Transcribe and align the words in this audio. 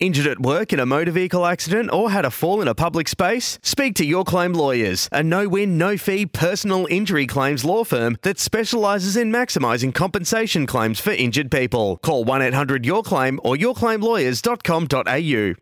Injured 0.00 0.26
at 0.28 0.40
work 0.40 0.72
in 0.72 0.80
a 0.80 0.86
motor 0.86 1.10
vehicle 1.10 1.44
accident 1.44 1.92
or 1.92 2.10
had 2.10 2.24
a 2.24 2.30
fall 2.30 2.62
in 2.62 2.68
a 2.68 2.74
public 2.74 3.06
space? 3.06 3.58
Speak 3.62 3.94
to 3.96 4.04
Your 4.06 4.24
Claim 4.24 4.54
Lawyers, 4.54 5.10
a 5.12 5.22
no 5.22 5.46
win, 5.46 5.76
no 5.76 5.98
fee 5.98 6.24
personal 6.24 6.86
injury 6.88 7.26
claims 7.26 7.66
law 7.66 7.84
firm 7.84 8.16
that 8.22 8.38
specialises 8.38 9.14
in 9.14 9.30
maximising 9.30 9.94
compensation 9.94 10.66
claims 10.66 11.00
for 11.00 11.10
injured 11.10 11.50
people. 11.50 11.98
Call 11.98 12.24
1 12.24 12.40
800 12.40 12.86
Your 12.86 13.02
Claim 13.02 13.38
or 13.44 13.56
yourclaimlawyers.com.au. 13.56 15.54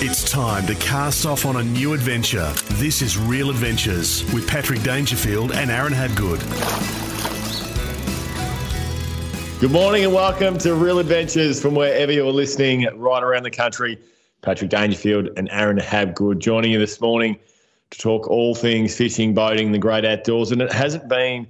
It's 0.00 0.30
time 0.30 0.64
to 0.68 0.76
cast 0.76 1.26
off 1.26 1.44
on 1.44 1.56
a 1.56 1.64
new 1.64 1.92
adventure. 1.92 2.52
This 2.74 3.02
is 3.02 3.18
Real 3.18 3.50
Adventures 3.50 4.22
with 4.32 4.46
Patrick 4.46 4.84
Dangerfield 4.84 5.50
and 5.50 5.72
Aaron 5.72 5.92
Habgood. 5.92 7.07
Good 9.60 9.72
morning 9.72 10.04
and 10.04 10.14
welcome 10.14 10.56
to 10.58 10.72
Real 10.72 11.00
Adventures 11.00 11.60
from 11.60 11.74
wherever 11.74 12.12
you're 12.12 12.30
listening 12.30 12.86
right 12.94 13.24
around 13.24 13.42
the 13.42 13.50
country. 13.50 13.98
Patrick 14.40 14.70
Dangerfield 14.70 15.30
and 15.36 15.48
Aaron 15.50 15.78
Habgood 15.78 16.38
joining 16.38 16.70
you 16.70 16.78
this 16.78 17.00
morning 17.00 17.36
to 17.90 17.98
talk 17.98 18.28
all 18.28 18.54
things 18.54 18.96
fishing, 18.96 19.34
boating, 19.34 19.72
the 19.72 19.78
great 19.78 20.04
outdoors. 20.04 20.52
And 20.52 20.62
it 20.62 20.70
hasn't 20.70 21.08
been 21.08 21.48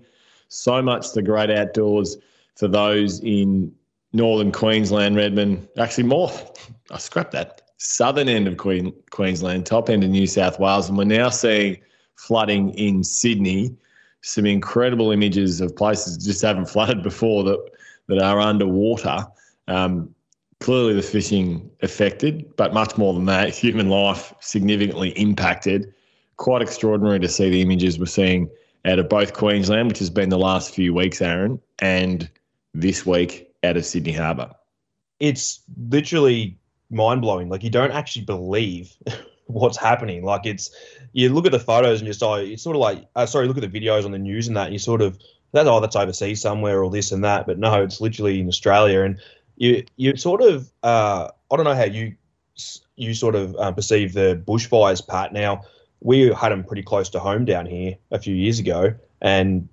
so 0.48 0.80
much 0.80 1.12
the 1.12 1.20
great 1.20 1.50
outdoors 1.50 2.16
for 2.56 2.66
those 2.66 3.20
in 3.20 3.74
northern 4.14 4.52
Queensland, 4.52 5.14
Redmond. 5.14 5.68
Actually, 5.76 6.04
more, 6.04 6.32
I 6.90 6.96
scrapped 6.96 7.32
that. 7.32 7.60
Southern 7.76 8.30
end 8.30 8.48
of 8.48 8.56
Queen, 8.56 8.90
Queensland, 9.10 9.66
top 9.66 9.90
end 9.90 10.02
of 10.02 10.08
New 10.08 10.26
South 10.26 10.58
Wales. 10.58 10.88
And 10.88 10.96
we're 10.96 11.04
now 11.04 11.28
seeing 11.28 11.76
flooding 12.14 12.70
in 12.70 13.04
Sydney. 13.04 13.76
Some 14.22 14.46
incredible 14.46 15.10
images 15.10 15.60
of 15.60 15.76
places 15.76 16.16
that 16.16 16.24
just 16.24 16.40
haven't 16.40 16.70
flooded 16.70 17.02
before 17.02 17.44
that 17.44 17.68
that 18.08 18.20
are 18.20 18.40
underwater. 18.40 19.26
Um, 19.68 20.14
clearly, 20.60 20.94
the 20.94 21.02
fishing 21.02 21.70
affected, 21.82 22.56
but 22.56 22.74
much 22.74 22.96
more 22.96 23.14
than 23.14 23.26
that, 23.26 23.48
human 23.54 23.88
life 23.88 24.32
significantly 24.40 25.10
impacted. 25.10 25.92
Quite 26.36 26.62
extraordinary 26.62 27.18
to 27.20 27.28
see 27.28 27.50
the 27.50 27.62
images 27.62 27.98
we're 27.98 28.06
seeing 28.06 28.48
out 28.84 28.98
of 28.98 29.08
both 29.08 29.34
Queensland, 29.34 29.88
which 29.88 29.98
has 29.98 30.10
been 30.10 30.28
the 30.28 30.38
last 30.38 30.74
few 30.74 30.94
weeks, 30.94 31.20
Aaron, 31.20 31.60
and 31.80 32.30
this 32.74 33.04
week 33.04 33.50
out 33.64 33.76
of 33.76 33.84
Sydney 33.84 34.12
Harbour. 34.12 34.50
It's 35.20 35.60
literally 35.88 36.56
mind 36.90 37.22
blowing. 37.22 37.48
Like 37.48 37.64
you 37.64 37.70
don't 37.70 37.90
actually 37.90 38.24
believe 38.24 38.96
what's 39.46 39.76
happening. 39.76 40.24
Like 40.24 40.46
it's 40.46 40.70
you 41.12 41.30
look 41.30 41.46
at 41.46 41.52
the 41.52 41.58
photos 41.58 42.00
and 42.00 42.06
you're 42.06 42.40
it's 42.40 42.62
sort 42.62 42.76
of 42.76 42.80
like 42.80 43.06
uh, 43.16 43.26
sorry, 43.26 43.48
look 43.48 43.58
at 43.58 43.70
the 43.70 43.80
videos 43.80 44.04
on 44.04 44.12
the 44.12 44.18
news 44.18 44.46
and 44.48 44.56
that 44.56 44.64
and 44.64 44.72
you 44.72 44.78
sort 44.78 45.02
of 45.02 45.18
that 45.52 45.66
oh 45.66 45.80
that's 45.80 45.96
overseas 45.96 46.40
somewhere 46.40 46.82
or 46.82 46.90
this 46.90 47.12
and 47.12 47.24
that, 47.24 47.46
but 47.46 47.58
no, 47.58 47.82
it's 47.82 48.00
literally 48.00 48.40
in 48.40 48.48
Australia, 48.48 49.02
and 49.02 49.20
you 49.56 49.84
you 49.96 50.16
sort 50.16 50.42
of 50.42 50.70
uh, 50.82 51.28
I 51.50 51.56
don't 51.56 51.64
know 51.64 51.74
how 51.74 51.84
you 51.84 52.16
you 52.96 53.14
sort 53.14 53.34
of 53.34 53.56
uh, 53.56 53.72
perceive 53.72 54.12
the 54.12 54.42
bushfires, 54.46 55.06
part. 55.06 55.32
Now 55.32 55.62
we 56.00 56.32
had 56.32 56.50
them 56.50 56.64
pretty 56.64 56.82
close 56.82 57.10
to 57.10 57.20
home 57.20 57.44
down 57.44 57.66
here 57.66 57.96
a 58.10 58.18
few 58.18 58.34
years 58.34 58.58
ago, 58.58 58.94
and 59.20 59.68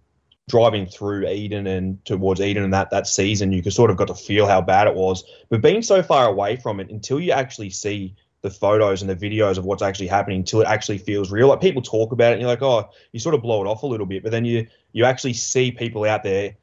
driving 0.47 0.85
through 0.85 1.27
Eden 1.27 1.65
and 1.65 2.03
towards 2.05 2.39
Eden 2.39 2.63
and 2.63 2.73
that 2.73 2.91
that 2.91 3.07
season, 3.07 3.51
you 3.51 3.63
could 3.63 3.73
sort 3.73 3.91
of 3.91 3.97
got 3.97 4.07
to 4.07 4.15
feel 4.15 4.47
how 4.47 4.61
bad 4.61 4.87
it 4.87 4.95
was. 4.95 5.23
But 5.49 5.61
being 5.61 5.81
so 5.81 6.03
far 6.03 6.27
away 6.27 6.55
from 6.57 6.79
it 6.79 6.89
until 6.89 7.19
you 7.19 7.31
actually 7.31 7.71
see 7.71 8.15
the 8.45 8.51
photos 8.51 9.01
and 9.01 9.09
the 9.09 9.15
videos 9.15 9.57
of 9.57 9.65
what's 9.65 9.81
actually 9.81 10.05
happening 10.05 10.37
until 10.37 10.61
it 10.61 10.67
actually 10.67 10.99
feels 10.99 11.31
real. 11.31 11.47
Like 11.47 11.61
people 11.61 11.81
talk 11.81 12.11
about 12.11 12.29
it 12.29 12.33
and 12.33 12.41
you're 12.41 12.49
like, 12.49 12.61
oh, 12.61 12.87
you 13.11 13.19
sort 13.19 13.33
of 13.33 13.41
blow 13.41 13.65
it 13.65 13.67
off 13.67 13.81
a 13.81 13.87
little 13.87 14.05
bit, 14.05 14.21
but 14.21 14.31
then 14.31 14.45
you 14.45 14.67
you 14.93 15.03
actually 15.03 15.33
see 15.33 15.71
people 15.71 16.05
out 16.05 16.21
there 16.21 16.55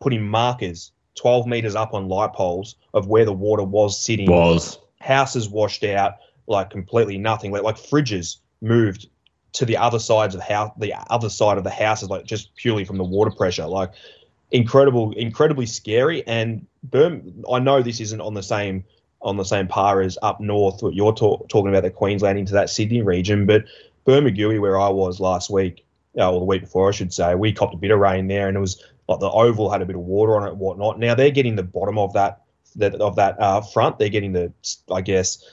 putting 0.00 0.26
markers 0.26 0.90
12 1.14 1.46
meters 1.46 1.76
up 1.76 1.94
on 1.94 2.08
light 2.08 2.32
poles 2.32 2.74
of 2.94 3.06
where 3.06 3.24
the 3.24 3.32
water 3.32 3.62
was 3.62 3.96
sitting. 3.98 4.28
Was 4.28 4.80
houses 5.00 5.48
washed 5.48 5.84
out, 5.84 6.14
like 6.48 6.68
completely 6.68 7.16
nothing. 7.16 7.52
Like, 7.52 7.62
like 7.62 7.76
fridges 7.76 8.38
moved 8.60 9.06
to 9.52 9.64
the 9.64 9.76
other 9.76 10.00
sides 10.00 10.34
of 10.34 10.40
house, 10.40 10.72
the 10.78 10.94
other 11.10 11.30
side 11.30 11.58
of 11.58 11.64
the 11.64 11.70
houses, 11.70 12.10
like 12.10 12.24
just 12.24 12.54
purely 12.56 12.84
from 12.84 12.98
the 12.98 13.04
water 13.04 13.30
pressure. 13.30 13.66
Like 13.66 13.92
incredible, 14.50 15.12
incredibly 15.12 15.66
scary. 15.66 16.26
And 16.26 16.66
Burm, 16.82 17.44
I 17.48 17.60
know 17.60 17.82
this 17.82 18.00
isn't 18.00 18.20
on 18.20 18.34
the 18.34 18.42
same 18.42 18.84
on 19.22 19.36
the 19.36 19.44
same 19.44 19.66
par 19.66 20.00
as 20.00 20.18
up 20.22 20.40
north, 20.40 20.82
what 20.82 20.94
you're 20.94 21.12
talk, 21.12 21.48
talking 21.48 21.68
about 21.68 21.82
the 21.82 21.90
Queensland 21.90 22.38
into 22.38 22.52
that 22.54 22.70
Sydney 22.70 23.02
region. 23.02 23.46
But 23.46 23.64
Bermagui, 24.06 24.60
where 24.60 24.78
I 24.78 24.88
was 24.88 25.20
last 25.20 25.50
week, 25.50 25.84
uh, 26.18 26.32
or 26.32 26.40
the 26.40 26.46
week 26.46 26.62
before, 26.62 26.88
I 26.88 26.92
should 26.92 27.12
say, 27.12 27.34
we 27.34 27.52
copped 27.52 27.74
a 27.74 27.78
bit 27.78 27.90
of 27.90 28.00
rain 28.00 28.28
there, 28.28 28.48
and 28.48 28.56
it 28.56 28.60
was 28.60 28.82
like 29.08 29.20
the 29.20 29.30
oval 29.30 29.70
had 29.70 29.82
a 29.82 29.86
bit 29.86 29.96
of 29.96 30.02
water 30.02 30.36
on 30.36 30.46
it, 30.46 30.50
and 30.50 30.58
whatnot. 30.58 30.98
Now 30.98 31.14
they're 31.14 31.30
getting 31.30 31.56
the 31.56 31.62
bottom 31.62 31.98
of 31.98 32.12
that, 32.14 32.42
of 33.00 33.16
that 33.16 33.40
uh, 33.40 33.60
front. 33.60 33.98
They're 33.98 34.08
getting 34.08 34.32
the, 34.32 34.52
I 34.90 35.00
guess, 35.00 35.44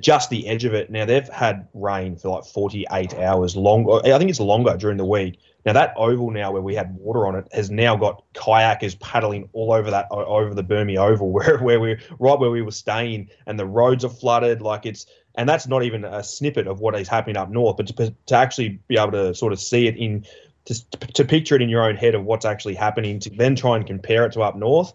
just 0.00 0.30
the 0.30 0.48
edge 0.48 0.64
of 0.64 0.74
it. 0.74 0.90
Now 0.90 1.04
they've 1.04 1.28
had 1.28 1.68
rain 1.74 2.16
for 2.16 2.30
like 2.30 2.44
48 2.44 3.14
hours 3.14 3.56
longer. 3.56 4.00
I 4.04 4.18
think 4.18 4.30
it's 4.30 4.40
longer 4.40 4.76
during 4.76 4.96
the 4.96 5.04
week. 5.04 5.38
Now 5.64 5.72
that 5.72 5.94
oval 5.96 6.30
now 6.30 6.52
where 6.52 6.62
we 6.62 6.74
had 6.74 6.94
water 6.94 7.26
on 7.26 7.36
it 7.36 7.48
has 7.52 7.70
now 7.70 7.96
got 7.96 8.22
kayakers 8.34 8.98
paddling 9.00 9.48
all 9.52 9.72
over 9.72 9.90
that 9.90 10.06
over 10.10 10.54
the 10.54 10.64
Burmy 10.64 10.98
Oval 10.98 11.30
where 11.32 11.58
where 11.58 11.80
we 11.80 11.96
right 12.18 12.38
where 12.38 12.50
we 12.50 12.62
were 12.62 12.70
staying 12.70 13.30
and 13.46 13.58
the 13.58 13.66
roads 13.66 14.04
are 14.04 14.10
flooded 14.10 14.60
like 14.60 14.84
it's 14.86 15.06
and 15.36 15.48
that's 15.48 15.66
not 15.66 15.82
even 15.82 16.04
a 16.04 16.22
snippet 16.22 16.66
of 16.66 16.80
what 16.80 16.98
is 16.98 17.08
happening 17.08 17.36
up 17.36 17.50
north 17.50 17.76
but 17.76 17.86
to, 17.86 18.14
to 18.26 18.34
actually 18.34 18.80
be 18.88 18.98
able 18.98 19.12
to 19.12 19.34
sort 19.34 19.52
of 19.52 19.60
see 19.60 19.86
it 19.86 19.96
in 19.96 20.24
to, 20.66 20.74
to 21.12 21.24
picture 21.24 21.56
it 21.56 21.62
in 21.62 21.68
your 21.68 21.82
own 21.82 21.96
head 21.96 22.14
of 22.14 22.24
what's 22.24 22.46
actually 22.46 22.74
happening 22.74 23.18
to 23.20 23.30
then 23.30 23.54
try 23.54 23.76
and 23.76 23.86
compare 23.86 24.24
it 24.26 24.32
to 24.32 24.42
up 24.42 24.56
north 24.56 24.92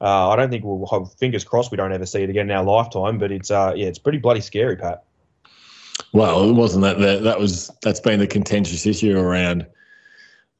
uh, 0.00 0.30
I 0.30 0.36
don't 0.36 0.50
think 0.50 0.64
we'll 0.64 0.86
have 0.88 1.12
fingers 1.14 1.44
crossed 1.44 1.70
we 1.70 1.76
don't 1.76 1.92
ever 1.92 2.06
see 2.06 2.22
it 2.22 2.30
again 2.30 2.48
in 2.48 2.56
our 2.56 2.64
lifetime 2.64 3.18
but 3.18 3.32
it's 3.32 3.50
uh 3.50 3.72
yeah 3.74 3.86
it's 3.86 3.98
pretty 3.98 4.18
bloody 4.18 4.40
scary 4.40 4.76
Pat. 4.76 5.02
Well 6.12 6.48
it 6.48 6.52
wasn't 6.52 6.82
that 6.82 6.98
that, 7.00 7.22
that 7.24 7.40
was 7.40 7.70
that's 7.82 8.00
been 8.00 8.20
the 8.20 8.26
contentious 8.28 8.86
issue 8.86 9.18
around 9.18 9.66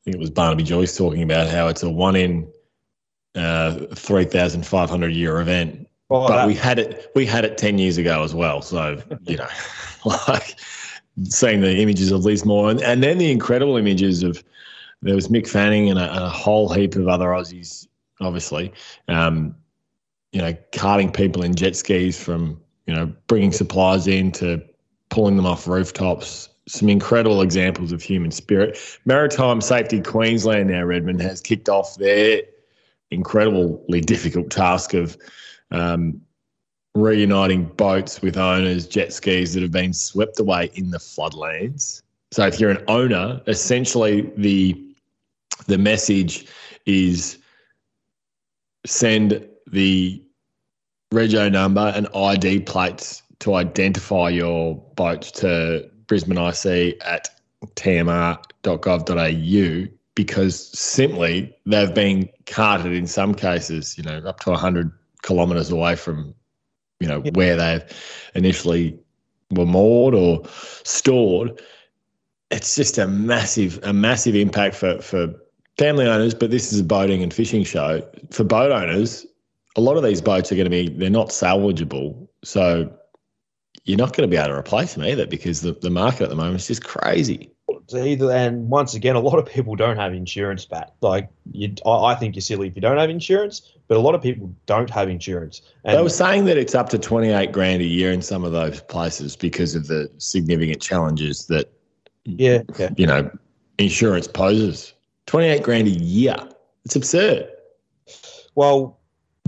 think 0.05 0.17
it 0.17 0.21
was 0.21 0.31
Barnaby 0.31 0.65
Joyce 0.65 0.97
talking 0.97 1.23
about 1.23 1.49
how 1.49 1.69
it's 1.69 1.83
a 1.83 1.91
one 1.91 2.17
in 2.17 2.51
uh, 3.35 3.87
three 3.95 4.25
thousand 4.25 4.67
five 4.67 4.91
hundred 4.91 5.13
year 5.13 5.41
event. 5.41 5.89
but 6.09 6.29
that. 6.29 6.47
we 6.47 6.55
had 6.55 6.79
it 6.79 7.11
we 7.15 7.25
had 7.25 7.45
it 7.45 7.57
ten 7.57 7.79
years 7.79 7.99
ago 7.99 8.23
as 8.23 8.35
well. 8.35 8.63
So 8.63 9.01
you 9.25 9.37
know, 9.37 9.49
like 10.29 10.59
seeing 11.25 11.61
the 11.61 11.77
images 11.77 12.11
of 12.11 12.25
Lismore 12.25 12.71
and, 12.71 12.83
and 12.83 13.03
then 13.03 13.19
the 13.19 13.31
incredible 13.31 13.77
images 13.77 14.23
of 14.23 14.43
there 15.03 15.15
was 15.15 15.29
Mick 15.29 15.49
Fanning 15.49 15.91
and 15.91 15.99
a, 15.99 16.27
a 16.27 16.29
whole 16.29 16.73
heap 16.73 16.95
of 16.95 17.09
other 17.09 17.29
Aussies, 17.29 17.87
obviously. 18.21 18.73
Um, 19.09 19.55
you 20.33 20.41
know, 20.41 20.57
carting 20.73 21.13
people 21.13 21.43
in 21.43 21.55
jet 21.55 21.77
skis 21.77 22.23
from 22.23 22.61
you 22.87 22.95
know 22.95 23.13
bringing 23.27 23.53
supplies 23.53 24.07
in 24.07 24.33
to 24.33 24.63
pulling 25.11 25.37
them 25.37 25.47
off 25.47 25.69
rooftops 25.69 26.49
some 26.69 26.89
incredible 26.89 27.43
examples 27.43 27.93
of 27.93 28.03
human 28.03 28.31
spirit. 28.31 28.79
Maritime 29.05 29.61
Safety 29.61 30.01
Queensland 30.01 30.71
now, 30.71 30.85
Redmond, 30.85 31.21
has 31.21 31.41
kicked 31.41 31.69
off 31.69 31.97
their 31.97 32.43
incredibly 33.11 34.01
difficult 34.01 34.51
task 34.51 34.95
of 34.95 35.17
um, 35.71 36.21
reuniting 36.95 37.65
boats 37.65 38.23
with 38.23 38.37
owners, 38.37 38.87
jet 38.87 39.13
skis 39.13 39.55
that 39.55 39.63
have 39.63 39.73
been 39.73 39.93
swept 39.93 40.39
away 40.39 40.71
in 40.75 40.91
the 40.91 40.99
floodlands. 40.99 42.03
So 42.31 42.47
if 42.47 42.61
you're 42.61 42.71
an 42.71 42.85
owner, 42.89 43.41
essentially 43.47 44.33
the 44.37 44.89
the 45.67 45.79
message 45.79 46.47
is 46.87 47.39
send 48.87 49.47
the 49.71 50.23
rego 51.13 51.53
number 51.53 51.93
and 51.95 52.09
ID 52.15 52.61
plates 52.61 53.23
to 53.41 53.55
identify 53.55 54.31
your 54.31 54.77
boats 54.97 55.31
to 55.31 55.89
Brisbane 56.13 56.37
IC 56.37 56.99
at 57.07 57.31
tmr.gov.au 57.75 58.37
because 60.15 60.79
simply 60.79 61.57
they've 61.65 61.95
been 61.95 62.29
carted 62.45 62.93
in 62.93 63.07
some 63.07 63.35
cases, 63.35 63.97
you 63.97 64.05
know, 64.05 64.19
up 64.19 64.41
to 64.41 64.51
100 64.51 64.93
kilometres 65.23 65.71
away 65.71 65.97
from, 65.97 66.35
you 67.01 67.09
know, 67.09 67.23
yep. 67.25 67.35
where 67.35 67.57
they've 67.57 67.83
initially 68.35 68.95
were 69.53 69.65
moored 69.65 70.13
or 70.15 70.43
stored. 70.85 71.63
It's 72.51 72.77
just 72.77 72.99
a 72.99 73.07
massive, 73.07 73.81
a 73.83 73.95
massive 73.95 74.35
impact 74.35 74.75
for, 74.75 75.01
for 75.01 75.35
family 75.79 76.05
owners, 76.07 76.35
but 76.35 76.51
this 76.51 76.75
is 76.75 76.81
a 76.81 76.85
boating 76.85 77.23
and 77.23 77.33
fishing 77.33 77.65
show. 77.65 78.07
For 78.33 78.45
boat 78.45 78.71
owners, 78.71 79.25
a 79.77 79.81
lot 79.81 79.97
of 79.97 80.03
these 80.03 80.21
boats 80.21 80.53
are 80.53 80.57
going 80.57 80.67
to 80.67 80.71
be 80.71 80.91
they're 80.91 81.09
not 81.09 81.31
salvageable, 81.31 82.29
so 82.45 82.93
you're 83.85 83.99
not 83.99 84.17
going 84.17 84.29
to 84.29 84.35
be 84.35 84.37
able 84.37 84.49
to 84.49 84.59
replace 84.59 84.95
them 84.95 85.05
either 85.05 85.27
because 85.27 85.61
the, 85.61 85.73
the 85.73 85.91
market 85.91 86.23
at 86.23 86.29
the 86.31 86.37
moment 86.37 86.57
is 86.57 86.69
just 86.69 86.85
crazy. 86.85 87.51
Either 87.93 88.31
and 88.31 88.69
once 88.69 88.95
again, 88.95 89.17
a 89.17 89.21
lot 89.21 89.39
of 89.39 89.47
people 89.47 89.75
don't 89.75 89.97
have 89.97 90.15
insurance. 90.15 90.65
Back 90.65 90.93
like 91.01 91.29
you, 91.51 91.75
I, 91.85 92.13
I 92.13 92.15
think 92.15 92.37
you're 92.37 92.43
silly 92.43 92.69
if 92.69 92.77
you 92.77 92.81
don't 92.81 92.99
have 92.99 93.11
insurance. 93.11 93.73
But 93.89 93.97
a 93.97 94.01
lot 94.01 94.15
of 94.15 94.23
people 94.23 94.55
don't 94.67 94.89
have 94.91 95.09
insurance. 95.09 95.61
And 95.85 95.99
they 95.99 96.03
were 96.03 96.09
saying 96.09 96.45
that 96.47 96.57
it's 96.57 96.75
up 96.75 96.89
to 96.91 96.99
28 96.99 97.53
grand 97.53 97.83
a 97.83 97.87
year 97.87 98.13
in 98.13 98.23
some 98.23 98.45
of 98.45 98.53
those 98.53 98.81
places 98.83 99.37
because 99.37 99.75
of 99.75 99.89
the 99.89 100.11
significant 100.19 100.81
challenges 100.81 101.47
that 101.47 101.73
yeah, 102.25 102.63
yeah. 102.79 102.91
you 102.97 103.07
know 103.07 103.31
insurance 103.79 104.29
poses. 104.29 104.95
28 105.27 105.63
grand 105.63 105.89
a 105.89 105.91
year. 105.91 106.37
It's 106.85 106.97
absurd. 106.97 107.49
Well, 108.55 108.99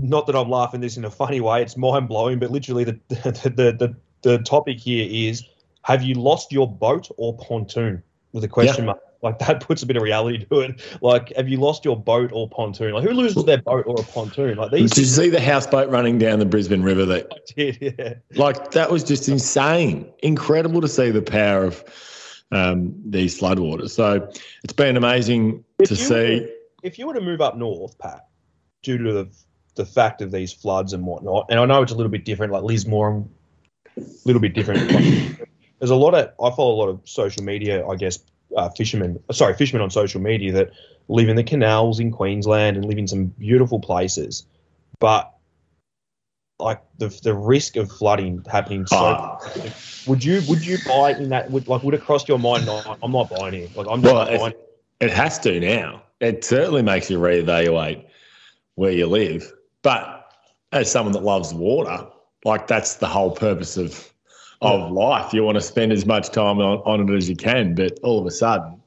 not 0.01 0.27
that 0.27 0.35
I'm 0.35 0.49
laughing 0.49 0.81
this 0.81 0.97
in 0.97 1.05
a 1.05 1.11
funny 1.11 1.41
way. 1.41 1.61
It's 1.61 1.77
mind 1.77 2.07
blowing, 2.07 2.39
but 2.39 2.51
literally 2.51 2.83
the 2.83 2.99
the, 3.09 3.53
the 3.55 3.71
the 3.71 3.95
the 4.29 4.39
topic 4.39 4.79
here 4.79 5.07
is: 5.09 5.43
Have 5.83 6.03
you 6.03 6.15
lost 6.15 6.51
your 6.51 6.69
boat 6.69 7.09
or 7.17 7.37
pontoon? 7.37 8.03
With 8.31 8.43
a 8.43 8.49
question 8.49 8.83
yeah. 8.83 8.87
mark. 8.87 8.99
Like 9.21 9.39
that 9.39 9.59
puts 9.59 9.81
a 9.81 9.87
bit 9.87 9.97
of 9.97 10.03
reality 10.03 10.45
to 10.45 10.59
it. 10.59 10.81
Like, 11.01 11.35
have 11.35 11.49
you 11.49 11.57
lost 11.57 11.83
your 11.83 11.97
boat 11.99 12.29
or 12.31 12.47
pontoon? 12.47 12.93
Like, 12.93 13.03
who 13.03 13.09
loses 13.09 13.43
their 13.45 13.59
boat 13.59 13.85
or 13.87 13.99
a 13.99 14.03
pontoon? 14.03 14.55
Like 14.55 14.71
these. 14.71 14.91
Did 14.91 14.99
you 14.99 15.05
see 15.05 15.29
the 15.29 15.41
houseboat 15.41 15.89
running 15.89 16.19
down 16.19 16.37
the 16.37 16.45
Brisbane 16.45 16.83
River? 16.83 17.05
That 17.05 17.27
I 17.31 17.37
did. 17.55 17.95
Yeah. 17.97 18.13
Like 18.35 18.71
that 18.71 18.91
was 18.91 19.03
just 19.03 19.27
insane. 19.27 20.11
Incredible 20.19 20.79
to 20.81 20.87
see 20.87 21.09
the 21.09 21.23
power 21.23 21.63
of 21.63 21.83
um, 22.51 22.93
these 23.03 23.39
floodwaters. 23.39 23.91
So 23.91 24.29
it's 24.63 24.73
been 24.73 24.95
amazing 24.95 25.63
if 25.79 25.89
to 25.89 25.95
see. 25.95 26.41
Were, 26.41 26.47
if 26.83 26.99
you 26.99 27.07
were 27.07 27.15
to 27.15 27.21
move 27.21 27.41
up 27.41 27.57
north, 27.57 27.97
Pat, 27.97 28.27
due 28.83 28.99
to 28.99 29.11
the 29.11 29.29
the 29.73 29.85
fact 29.85 30.21
of 30.21 30.31
these 30.31 30.53
floods 30.53 30.93
and 30.93 31.03
whatnot, 31.05 31.47
and 31.49 31.59
I 31.59 31.65
know 31.65 31.81
it's 31.81 31.91
a 31.91 31.95
little 31.95 32.11
bit 32.11 32.25
different, 32.25 32.53
like 32.53 32.63
Lismore, 32.63 33.09
a 33.09 33.23
little 34.25 34.41
bit 34.41 34.53
different. 34.53 34.89
there's 35.79 35.91
a 35.91 35.95
lot 35.95 36.13
of 36.13 36.29
I 36.41 36.55
follow 36.55 36.73
a 36.73 36.77
lot 36.77 36.89
of 36.89 37.01
social 37.05 37.43
media, 37.43 37.85
I 37.85 37.95
guess, 37.95 38.19
uh, 38.55 38.69
fishermen, 38.69 39.19
sorry, 39.31 39.53
fishermen 39.53 39.81
on 39.81 39.89
social 39.89 40.21
media 40.21 40.51
that 40.53 40.71
live 41.07 41.29
in 41.29 41.35
the 41.35 41.43
canals 41.43 41.99
in 41.99 42.11
Queensland 42.11 42.77
and 42.77 42.85
live 42.85 42.97
in 42.97 43.07
some 43.07 43.25
beautiful 43.25 43.79
places, 43.79 44.45
but 44.99 45.31
like 46.59 46.81
the 46.97 47.07
the 47.23 47.33
risk 47.33 47.75
of 47.75 47.91
flooding 47.91 48.43
happening 48.49 48.85
so 48.85 48.95
oh. 48.97 49.73
would 50.07 50.23
you 50.23 50.41
would 50.47 50.65
you 50.65 50.77
buy 50.87 51.11
in 51.11 51.29
that 51.29 51.51
would 51.51 51.67
like 51.67 51.83
would 51.83 51.93
it 51.93 52.01
cross 52.01 52.27
your 52.27 52.39
mind 52.39 52.65
no, 52.65 52.81
I'm 53.03 53.11
not 53.11 53.29
buying 53.29 53.55
it 53.55 53.75
like 53.75 53.87
I'm 53.89 54.01
not 54.01 54.13
well, 54.13 54.25
buying 54.25 54.51
it. 54.51 54.69
it 55.01 55.11
has 55.11 55.37
to 55.39 55.59
now 55.59 56.03
it 56.21 56.45
certainly 56.45 56.81
makes 56.81 57.09
you 57.09 57.19
reevaluate 57.19 58.05
where 58.75 58.91
you 58.91 59.05
live 59.07 59.51
but 59.81 60.31
as 60.71 60.89
someone 60.89 61.11
that 61.11 61.23
loves 61.23 61.53
water 61.53 62.07
like 62.45 62.67
that's 62.67 62.95
the 62.95 63.07
whole 63.07 63.31
purpose 63.31 63.75
of 63.75 64.11
of 64.61 64.89
life 64.91 65.33
you 65.33 65.43
want 65.43 65.55
to 65.55 65.61
spend 65.61 65.91
as 65.91 66.05
much 66.05 66.29
time 66.29 66.59
on, 66.59 66.77
on 66.85 67.09
it 67.09 67.15
as 67.15 67.27
you 67.27 67.35
can 67.35 67.75
but 67.75 67.99
all 68.03 68.19
of 68.19 68.25
a 68.25 68.31
sudden 68.31 68.81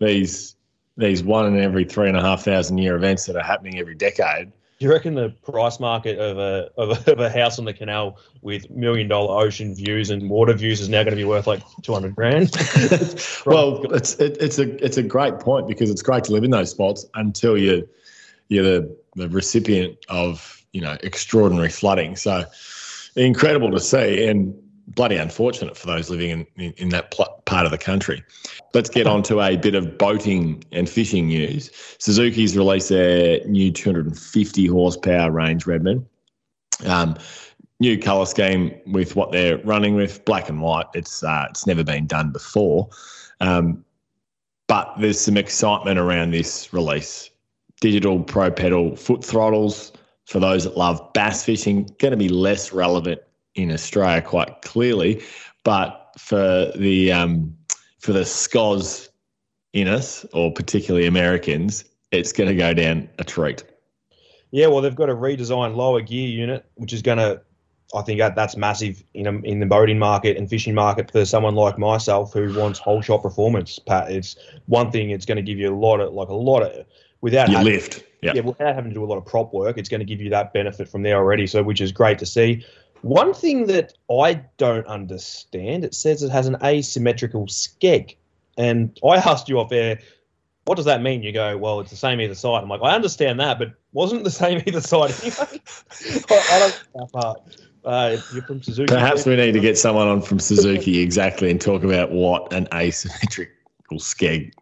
these 0.00 0.56
these 0.96 1.22
one 1.22 1.46
in 1.46 1.60
every 1.60 1.84
three 1.84 2.08
and 2.08 2.16
a 2.16 2.20
half 2.20 2.42
thousand 2.42 2.78
year 2.78 2.96
events 2.96 3.26
that 3.26 3.36
are 3.36 3.42
happening 3.42 3.78
every 3.78 3.94
decade 3.94 4.50
do 4.78 4.84
you 4.84 4.92
reckon 4.92 5.14
the 5.14 5.30
price 5.30 5.80
market 5.80 6.18
of 6.18 6.36
a, 6.36 6.68
of 6.76 6.90
a, 6.90 7.12
of 7.12 7.20
a 7.20 7.30
house 7.30 7.58
on 7.58 7.64
the 7.64 7.72
canal 7.72 8.18
with 8.42 8.68
million 8.68 9.08
dollar 9.08 9.42
ocean 9.42 9.74
views 9.74 10.10
and 10.10 10.28
water 10.28 10.52
views 10.52 10.82
is 10.82 10.90
now 10.90 11.02
going 11.02 11.12
to 11.12 11.16
be 11.16 11.24
worth 11.24 11.46
like 11.46 11.62
two 11.80 11.94
hundred 11.94 12.14
grand? 12.14 12.50
well, 13.46 13.90
it's 13.94 14.16
it, 14.16 14.36
it's 14.38 14.58
a 14.58 14.84
it's 14.84 14.98
a 14.98 15.02
great 15.02 15.38
point 15.38 15.66
because 15.66 15.88
it's 15.88 16.02
great 16.02 16.24
to 16.24 16.32
live 16.32 16.44
in 16.44 16.50
those 16.50 16.70
spots 16.70 17.06
until 17.14 17.56
you 17.56 17.88
you're 18.48 18.64
the 18.64 18.96
the 19.14 19.30
recipient 19.30 19.96
of 20.10 20.62
you 20.74 20.82
know 20.82 20.98
extraordinary 21.02 21.70
flooding. 21.70 22.14
So 22.14 22.44
incredible 23.16 23.70
to 23.70 23.80
see 23.80 24.26
and 24.26 24.54
bloody 24.88 25.16
unfortunate 25.16 25.76
for 25.76 25.86
those 25.86 26.10
living 26.10 26.30
in 26.30 26.46
in, 26.56 26.72
in 26.76 26.88
that 26.90 27.10
pl- 27.10 27.42
part 27.44 27.64
of 27.64 27.72
the 27.72 27.78
country. 27.78 28.22
Let's 28.74 28.90
get 28.90 29.06
on 29.06 29.22
to 29.24 29.40
a 29.40 29.56
bit 29.56 29.74
of 29.74 29.98
boating 29.98 30.62
and 30.72 30.88
fishing 30.88 31.28
news. 31.28 31.70
Suzuki's 31.98 32.56
released 32.56 32.90
their 32.90 33.44
new 33.46 33.72
250 33.72 34.66
horsepower 34.66 35.30
range 35.30 35.66
Redmond. 35.66 36.06
Um, 36.84 37.16
new 37.80 37.98
color 37.98 38.26
scheme 38.26 38.78
with 38.86 39.16
what 39.16 39.32
they're 39.32 39.58
running 39.58 39.94
with, 39.94 40.24
black 40.24 40.48
and 40.48 40.60
white. 40.60 40.86
It's 40.94 41.22
uh, 41.22 41.46
it's 41.50 41.66
never 41.66 41.84
been 41.84 42.06
done 42.06 42.32
before, 42.32 42.88
um, 43.40 43.84
but 44.66 44.94
there's 44.98 45.20
some 45.20 45.36
excitement 45.36 45.98
around 45.98 46.30
this 46.30 46.72
release. 46.72 47.30
Digital 47.80 48.20
pro 48.20 48.50
pedal 48.50 48.96
foot 48.96 49.22
throttles 49.22 49.92
for 50.26 50.40
those 50.40 50.64
that 50.64 50.76
love 50.76 51.00
bass 51.14 51.44
fishing 51.44 51.88
going 51.98 52.10
to 52.10 52.16
be 52.16 52.28
less 52.28 52.72
relevant 52.72 53.20
in 53.54 53.72
Australia 53.72 54.20
quite 54.20 54.62
clearly, 54.62 55.22
but 55.64 56.12
for 56.18 56.70
the 56.76 57.10
um, 57.12 57.56
for 58.00 58.12
the 58.12 58.20
SCOS 58.20 59.08
in 59.72 59.88
us, 59.88 60.24
or 60.32 60.52
particularly 60.52 61.06
Americans, 61.06 61.84
it's 62.10 62.32
going 62.32 62.48
to 62.48 62.54
go 62.54 62.72
down 62.72 63.08
a 63.18 63.24
treat. 63.24 63.64
Yeah, 64.50 64.68
well, 64.68 64.80
they've 64.80 64.94
got 64.94 65.10
a 65.10 65.14
redesigned 65.14 65.76
lower 65.76 66.00
gear 66.00 66.28
unit, 66.28 66.64
which 66.76 66.92
is 66.92 67.02
going 67.02 67.18
to, 67.18 67.42
I 67.94 68.02
think 68.02 68.20
that's 68.20 68.56
massive 68.56 69.02
in 69.12 69.26
a, 69.26 69.32
in 69.40 69.60
the 69.60 69.66
boating 69.66 69.98
market 69.98 70.36
and 70.36 70.48
fishing 70.48 70.74
market 70.74 71.10
for 71.10 71.24
someone 71.24 71.54
like 71.54 71.78
myself 71.78 72.32
who 72.32 72.54
wants 72.58 72.78
whole 72.78 73.02
shot 73.02 73.22
performance. 73.22 73.78
Pat, 73.78 74.10
it's 74.10 74.36
one 74.66 74.90
thing. 74.90 75.10
It's 75.10 75.26
going 75.26 75.36
to 75.36 75.42
give 75.42 75.58
you 75.58 75.74
a 75.74 75.76
lot 75.76 76.00
of 76.00 76.14
like 76.14 76.28
a 76.28 76.34
lot 76.34 76.62
of 76.62 76.86
without 77.20 77.48
you 77.48 77.56
having, 77.56 77.72
lift. 77.72 78.04
Yeah. 78.26 78.32
yeah, 78.34 78.40
without 78.42 78.74
having 78.74 78.90
to 78.90 78.94
do 78.94 79.04
a 79.04 79.06
lot 79.06 79.18
of 79.18 79.24
prop 79.24 79.52
work, 79.52 79.78
it's 79.78 79.88
going 79.88 80.00
to 80.00 80.04
give 80.04 80.20
you 80.20 80.30
that 80.30 80.52
benefit 80.52 80.88
from 80.88 81.02
there 81.02 81.16
already. 81.16 81.46
So, 81.46 81.62
which 81.62 81.80
is 81.80 81.92
great 81.92 82.18
to 82.18 82.26
see. 82.26 82.64
One 83.02 83.34
thing 83.34 83.66
that 83.66 83.92
I 84.10 84.40
don't 84.56 84.86
understand, 84.86 85.84
it 85.84 85.94
says 85.94 86.22
it 86.22 86.30
has 86.30 86.46
an 86.46 86.56
asymmetrical 86.64 87.46
skeg. 87.46 88.16
And 88.58 88.98
I 89.06 89.16
asked 89.16 89.48
you 89.48 89.58
off 89.60 89.70
air, 89.70 89.98
what 90.64 90.74
does 90.74 90.86
that 90.86 91.02
mean? 91.02 91.22
You 91.22 91.32
go, 91.32 91.56
well, 91.56 91.80
it's 91.80 91.90
the 91.90 91.96
same 91.96 92.20
either 92.20 92.34
side. 92.34 92.62
I'm 92.62 92.68
like, 92.68 92.80
I 92.82 92.94
understand 92.94 93.38
that, 93.40 93.58
but 93.58 93.74
wasn't 93.92 94.24
the 94.24 94.30
same 94.42 94.62
either 94.66 94.80
side 94.80 95.14
anyway? 95.22 95.36
I, 96.30 96.46
I 96.50 96.58
don't 96.58 96.84
that 96.94 97.10
part. 97.12 97.40
Uh, 97.84 98.16
you're 98.32 98.42
from 98.42 98.60
Suzuki. 98.60 98.92
Perhaps 98.92 99.24
we 99.26 99.36
need 99.36 99.52
to 99.52 99.60
get 99.60 99.78
someone 99.78 100.08
on 100.08 100.20
from 100.20 100.40
Suzuki 100.40 100.98
exactly 101.02 101.50
and 101.50 101.60
talk 101.60 101.84
about 101.84 102.10
what 102.10 102.52
an 102.52 102.66
asymmetrical 102.74 103.52
skeg 103.98 104.52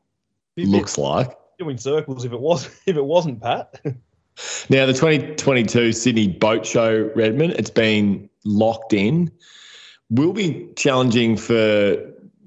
looks 0.59 0.99
like. 0.99 1.35
Doing 1.65 1.79
circles 1.79 2.27
if 2.27 2.33
it 2.33 2.41
was 2.41 2.67
if 2.87 2.97
it 2.97 3.05
wasn't 3.05 3.41
Pat. 3.41 3.81
Now, 4.69 4.85
the 4.85 4.93
2022 4.93 5.93
Sydney 5.93 6.29
Boat 6.29 6.67
Show, 6.67 7.11
Redmond, 7.15 7.53
it's 7.53 7.71
been 7.71 8.29
locked 8.45 8.93
in. 8.93 9.31
Will 10.11 10.33
be 10.33 10.69
challenging 10.77 11.37
for 11.37 11.97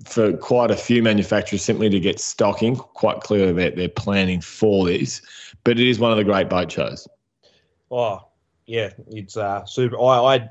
for 0.05 0.37
quite 0.37 0.69
a 0.69 0.75
few 0.75 1.01
manufacturers 1.01 1.63
simply 1.63 1.89
to 1.89 1.99
get 1.99 2.19
stocking. 2.19 2.75
Quite 2.75 3.21
clearly 3.21 3.53
that 3.53 3.75
they're 3.75 3.89
planning 3.89 4.41
for 4.41 4.85
this, 4.85 5.21
but 5.63 5.79
it 5.79 5.87
is 5.87 5.97
one 5.97 6.11
of 6.11 6.17
the 6.17 6.23
great 6.23 6.49
boat 6.49 6.71
shows. 6.71 7.07
Oh, 7.89 8.27
yeah, 8.67 8.91
it's 9.07 9.35
uh, 9.35 9.65
super. 9.65 9.99
I, 9.99 10.35
I, 10.35 10.49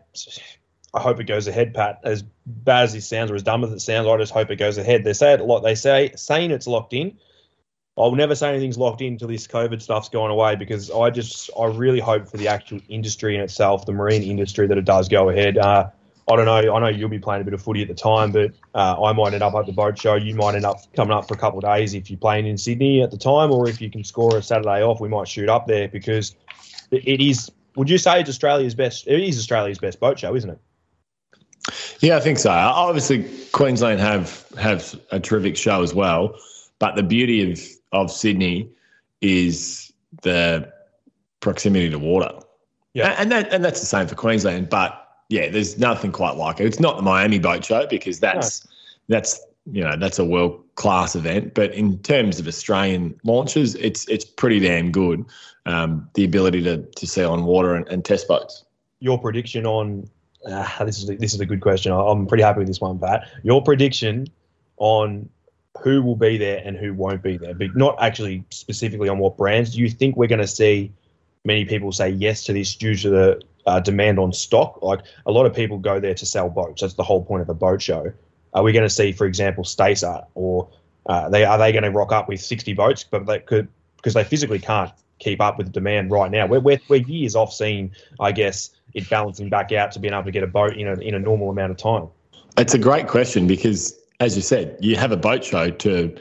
I 0.94 1.00
hope 1.00 1.20
it 1.20 1.24
goes 1.24 1.46
ahead, 1.46 1.74
Pat. 1.74 2.00
As 2.02 2.24
bad 2.46 2.84
as 2.84 2.94
it 2.94 3.02
sounds, 3.02 3.30
or 3.30 3.36
as 3.36 3.42
dumb 3.42 3.62
as 3.62 3.70
it 3.70 3.80
sounds, 3.80 4.08
I 4.08 4.16
just 4.16 4.32
hope 4.32 4.50
it 4.50 4.56
goes 4.56 4.78
ahead. 4.78 5.04
They 5.04 5.12
say 5.12 5.34
it 5.34 5.40
a 5.40 5.44
lot. 5.44 5.60
They 5.60 5.74
say 5.74 6.12
saying 6.16 6.50
it's 6.50 6.66
locked 6.66 6.94
in. 6.94 7.18
I'll 7.98 8.14
never 8.14 8.34
say 8.34 8.50
anything's 8.50 8.76
locked 8.76 9.00
in 9.00 9.14
until 9.14 9.28
this 9.28 9.46
COVID 9.46 9.80
stuff's 9.80 10.10
gone 10.10 10.30
away 10.30 10.54
because 10.54 10.90
I 10.90 11.08
just 11.08 11.50
I 11.58 11.66
really 11.66 12.00
hope 12.00 12.28
for 12.28 12.36
the 12.36 12.48
actual 12.48 12.80
industry 12.88 13.34
in 13.34 13.40
itself, 13.40 13.86
the 13.86 13.92
marine 13.92 14.22
industry, 14.22 14.66
that 14.66 14.76
it 14.76 14.84
does 14.84 15.08
go 15.08 15.30
ahead. 15.30 15.56
Uh, 15.56 15.88
I 16.28 16.36
don't 16.36 16.44
know. 16.44 16.74
I 16.74 16.80
know 16.80 16.88
you'll 16.88 17.08
be 17.08 17.18
playing 17.18 17.42
a 17.42 17.44
bit 17.44 17.54
of 17.54 17.62
footy 17.62 17.82
at 17.82 17.88
the 17.88 17.94
time, 17.94 18.32
but 18.32 18.50
uh, 18.74 19.02
I 19.02 19.12
might 19.12 19.32
end 19.32 19.42
up 19.42 19.54
at 19.54 19.64
the 19.64 19.72
boat 19.72 19.98
show. 19.98 20.14
You 20.16 20.34
might 20.34 20.56
end 20.56 20.66
up 20.66 20.80
coming 20.94 21.16
up 21.16 21.28
for 21.28 21.34
a 21.34 21.38
couple 21.38 21.58
of 21.58 21.64
days 21.64 21.94
if 21.94 22.10
you're 22.10 22.18
playing 22.18 22.46
in 22.46 22.58
Sydney 22.58 23.00
at 23.00 23.10
the 23.10 23.16
time, 23.16 23.50
or 23.50 23.68
if 23.68 23.80
you 23.80 23.90
can 23.90 24.04
score 24.04 24.36
a 24.36 24.42
Saturday 24.42 24.82
off, 24.82 25.00
we 25.00 25.08
might 25.08 25.28
shoot 25.28 25.48
up 25.48 25.66
there 25.66 25.88
because 25.88 26.34
it 26.90 27.20
is. 27.20 27.50
Would 27.76 27.88
you 27.88 27.98
say 27.98 28.20
it's 28.20 28.30
Australia's 28.30 28.74
best? 28.74 29.06
It 29.06 29.20
is 29.20 29.38
Australia's 29.38 29.78
best 29.78 30.00
boat 30.00 30.18
show, 30.18 30.34
isn't 30.34 30.50
it? 30.50 30.58
Yeah, 32.00 32.16
I 32.16 32.20
think 32.20 32.38
so. 32.38 32.50
Obviously, 32.50 33.24
Queensland 33.52 34.00
have 34.00 34.46
have 34.58 34.98
a 35.12 35.20
terrific 35.20 35.56
show 35.56 35.82
as 35.82 35.94
well, 35.94 36.34
but 36.78 36.96
the 36.96 37.02
beauty 37.02 37.50
of 37.50 37.60
of 37.92 38.10
Sydney 38.10 38.70
is 39.20 39.92
the 40.22 40.72
proximity 41.40 41.90
to 41.90 41.98
water. 41.98 42.32
Yeah, 42.94 43.14
and 43.18 43.30
that 43.30 43.52
and 43.52 43.64
that's 43.64 43.80
the 43.80 43.86
same 43.86 44.06
for 44.06 44.14
Queensland. 44.14 44.70
But 44.70 45.06
yeah, 45.28 45.48
there's 45.48 45.78
nothing 45.78 46.12
quite 46.12 46.36
like 46.36 46.60
it. 46.60 46.66
It's 46.66 46.80
not 46.80 46.96
the 46.96 47.02
Miami 47.02 47.38
Boat 47.38 47.64
Show 47.64 47.86
because 47.86 48.20
that's 48.20 48.64
no. 48.64 48.70
that's 49.08 49.40
you 49.70 49.82
know 49.82 49.96
that's 49.96 50.18
a 50.18 50.24
world 50.24 50.62
class 50.76 51.14
event. 51.14 51.54
But 51.54 51.74
in 51.74 51.98
terms 52.00 52.38
of 52.38 52.46
Australian 52.46 53.18
launches, 53.24 53.74
it's 53.76 54.08
it's 54.08 54.24
pretty 54.24 54.60
damn 54.60 54.92
good. 54.92 55.24
Um, 55.66 56.08
the 56.14 56.24
ability 56.24 56.62
to 56.62 56.78
to 56.82 57.06
sail 57.06 57.32
on 57.32 57.44
water 57.44 57.74
and, 57.74 57.86
and 57.88 58.04
test 58.04 58.28
boats. 58.28 58.64
Your 59.00 59.18
prediction 59.20 59.66
on 59.66 60.08
uh, 60.46 60.84
this 60.84 60.98
is 60.98 61.06
this 61.18 61.34
is 61.34 61.40
a 61.40 61.46
good 61.46 61.60
question. 61.60 61.92
I'm 61.92 62.26
pretty 62.26 62.44
happy 62.44 62.60
with 62.60 62.68
this 62.68 62.80
one, 62.80 62.98
Pat. 62.98 63.28
Your 63.42 63.62
prediction 63.62 64.26
on 64.78 65.28
who 65.82 66.02
will 66.02 66.16
be 66.16 66.36
there 66.36 66.62
and 66.64 66.76
who 66.76 66.94
won't 66.94 67.22
be 67.22 67.36
there, 67.36 67.54
but 67.54 67.76
not 67.76 67.96
actually 68.00 68.44
specifically 68.50 69.08
on 69.08 69.18
what 69.18 69.36
brands. 69.36 69.74
Do 69.74 69.80
you 69.80 69.90
think 69.90 70.16
we're 70.16 70.26
going 70.28 70.40
to 70.40 70.46
see 70.46 70.92
many 71.44 71.64
people 71.64 71.92
say 71.92 72.10
yes 72.10 72.44
to 72.44 72.52
this 72.52 72.74
due 72.74 72.96
to 72.96 73.10
the 73.10 73.40
uh, 73.66 73.80
demand 73.80 74.18
on 74.18 74.32
stock. 74.32 74.80
Like 74.82 75.00
a 75.26 75.32
lot 75.32 75.46
of 75.46 75.54
people 75.54 75.78
go 75.78 76.00
there 76.00 76.14
to 76.14 76.26
sell 76.26 76.48
boats. 76.48 76.82
That's 76.82 76.94
the 76.94 77.02
whole 77.02 77.24
point 77.24 77.42
of 77.42 77.48
a 77.48 77.54
boat 77.54 77.82
show. 77.82 78.12
Are 78.54 78.62
we 78.62 78.72
going 78.72 78.84
to 78.84 78.90
see, 78.90 79.12
for 79.12 79.26
example, 79.26 79.64
Stacer 79.64 80.22
or 80.34 80.68
uh, 81.06 81.28
they 81.28 81.44
are 81.44 81.58
they 81.58 81.72
going 81.72 81.84
to 81.84 81.90
rock 81.90 82.12
up 82.12 82.28
with 82.28 82.40
60 82.40 82.72
boats, 82.72 83.04
but 83.04 83.26
they 83.26 83.38
could 83.40 83.68
because 83.96 84.14
they 84.14 84.24
physically 84.24 84.58
can't 84.58 84.92
keep 85.18 85.40
up 85.40 85.56
with 85.58 85.68
the 85.68 85.72
demand 85.72 86.10
right 86.10 86.30
now. 86.30 86.46
We're, 86.46 86.60
we're, 86.60 86.80
we're 86.88 87.02
years 87.02 87.34
off 87.34 87.52
seeing, 87.52 87.92
I 88.20 88.32
guess, 88.32 88.70
it 88.94 89.08
balancing 89.08 89.48
back 89.48 89.72
out 89.72 89.92
to 89.92 89.98
being 89.98 90.12
able 90.12 90.24
to 90.24 90.30
get 90.30 90.42
a 90.42 90.48
boat 90.48 90.76
in 90.76 90.86
a, 90.86 90.94
in 90.94 91.14
a 91.14 91.18
normal 91.18 91.50
amount 91.50 91.70
of 91.70 91.76
time. 91.76 92.08
It's 92.58 92.74
a 92.74 92.78
great 92.78 93.08
question 93.08 93.46
because, 93.46 93.98
as 94.20 94.36
you 94.36 94.42
said, 94.42 94.76
you 94.80 94.96
have 94.96 95.12
a 95.12 95.16
boat 95.16 95.44
show 95.44 95.70
to 95.70 96.14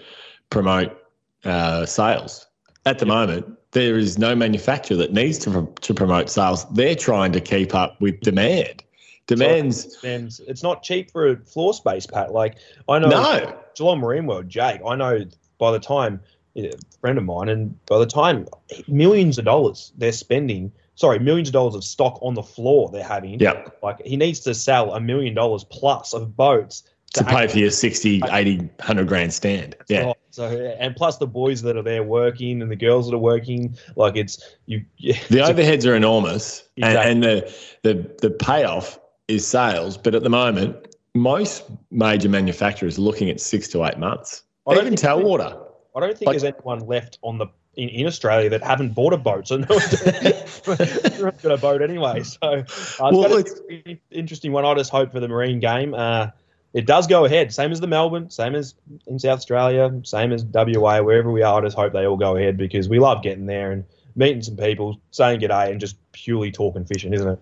promote 0.49 0.95
uh, 1.43 1.85
sales. 1.85 2.47
At 2.85 2.99
the 2.99 3.05
moment, 3.05 3.45
there 3.71 3.97
is 3.97 4.17
no 4.17 4.35
manufacturer 4.35 4.97
that 4.97 5.11
needs 5.13 5.37
to, 5.39 5.67
to 5.81 5.93
promote 5.93 6.29
sales. 6.29 6.65
They're 6.73 6.95
trying 6.95 7.31
to 7.33 7.41
keep 7.41 7.73
up 7.73 7.99
with 7.99 8.19
demand. 8.21 8.83
Demands. 9.27 9.97
Demands. 9.97 10.39
It's 10.47 10.61
not 10.61 10.83
cheap 10.83 11.11
for 11.11 11.27
a 11.27 11.37
floor 11.37 11.73
space, 11.73 12.05
Pat. 12.05 12.31
Like 12.31 12.57
I 12.87 12.99
know. 12.99 13.09
No. 13.09 13.59
Geelong 13.75 13.99
Marine 13.99 14.27
World, 14.27 14.47
Jake. 14.47 14.81
I 14.85 14.95
know 14.95 15.25
by 15.57 15.71
the 15.71 15.79
time 15.79 16.21
a 16.55 16.71
friend 17.01 17.17
of 17.17 17.23
mine, 17.25 17.49
and 17.49 17.85
by 17.85 17.97
the 17.97 18.05
time 18.05 18.47
millions 18.87 19.37
of 19.37 19.45
dollars 19.45 19.91
they're 19.97 20.11
spending, 20.11 20.71
sorry, 20.95 21.19
millions 21.19 21.49
of 21.49 21.53
dollars 21.53 21.75
of 21.75 21.83
stock 21.83 22.19
on 22.21 22.35
the 22.35 22.43
floor 22.43 22.89
they're 22.91 23.03
having. 23.03 23.39
Yeah. 23.39 23.65
Like 23.83 24.01
he 24.05 24.15
needs 24.15 24.41
to 24.41 24.53
sell 24.53 24.93
a 24.93 25.01
million 25.01 25.33
dollars 25.33 25.63
plus 25.63 26.13
of 26.13 26.37
boats 26.37 26.83
to, 27.15 27.24
to 27.24 27.29
pay 27.29 27.48
for 27.48 27.57
your 27.57 27.72
60, 27.72 28.22
80, 28.29 28.57
100 28.57 29.07
grand 29.07 29.34
stand. 29.34 29.75
Yeah. 29.88 30.13
So 30.31 30.45
and 30.79 30.95
plus 30.95 31.17
the 31.17 31.27
boys 31.27 31.62
that 31.62 31.77
are 31.77 31.81
there 31.81 32.03
working 32.03 32.62
and 32.62 32.69
the 32.69 32.75
girls 32.75 33.10
that 33.10 33.15
are 33.15 33.19
working, 33.19 33.77
like 33.95 34.15
it's 34.15 34.43
you. 34.65 34.86
The 35.00 35.39
overheads 35.39 35.89
are 35.89 35.95
enormous, 35.95 36.67
exactly. 36.75 37.12
and, 37.12 37.24
and 37.24 37.24
the 37.24 37.55
the 37.84 38.27
the 38.27 38.29
payoff 38.29 39.00
is 39.27 39.48
sales. 39.48 39.98
But 39.98 40.13
at 40.13 40.24
the 40.24 40.29
moment, 40.29 40.95
most 41.13 41.63
major 41.89 42.29
manufacturers 42.29 42.98
are 42.98 43.01
looking 43.01 43.29
at 43.29 43.39
six 43.39 43.69
to 43.69 43.86
eight 43.86 43.98
months. 43.98 44.43
I 44.67 44.75
don't 44.75 44.88
Even 44.88 44.98
Telwater. 44.98 45.62
I 45.95 46.00
don't 46.01 46.17
think 46.17 46.27
like, 46.27 46.39
there's 46.39 46.53
anyone 46.53 46.79
left 46.79 47.17
on 47.22 47.38
the 47.38 47.48
in, 47.75 47.89
in, 47.89 48.05
Australia 48.07 48.50
that 48.50 48.63
haven't 48.63 48.93
bought 48.93 49.13
a 49.13 49.17
boat, 49.17 49.48
so 49.48 49.57
no 49.57 49.67
one's 49.69 50.62
got 51.41 51.51
a 51.51 51.57
boat 51.57 51.81
anyway. 51.81 52.24
So 52.24 52.39
uh, 52.41 53.10
well, 53.12 53.38
it's 53.38 53.60
an 53.69 54.00
interesting 54.12 54.51
one. 54.51 54.65
I 54.65 54.74
just 54.75 54.91
hope 54.91 55.12
for 55.12 55.19
the 55.19 55.27
marine 55.27 55.60
game. 55.60 55.93
Uh, 55.93 56.27
it 56.75 56.86
does 56.86 57.08
go 57.08 57.24
ahead, 57.24 57.53
same 57.53 57.72
as 57.72 57.79
the 57.79 57.88
Melbourne, 57.88 58.29
same 58.29 58.53
as 58.53 58.75
in 59.08 59.17
South 59.17 59.38
Australia, 59.38 59.89
same 60.03 60.34
as 60.34 60.44
WA, 60.44 61.01
wherever 61.01 61.32
we 61.32 61.41
are. 61.41 61.62
I 61.62 61.63
just 61.65 61.77
hope 61.77 61.94
they 61.94 62.05
all 62.05 62.17
go 62.17 62.36
ahead 62.36 62.58
because 62.58 62.89
we 62.89 63.00
love 63.00 63.24
getting 63.24 63.46
there 63.46 63.72
and 63.72 63.86
meeting 64.17 64.41
some 64.41 64.58
people, 64.58 65.00
saying 65.12 65.39
g'day, 65.39 65.72
and 65.72 65.79
just 65.79 65.96
purely 66.12 66.51
talking 66.51 66.84
fishing, 66.84 67.13
isn't 67.13 67.29
it? 67.29 67.39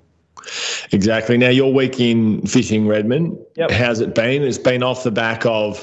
Exactly. 0.91 1.35
Now, 1.35 1.49
your 1.49 1.73
week 1.73 1.99
in 1.99 2.45
fishing 2.45 2.87
Redmond, 2.87 3.39
yep. 3.55 3.71
how's 3.71 4.01
it 4.01 4.13
been? 4.13 4.43
It's 4.43 4.59
been 4.59 4.83
off 4.83 5.03
the 5.03 5.11
back 5.11 5.47
of 5.47 5.81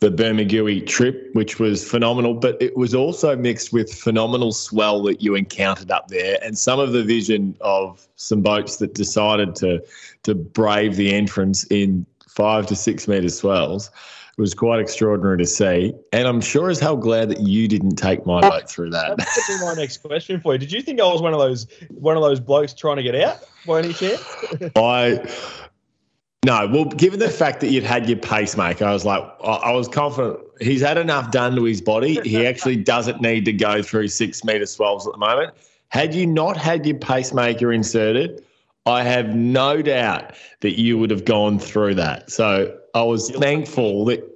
the 0.00 0.10
Bermagui 0.10 0.86
trip, 0.86 1.30
which 1.34 1.58
was 1.58 1.88
phenomenal, 1.88 2.34
but 2.34 2.60
it 2.60 2.76
was 2.76 2.94
also 2.94 3.34
mixed 3.34 3.72
with 3.72 3.90
phenomenal 3.90 4.52
swell 4.52 5.02
that 5.04 5.22
you 5.22 5.34
encountered 5.36 5.90
up 5.90 6.08
there 6.08 6.38
and 6.42 6.58
some 6.58 6.78
of 6.78 6.92
the 6.92 7.02
vision 7.02 7.56
of 7.62 8.06
some 8.16 8.42
boats 8.42 8.76
that 8.76 8.92
decided 8.92 9.54
to 9.56 9.82
to 10.22 10.34
brave 10.34 10.96
the 10.96 11.14
entrance 11.14 11.64
in 11.64 12.04
five 12.34 12.66
to 12.66 12.76
six 12.76 13.06
metre 13.08 13.28
swells 13.28 13.90
was 14.36 14.54
quite 14.54 14.80
extraordinary 14.80 15.38
to 15.38 15.46
see. 15.46 15.92
And 16.12 16.26
I'm 16.26 16.40
sure 16.40 16.70
as 16.70 16.80
hell 16.80 16.96
glad 16.96 17.28
that 17.28 17.40
you 17.40 17.68
didn't 17.68 17.96
take 17.96 18.24
my 18.24 18.40
boat 18.40 18.68
through 18.68 18.90
that. 18.90 19.18
That's 19.18 19.62
my 19.62 19.74
next 19.74 19.98
question 19.98 20.40
for 20.40 20.54
you. 20.54 20.58
Did 20.58 20.72
you 20.72 20.80
think 20.80 21.00
I 21.00 21.04
was 21.04 21.20
one 21.20 21.34
of 21.34 21.38
those 21.38 21.66
one 21.90 22.16
of 22.16 22.22
those 22.22 22.40
blokes 22.40 22.72
trying 22.72 22.96
to 22.96 23.02
get 23.02 23.14
out 23.14 23.38
by 23.66 23.80
any 23.80 23.92
chance? 23.92 24.24
I 24.76 25.28
no, 26.46 26.66
well, 26.68 26.86
given 26.86 27.18
the 27.18 27.28
fact 27.28 27.60
that 27.60 27.68
you'd 27.68 27.84
had 27.84 28.08
your 28.08 28.18
pacemaker, 28.18 28.86
I 28.86 28.94
was 28.94 29.04
like, 29.04 29.22
I 29.44 29.72
was 29.72 29.88
confident 29.88 30.40
he's 30.58 30.80
had 30.80 30.96
enough 30.96 31.30
done 31.30 31.54
to 31.56 31.64
his 31.64 31.82
body. 31.82 32.18
He 32.24 32.46
actually 32.46 32.76
doesn't 32.76 33.20
need 33.20 33.44
to 33.44 33.52
go 33.52 33.82
through 33.82 34.08
six 34.08 34.42
metre 34.42 34.64
swells 34.64 35.06
at 35.06 35.12
the 35.12 35.18
moment. 35.18 35.52
Had 35.88 36.14
you 36.14 36.26
not 36.26 36.56
had 36.56 36.86
your 36.86 36.96
pacemaker 36.96 37.72
inserted, 37.72 38.42
I 38.86 39.02
have 39.02 39.34
no 39.34 39.82
doubt 39.82 40.34
that 40.60 40.78
you 40.78 40.98
would 40.98 41.10
have 41.10 41.24
gone 41.24 41.58
through 41.58 41.96
that. 41.96 42.30
So 42.30 42.78
I 42.94 43.02
was 43.02 43.30
you're 43.30 43.40
thankful 43.40 44.04
lucky, 44.04 44.20
that. 44.20 44.30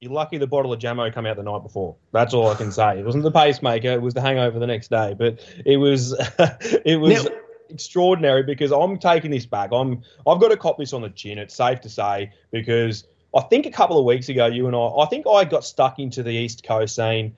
You're 0.00 0.12
lucky 0.12 0.38
the 0.38 0.46
bottle 0.46 0.72
of 0.72 0.80
Jamo 0.80 1.12
came 1.12 1.26
out 1.26 1.36
the 1.36 1.42
night 1.42 1.62
before. 1.62 1.96
That's 2.12 2.32
all 2.34 2.48
I 2.48 2.54
can 2.54 2.72
say. 2.72 2.98
It 2.98 3.04
wasn't 3.04 3.24
the 3.24 3.30
pacemaker; 3.30 3.92
it 3.92 4.02
was 4.02 4.14
the 4.14 4.20
hangover 4.20 4.58
the 4.58 4.66
next 4.66 4.88
day. 4.88 5.14
But 5.18 5.40
it 5.64 5.76
was, 5.76 6.12
it 6.84 7.00
was. 7.00 7.24
Now, 7.24 7.30
extraordinary 7.70 8.42
because 8.42 8.72
I'm 8.72 8.98
taking 8.98 9.30
this 9.30 9.46
back. 9.46 9.70
I'm 9.72 10.02
I've 10.26 10.40
got 10.40 10.48
to 10.48 10.56
cop 10.56 10.78
this 10.78 10.92
on 10.92 11.02
the 11.02 11.10
chin. 11.10 11.38
It's 11.38 11.54
safe 11.54 11.80
to 11.82 11.88
say 11.88 12.32
because 12.50 13.04
I 13.34 13.42
think 13.42 13.66
a 13.66 13.70
couple 13.70 13.98
of 13.98 14.04
weeks 14.04 14.28
ago, 14.28 14.46
you 14.46 14.66
and 14.66 14.74
I, 14.74 14.86
I 14.86 15.06
think 15.06 15.26
I 15.26 15.44
got 15.44 15.64
stuck 15.64 15.98
into 15.98 16.22
the 16.22 16.30
East 16.30 16.64
Coast 16.64 16.94
saying, 16.94 17.36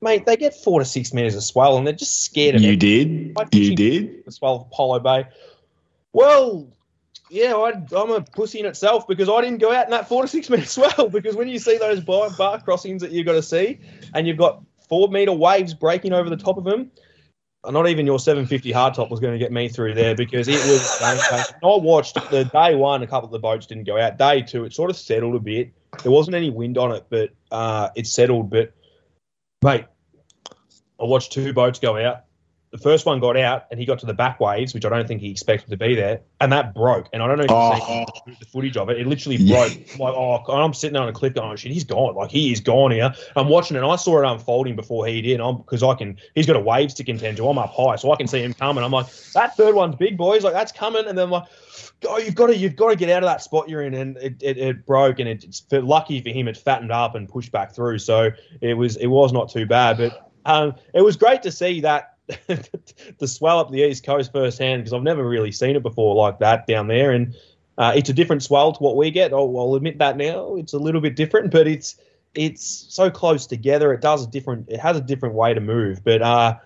mate, 0.00 0.26
they 0.26 0.36
get 0.36 0.54
four 0.54 0.80
to 0.80 0.84
six 0.84 1.14
meters 1.14 1.34
of 1.34 1.42
swell 1.42 1.76
and 1.76 1.86
they're 1.86 1.94
just 1.94 2.24
scared 2.24 2.56
of 2.56 2.62
you 2.62 2.72
it. 2.72 2.80
Did. 2.80 3.38
You 3.52 3.74
did? 3.74 4.24
The 4.26 4.32
swell 4.32 4.56
of 4.56 4.62
Apollo 4.62 5.00
Bay. 5.00 5.26
Well, 6.12 6.72
yeah, 7.30 7.54
I, 7.54 7.70
am 7.70 8.10
a 8.10 8.20
pussy 8.20 8.58
in 8.58 8.66
itself 8.66 9.06
because 9.06 9.28
I 9.28 9.40
didn't 9.40 9.58
go 9.58 9.72
out 9.72 9.84
in 9.84 9.90
that 9.92 10.08
four 10.08 10.22
to 10.22 10.28
six 10.28 10.50
meter 10.50 10.64
swell 10.66 11.08
because 11.08 11.36
when 11.36 11.48
you 11.48 11.58
see 11.58 11.78
those 11.78 12.00
bar, 12.00 12.30
bar 12.36 12.60
crossings 12.60 13.02
that 13.02 13.12
you've 13.12 13.26
got 13.26 13.32
to 13.32 13.42
see 13.42 13.78
and 14.14 14.26
you've 14.26 14.38
got 14.38 14.62
four 14.88 15.08
meter 15.08 15.32
waves 15.32 15.72
breaking 15.74 16.12
over 16.12 16.28
the 16.28 16.36
top 16.36 16.56
of 16.58 16.64
them, 16.64 16.90
not 17.68 17.88
even 17.88 18.06
your 18.06 18.18
750 18.18 18.72
hardtop 18.72 19.10
was 19.10 19.20
going 19.20 19.34
to 19.34 19.38
get 19.38 19.52
me 19.52 19.68
through 19.68 19.94
there 19.94 20.14
because 20.14 20.48
it 20.48 20.54
was. 20.54 20.98
I 21.02 21.52
watched 21.62 22.14
the 22.30 22.44
day 22.44 22.74
one, 22.74 23.02
a 23.02 23.06
couple 23.06 23.26
of 23.26 23.32
the 23.32 23.38
boats 23.38 23.66
didn't 23.66 23.84
go 23.84 24.00
out. 24.00 24.18
Day 24.18 24.42
two, 24.42 24.64
it 24.64 24.72
sort 24.72 24.90
of 24.90 24.96
settled 24.96 25.34
a 25.34 25.40
bit. 25.40 25.72
There 26.02 26.12
wasn't 26.12 26.36
any 26.36 26.50
wind 26.50 26.78
on 26.78 26.92
it, 26.92 27.06
but 27.10 27.30
uh, 27.50 27.90
it 27.94 28.06
settled. 28.06 28.50
But 28.50 28.72
mate, 29.62 29.84
I 30.98 31.04
watched 31.04 31.32
two 31.32 31.52
boats 31.52 31.78
go 31.78 31.98
out 31.98 32.24
the 32.70 32.78
first 32.78 33.04
one 33.04 33.18
got 33.18 33.36
out 33.36 33.64
and 33.70 33.80
he 33.80 33.86
got 33.86 33.98
to 33.98 34.06
the 34.06 34.14
back 34.14 34.38
waves, 34.38 34.74
which 34.74 34.84
I 34.84 34.88
don't 34.88 35.08
think 35.08 35.20
he 35.20 35.30
expected 35.30 35.70
to 35.70 35.76
be 35.76 35.96
there, 35.96 36.20
and 36.40 36.52
that 36.52 36.72
broke. 36.72 37.08
And 37.12 37.20
I 37.20 37.26
don't 37.26 37.38
know 37.38 37.44
if 37.44 37.50
oh. 37.50 37.74
you 37.74 38.06
see 38.32 38.36
the 38.38 38.46
footage 38.46 38.76
of 38.76 38.90
it. 38.90 39.00
It 39.00 39.08
literally 39.08 39.38
yeah. 39.38 39.56
broke. 39.56 39.98
Like, 39.98 40.14
oh, 40.14 40.44
I'm 40.48 40.72
sitting 40.72 40.94
there 40.94 41.02
on 41.02 41.08
a 41.08 41.12
cliff 41.12 41.34
going, 41.34 41.50
oh, 41.50 41.56
shit, 41.56 41.72
he's 41.72 41.82
gone. 41.82 42.14
Like, 42.14 42.30
he 42.30 42.52
is 42.52 42.60
gone 42.60 42.92
here. 42.92 43.12
I'm 43.34 43.48
watching 43.48 43.76
it, 43.76 43.80
and 43.80 43.90
I 43.90 43.96
saw 43.96 44.22
it 44.22 44.30
unfolding 44.30 44.76
before 44.76 45.04
he 45.06 45.20
did. 45.20 45.38
Because 45.38 45.82
I 45.82 45.94
can, 45.94 46.16
he's 46.36 46.46
got 46.46 46.54
a 46.54 46.60
waves 46.60 46.94
to 46.94 47.04
contend 47.04 47.38
to. 47.38 47.48
I'm 47.48 47.58
up 47.58 47.70
high, 47.70 47.96
so 47.96 48.12
I 48.12 48.16
can 48.16 48.28
see 48.28 48.40
him 48.40 48.54
coming. 48.54 48.84
I'm 48.84 48.92
like, 48.92 49.06
that 49.34 49.56
third 49.56 49.74
one's 49.74 49.96
big, 49.96 50.16
boys. 50.16 50.44
Like, 50.44 50.52
that's 50.52 50.70
coming. 50.70 51.06
And 51.08 51.18
then 51.18 51.24
I'm 51.24 51.30
like, 51.30 51.48
oh, 52.08 52.18
you've 52.18 52.36
got 52.36 52.48
to, 52.48 52.56
you've 52.56 52.76
got 52.76 52.90
to 52.90 52.96
get 52.96 53.10
out 53.10 53.24
of 53.24 53.28
that 53.28 53.42
spot 53.42 53.68
you're 53.68 53.82
in. 53.82 53.94
And 53.94 54.16
it, 54.18 54.36
it, 54.40 54.58
it 54.58 54.86
broke, 54.86 55.18
and 55.18 55.28
it, 55.28 55.42
it's 55.42 55.64
lucky 55.72 56.20
for 56.20 56.28
him, 56.28 56.46
it 56.46 56.56
fattened 56.56 56.92
up 56.92 57.16
and 57.16 57.28
pushed 57.28 57.50
back 57.50 57.74
through. 57.74 57.98
So 57.98 58.30
it 58.60 58.74
was, 58.74 58.96
it 58.96 59.08
was 59.08 59.32
not 59.32 59.50
too 59.50 59.66
bad. 59.66 59.96
But 59.96 60.30
um, 60.44 60.76
it 60.94 61.02
was 61.02 61.16
great 61.16 61.42
to 61.42 61.50
see 61.50 61.80
that 61.80 62.14
to 63.18 63.26
swell 63.26 63.58
up 63.58 63.70
the 63.70 63.82
east 63.82 64.04
coast 64.04 64.32
firsthand 64.32 64.82
because 64.82 64.92
I've 64.92 65.02
never 65.02 65.26
really 65.26 65.52
seen 65.52 65.76
it 65.76 65.82
before 65.82 66.14
like 66.14 66.38
that 66.40 66.66
down 66.66 66.88
there, 66.88 67.12
and 67.12 67.34
uh, 67.78 67.92
it's 67.94 68.10
a 68.10 68.12
different 68.12 68.42
swell 68.42 68.72
to 68.72 68.82
what 68.82 68.96
we 68.96 69.10
get. 69.10 69.32
I'll, 69.32 69.58
I'll, 69.58 69.74
admit 69.74 69.98
that 69.98 70.16
now. 70.16 70.56
It's 70.56 70.72
a 70.72 70.78
little 70.78 71.00
bit 71.00 71.16
different, 71.16 71.50
but 71.50 71.66
it's 71.66 71.96
it's 72.34 72.86
so 72.88 73.10
close 73.10 73.46
together. 73.46 73.92
It 73.92 74.00
does 74.00 74.24
a 74.24 74.30
different. 74.30 74.68
It 74.68 74.80
has 74.80 74.96
a 74.96 75.00
different 75.00 75.34
way 75.34 75.54
to 75.54 75.60
move. 75.60 76.04
But 76.04 76.22
uh, 76.22 76.56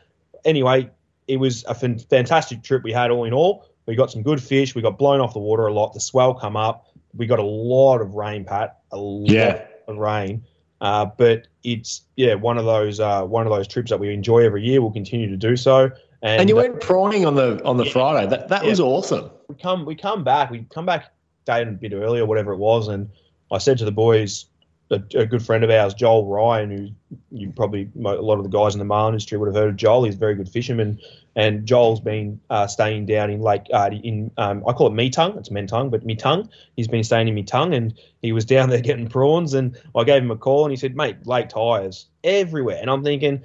anyway, 0.45 0.91
it 1.29 1.39
was 1.39 1.65
a 1.65 1.75
fantastic 1.75 2.63
trip 2.63 2.83
we 2.83 2.93
had 2.93 3.11
all 3.11 3.25
in 3.25 3.33
all. 3.33 3.67
We 3.87 3.95
got 3.95 4.11
some 4.11 4.23
good 4.23 4.43
fish. 4.43 4.75
We 4.75 4.83
got 4.83 4.99
blown 4.99 5.21
off 5.21 5.35
the 5.35 5.41
water 5.41 5.67
a 5.67 5.73
lot. 5.73 5.93
The 5.93 6.01
swell 6.01 6.35
come 6.35 6.57
up. 6.57 6.87
We 7.15 7.27
got 7.27 7.39
a 7.39 7.45
lot 7.45 8.01
of 8.01 8.15
rain, 8.15 8.45
Pat. 8.45 8.79
A 8.91 8.97
lot 8.97 9.31
yeah. 9.31 9.67
of 9.87 9.97
rain. 9.97 10.45
Uh, 10.81 11.07
but 11.07 11.47
it's 11.63 12.03
yeah 12.17 12.35
one 12.35 12.59
of 12.59 12.65
those 12.65 13.01
uh, 13.01 13.23
one 13.25 13.47
of 13.47 13.53
those 13.53 13.67
trips 13.67 13.91
that 13.91 13.99
we 13.99 14.13
enjoy 14.13 14.45
every 14.45 14.65
year. 14.65 14.81
We'll 14.81 14.91
continue 14.91 15.29
to 15.31 15.37
do 15.37 15.57
so. 15.57 15.91
And, 16.23 16.41
and 16.41 16.49
you 16.49 16.57
went 16.57 16.81
prawning 16.81 17.27
on 17.27 17.35
the 17.35 17.63
on 17.65 17.77
the 17.77 17.85
yeah, 17.85 17.93
Friday. 17.93 18.29
That 18.29 18.49
that 18.49 18.65
yeah. 18.65 18.71
was 18.71 18.81
awesome. 18.81 19.31
We 19.49 19.55
come 19.55 19.85
we 19.85 19.95
come 19.95 20.25
back. 20.25 20.51
We 20.51 20.67
come 20.73 20.87
back 20.87 21.13
day 21.45 21.61
and 21.63 21.71
a 21.71 21.73
bit 21.73 21.93
earlier, 21.93 22.25
whatever 22.27 22.53
it 22.53 22.59
was, 22.59 22.89
and 22.89 23.09
I 23.53 23.59
said 23.59 23.79
to 23.79 23.85
the 23.85 23.93
boys, 23.93 24.47
a, 24.95 25.19
a, 25.21 25.27
good 25.27 25.45
friend 25.45 25.65
of 25.65 25.71
ours, 25.71 25.95
Joel 25.95 26.27
Ryan, 26.27 26.71
who 26.71 26.89
you 27.31 27.51
probably 27.51 27.91
a 27.97 28.01
lot 28.01 28.39
of 28.39 28.45
the 28.45 28.51
guys 28.51 28.75
in 28.75 28.79
the 28.79 28.85
marlin 28.85 29.15
industry 29.15 29.39
would 29.39 29.47
have 29.47 29.55
heard 29.55 29.71
of 29.71 29.77
Joel. 29.77 30.05
He's 30.05 30.15
a 30.15 30.19
very 30.19 30.35
good 30.35 30.49
fisherman, 30.49 31.01
and 31.37 31.67
Joel's 31.67 32.01
been 32.01 32.41
uh, 32.51 32.67
staying 32.67 33.07
down 33.07 33.31
in 33.31 33.41
Lake 33.41 33.67
uh, 33.73 33.91
in 33.93 34.31
um, 34.37 34.65
I 34.67 34.73
call 34.73 34.87
it 34.87 34.93
Metung. 34.93 35.37
It's 35.39 35.49
Mentong, 35.49 35.91
but 35.91 36.07
Metung. 36.07 36.49
He's 36.77 36.89
been 36.89 37.05
staying 37.05 37.29
in 37.29 37.35
Metung, 37.35 37.75
and 37.75 37.95
he 38.23 38.33
was 38.33 38.45
down 38.55 38.71
there 38.71 38.81
getting 38.81 39.09
prawns. 39.09 39.55
And 39.55 39.79
I 39.95 40.05
gave 40.05 40.23
him 40.23 40.31
a 40.31 40.37
call, 40.37 40.65
and 40.65 40.73
he 40.73 40.77
said, 40.77 40.97
"Mate, 40.97 41.27
Lake 41.27 41.49
Tyers 41.49 42.07
everywhere." 42.23 42.79
And 42.81 42.91
I'm 42.91 43.03
thinking, 43.03 43.45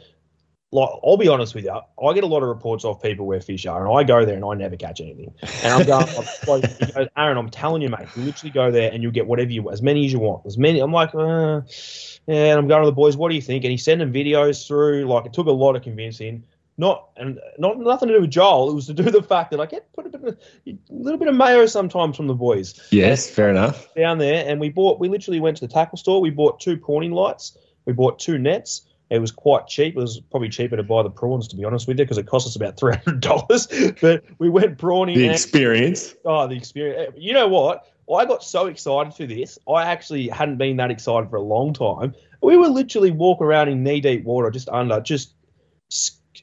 like, 0.72 0.90
I'll 1.04 1.18
be 1.18 1.28
honest 1.28 1.56
with 1.56 1.64
you, 1.64 1.72
I 1.72 2.14
get 2.14 2.24
a 2.24 2.28
lot 2.28 2.44
of 2.44 2.50
reports 2.50 2.86
off 2.86 3.02
people 3.02 3.26
where 3.26 3.42
fish 3.42 3.66
are, 3.66 3.86
and 3.86 3.98
I 3.98 4.04
go 4.04 4.24
there 4.24 4.36
and 4.36 4.46
I 4.46 4.54
never 4.54 4.76
catch 4.76 5.02
anything. 5.02 5.34
And 5.64 5.74
I'm 5.74 5.86
going, 5.86 6.06
like, 6.48 6.80
goes, 6.94 7.08
Aaron, 7.18 7.38
I'm 7.38 7.50
telling 7.50 7.82
you, 7.82 7.90
mate, 7.90 8.08
you 8.16 8.24
literally 8.24 8.52
go 8.52 8.70
there 8.70 8.92
and 8.92 9.02
you'll 9.02 9.12
get 9.12 9.26
whatever 9.26 9.50
you, 9.50 9.72
as 9.72 9.82
many 9.82 10.06
as 10.06 10.14
you 10.14 10.20
want, 10.20 10.46
as 10.46 10.58
many. 10.58 10.80
I'm 10.80 10.92
like, 10.92 11.16
uh, 11.16 11.62
yeah, 12.28 12.52
and 12.52 12.60
I'm 12.60 12.68
going 12.68 12.84
to 12.84 12.86
the 12.86 12.92
boys, 12.92 13.18
what 13.18 13.30
do 13.30 13.36
you 13.36 13.42
think? 13.42 13.64
And 13.64 13.72
he's 13.72 13.84
sending 13.84 14.14
videos 14.14 14.68
through. 14.68 15.06
Like, 15.06 15.26
it 15.26 15.34
took 15.34 15.48
a 15.48 15.52
lot 15.52 15.76
of 15.76 15.82
convincing. 15.82 16.44
not 16.78 17.10
and 17.18 17.40
not 17.58 17.78
nothing 17.78 18.08
to 18.08 18.16
do 18.16 18.22
with 18.22 18.30
Joel. 18.30 18.70
It 18.70 18.74
was 18.76 18.86
to 18.88 18.94
do 18.94 19.04
with 19.04 19.14
the 19.14 19.24
fact 19.24 19.52
that 19.52 19.60
I 19.60 19.66
get 19.66 19.92
put 19.94 20.06
a 20.06 20.10
bit 20.10 20.24
of, 20.24 20.38
a 20.66 20.78
little 20.90 21.20
bit 21.20 21.28
of 21.28 21.36
mayo 21.36 21.66
sometimes 21.66 22.16
from 22.16 22.28
the 22.28 22.36
boys. 22.36 22.80
Yes, 22.92 23.30
fair 23.30 23.50
enough. 23.50 23.94
Down 23.96 24.18
there, 24.20 24.46
and 24.48 24.60
we 24.60 24.70
bought. 24.70 25.00
We 25.00 25.10
literally 25.10 25.40
went 25.40 25.58
to 25.58 25.68
the 25.68 25.74
tackle 25.74 25.98
store. 25.98 26.22
We 26.22 26.30
bought 26.30 26.60
two 26.60 26.78
prawning 26.78 27.12
lights. 27.12 27.58
We 27.86 27.94
bought 27.94 28.20
two 28.20 28.38
nets. 28.38 28.86
It 29.10 29.20
was 29.20 29.32
quite 29.32 29.68
cheap. 29.68 29.96
It 29.96 30.00
was 30.00 30.20
probably 30.30 30.50
cheaper 30.50 30.78
to 30.78 30.84
buy 30.84 31.02
the 31.02 31.10
prawns, 31.10 31.48
to 31.48 31.56
be 31.56 31.66
honest 31.66 31.88
with 31.88 31.98
you, 31.98 32.06
because 32.06 32.18
it 32.20 32.28
cost 32.28 32.46
us 32.46 32.56
about 32.56 32.78
three 32.78 32.94
hundred 32.94 33.22
dollars. 33.22 33.68
but 34.02 34.24
we 34.38 34.50
went 34.50 34.78
prawning. 34.78 35.18
The 35.18 35.26
and- 35.26 35.34
experience. 35.34 36.14
Oh, 36.26 36.48
the 36.48 36.56
experience. 36.56 37.14
Eh, 37.16 37.20
you 37.20 37.34
know 37.34 37.48
what? 37.48 37.86
I 38.14 38.26
got 38.26 38.44
so 38.44 38.66
excited 38.68 39.14
for 39.14 39.26
this. 39.26 39.60
I 39.68 39.84
actually 39.84 40.28
hadn't 40.30 40.58
been 40.58 40.78
that 40.78 40.90
excited 40.90 41.30
for 41.30 41.36
a 41.36 41.42
long 41.42 41.74
time. 41.74 42.16
We 42.42 42.58
were 42.58 42.68
literally 42.68 43.12
walking 43.12 43.46
around 43.46 43.70
in 43.70 43.84
knee 43.84 44.02
deep 44.02 44.24
water, 44.24 44.50
just 44.50 44.68
under, 44.70 45.00
just 45.00 45.34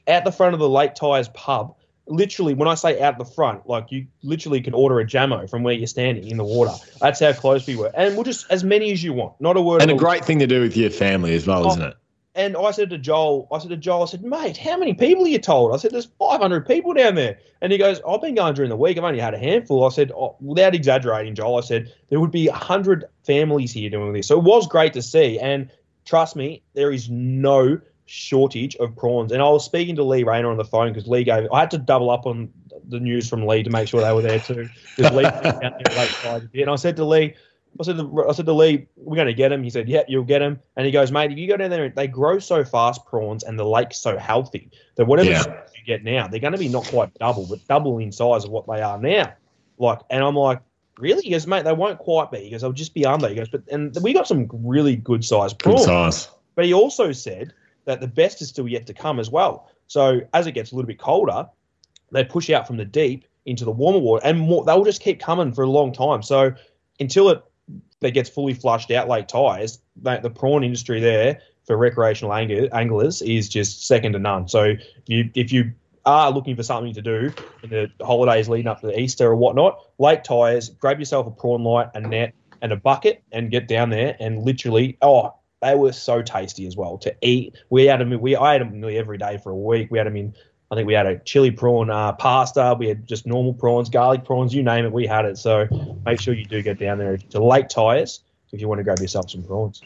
at 0.05 0.23
the 0.23 0.31
front 0.31 0.53
of 0.53 0.59
the 0.59 0.69
Lake 0.69 0.95
Tyers 0.95 1.29
pub. 1.29 1.75
Literally, 2.09 2.53
when 2.53 2.69
I 2.69 2.75
say 2.75 3.01
out 3.01 3.17
the 3.17 3.25
front, 3.25 3.67
like 3.67 3.91
you 3.91 4.07
literally 4.23 4.61
could 4.61 4.73
order 4.73 4.99
a 5.01 5.05
jammo 5.05 5.49
from 5.49 5.63
where 5.63 5.73
you're 5.73 5.87
standing 5.87 6.25
in 6.27 6.37
the 6.37 6.43
water. 6.45 6.71
That's 7.01 7.19
how 7.19 7.33
close 7.33 7.67
we 7.67 7.75
were. 7.75 7.91
And 7.93 8.15
we'll 8.15 8.23
just 8.23 8.49
as 8.49 8.63
many 8.63 8.93
as 8.93 9.03
you 9.03 9.11
want. 9.11 9.33
Not 9.41 9.57
a 9.57 9.61
word. 9.61 9.81
And 9.81 9.91
a 9.91 9.95
great 9.95 10.23
thing 10.23 10.39
to 10.39 10.47
do 10.47 10.61
with 10.61 10.77
your 10.77 10.89
family 10.89 11.35
as 11.35 11.45
well, 11.45 11.65
Oh, 11.65 11.71
isn't 11.71 11.81
it? 11.81 11.95
And 12.37 12.55
I 12.55 12.71
said 12.71 12.91
to 12.91 12.97
Joel, 12.97 13.47
I 13.51 13.57
said 13.57 13.69
to 13.69 13.77
Joel, 13.77 14.03
I 14.03 14.05
said, 14.05 14.23
mate, 14.23 14.55
how 14.55 14.77
many 14.77 14.93
people 14.93 15.25
are 15.25 15.27
you 15.27 15.39
told? 15.39 15.73
I 15.73 15.77
said, 15.77 15.91
there's 15.91 16.05
500 16.05 16.67
people 16.67 16.93
down 16.93 17.15
there. 17.15 17.39
And 17.61 17.71
he 17.71 17.79
goes, 17.79 17.99
I've 18.07 18.21
been 18.21 18.35
going 18.35 18.53
during 18.53 18.69
the 18.69 18.77
week. 18.77 18.97
I've 18.97 19.03
only 19.03 19.19
had 19.19 19.33
a 19.33 19.39
handful. 19.39 19.83
I 19.83 19.89
said, 19.89 20.11
oh, 20.11 20.35
without 20.39 20.75
exaggerating, 20.75 21.33
Joel, 21.33 21.57
I 21.57 21.61
said, 21.61 21.91
there 22.09 22.19
would 22.19 22.31
be 22.31 22.47
100 22.47 23.05
families 23.25 23.71
here 23.71 23.89
doing 23.89 24.13
this. 24.13 24.27
So 24.27 24.37
it 24.37 24.43
was 24.43 24.67
great 24.67 24.93
to 24.93 25.01
see. 25.01 25.39
And 25.39 25.69
trust 26.05 26.35
me, 26.35 26.61
there 26.75 26.91
is 26.91 27.09
no 27.09 27.79
shortage 28.05 28.75
of 28.75 28.95
prawns. 28.95 29.31
And 29.31 29.41
I 29.41 29.49
was 29.49 29.65
speaking 29.65 29.95
to 29.95 30.03
Lee 30.03 30.23
Rayner 30.23 30.49
on 30.49 30.57
the 30.57 30.63
phone 30.63 30.93
because 30.93 31.07
Lee 31.07 31.23
gave, 31.23 31.47
I 31.51 31.61
had 31.61 31.71
to 31.71 31.79
double 31.79 32.11
up 32.11 32.27
on 32.27 32.53
the 32.87 32.99
news 32.99 33.27
from 33.27 33.45
Lee 33.47 33.63
to 33.63 33.69
make 33.69 33.87
sure 33.87 34.01
they 34.01 34.13
were 34.13 34.21
there 34.21 34.39
too. 34.39 34.69
Because 34.95 35.11
Lee 35.11 35.23
down 35.23 35.59
there 35.61 35.97
late. 35.97 36.43
And 36.53 36.69
I 36.69 36.75
said 36.75 36.95
to 36.97 37.05
Lee, 37.05 37.33
I 37.79 37.83
said, 37.83 37.97
to, 37.97 38.25
I 38.27 38.31
said 38.33 38.45
to 38.47 38.53
Lee, 38.53 38.87
we're 38.95 39.15
going 39.15 39.27
to 39.27 39.33
get 39.33 39.51
him. 39.51 39.61
He 39.63 39.69
said, 39.69 39.87
yep, 39.87 40.05
you'll 40.09 40.23
get 40.23 40.41
him. 40.41 40.59
And 40.75 40.85
he 40.85 40.91
goes, 40.91 41.11
mate, 41.11 41.31
if 41.31 41.37
you 41.37 41.47
go 41.47 41.57
down 41.57 41.69
there, 41.69 41.89
they 41.89 42.07
grow 42.07 42.39
so 42.39 42.63
fast, 42.63 43.05
prawns, 43.05 43.43
and 43.43 43.57
the 43.57 43.65
lake's 43.65 43.99
so 43.99 44.17
healthy 44.17 44.71
that 44.95 45.05
whatever 45.05 45.29
Yeah. 45.29 45.43
you 45.77 45.83
get 45.85 46.03
now, 46.03 46.27
they're 46.27 46.39
going 46.39 46.53
to 46.53 46.59
be 46.59 46.69
not 46.69 46.85
quite 46.85 47.13
double, 47.19 47.45
but 47.45 47.65
double 47.67 47.99
in 47.99 48.11
size 48.11 48.45
of 48.45 48.49
what 48.51 48.65
they 48.67 48.81
are 48.81 48.97
now. 48.99 49.31
Like, 49.77 49.99
and 50.09 50.23
I'm 50.23 50.35
like, 50.35 50.61
really? 50.97 51.21
He 51.21 51.29
goes, 51.29 51.45
mate, 51.45 51.65
they 51.65 51.73
won't 51.73 51.99
quite 51.99 52.31
be. 52.31 52.39
He 52.39 52.49
goes, 52.49 52.63
I'll 52.63 52.71
just 52.71 52.95
be 52.95 53.05
under. 53.05 53.29
He 53.29 53.35
goes, 53.35 53.49
but 53.49 53.61
and 53.71 53.95
we 54.01 54.11
got 54.13 54.27
some 54.27 54.47
really 54.51 54.95
good 54.95 55.23
sized 55.23 55.59
Good 55.59 55.75
prawns. 55.75 55.85
size. 55.85 56.29
But 56.55 56.65
he 56.65 56.73
also 56.73 57.11
said 57.11 57.53
that 57.85 58.01
the 58.01 58.07
best 58.07 58.41
is 58.41 58.49
still 58.49 58.67
yet 58.67 58.87
to 58.87 58.93
come 58.95 59.19
as 59.19 59.29
well. 59.29 59.69
So 59.85 60.21
as 60.33 60.47
it 60.47 60.53
gets 60.53 60.71
a 60.71 60.75
little 60.75 60.87
bit 60.87 60.97
colder, 60.97 61.47
they 62.11 62.23
push 62.23 62.49
out 62.49 62.65
from 62.65 62.77
the 62.77 62.85
deep 62.85 63.25
into 63.45 63.63
the 63.65 63.71
warmer 63.71 63.99
water, 63.99 64.25
and 64.25 64.39
more, 64.39 64.65
they'll 64.65 64.83
just 64.83 65.01
keep 65.01 65.19
coming 65.19 65.53
for 65.53 65.61
a 65.63 65.69
long 65.69 65.93
time. 65.93 66.23
So 66.23 66.51
until 66.99 67.29
it 67.29 67.43
that 67.99 68.11
gets 68.11 68.29
fully 68.29 68.53
flushed 68.53 68.91
out, 68.91 69.07
Lake 69.07 69.27
Tyers, 69.27 69.79
the, 70.01 70.19
the 70.21 70.29
prawn 70.29 70.63
industry 70.63 70.99
there 70.99 71.41
for 71.65 71.77
recreational 71.77 72.33
angler, 72.33 72.69
anglers 72.73 73.21
is 73.21 73.49
just 73.49 73.87
second 73.87 74.13
to 74.13 74.19
none. 74.19 74.47
So 74.47 74.63
if 74.63 74.79
you 75.07 75.29
if 75.35 75.51
you 75.51 75.73
are 76.05 76.31
looking 76.31 76.55
for 76.55 76.63
something 76.63 76.93
to 76.93 77.01
do 77.01 77.33
in 77.63 77.69
the 77.69 77.91
holidays 78.01 78.47
leading 78.47 78.67
up 78.67 78.79
to 78.81 78.97
Easter 78.97 79.27
or 79.27 79.35
whatnot, 79.35 79.79
Lake 79.99 80.23
Tyers, 80.23 80.69
grab 80.69 80.99
yourself 80.99 81.27
a 81.27 81.31
prawn 81.31 81.63
light, 81.63 81.89
a 81.93 81.99
net, 81.99 82.33
and 82.61 82.71
a 82.71 82.77
bucket, 82.77 83.23
and 83.33 83.51
get 83.51 83.67
down 83.67 83.89
there 83.89 84.15
and 84.19 84.43
literally, 84.43 84.97
oh, 85.01 85.33
they 85.61 85.75
were 85.75 85.91
so 85.91 86.21
tasty 86.21 86.67
as 86.67 86.77
well 86.77 86.97
to 86.99 87.15
eat. 87.21 87.55
We 87.69 87.85
had 87.85 87.99
them. 87.99 88.19
We 88.21 88.35
I 88.35 88.53
had 88.53 88.61
them 88.61 88.79
nearly 88.79 88.97
every 88.97 89.17
day 89.17 89.39
for 89.41 89.51
a 89.51 89.55
week. 89.55 89.89
We 89.89 89.97
had 89.97 90.07
them 90.07 90.15
in. 90.15 90.35
I 90.69 90.75
think 90.75 90.85
we 90.85 90.93
had 90.93 91.05
a 91.05 91.17
chili 91.19 91.49
prawn 91.49 91.89
uh, 91.89 92.11
pasta. 92.11 92.75
We 92.77 92.89
had 92.89 93.07
just 93.07 93.25
normal 93.25 93.53
prawns, 93.53 93.87
garlic 93.87 94.25
prawns, 94.25 94.53
you 94.53 94.63
name 94.63 94.83
it. 94.83 94.91
We 94.91 95.07
had 95.07 95.23
it. 95.23 95.37
So 95.37 95.65
make 96.05 96.19
sure 96.19 96.33
you 96.33 96.43
do 96.43 96.61
get 96.61 96.77
down 96.77 96.97
there 96.97 97.15
to 97.17 97.43
Lake 97.43 97.69
Tyers 97.69 98.19
if 98.51 98.59
you 98.59 98.67
want 98.67 98.79
to 98.79 98.83
grab 98.83 98.99
yourself 98.99 99.31
some 99.31 99.43
prawns. 99.43 99.81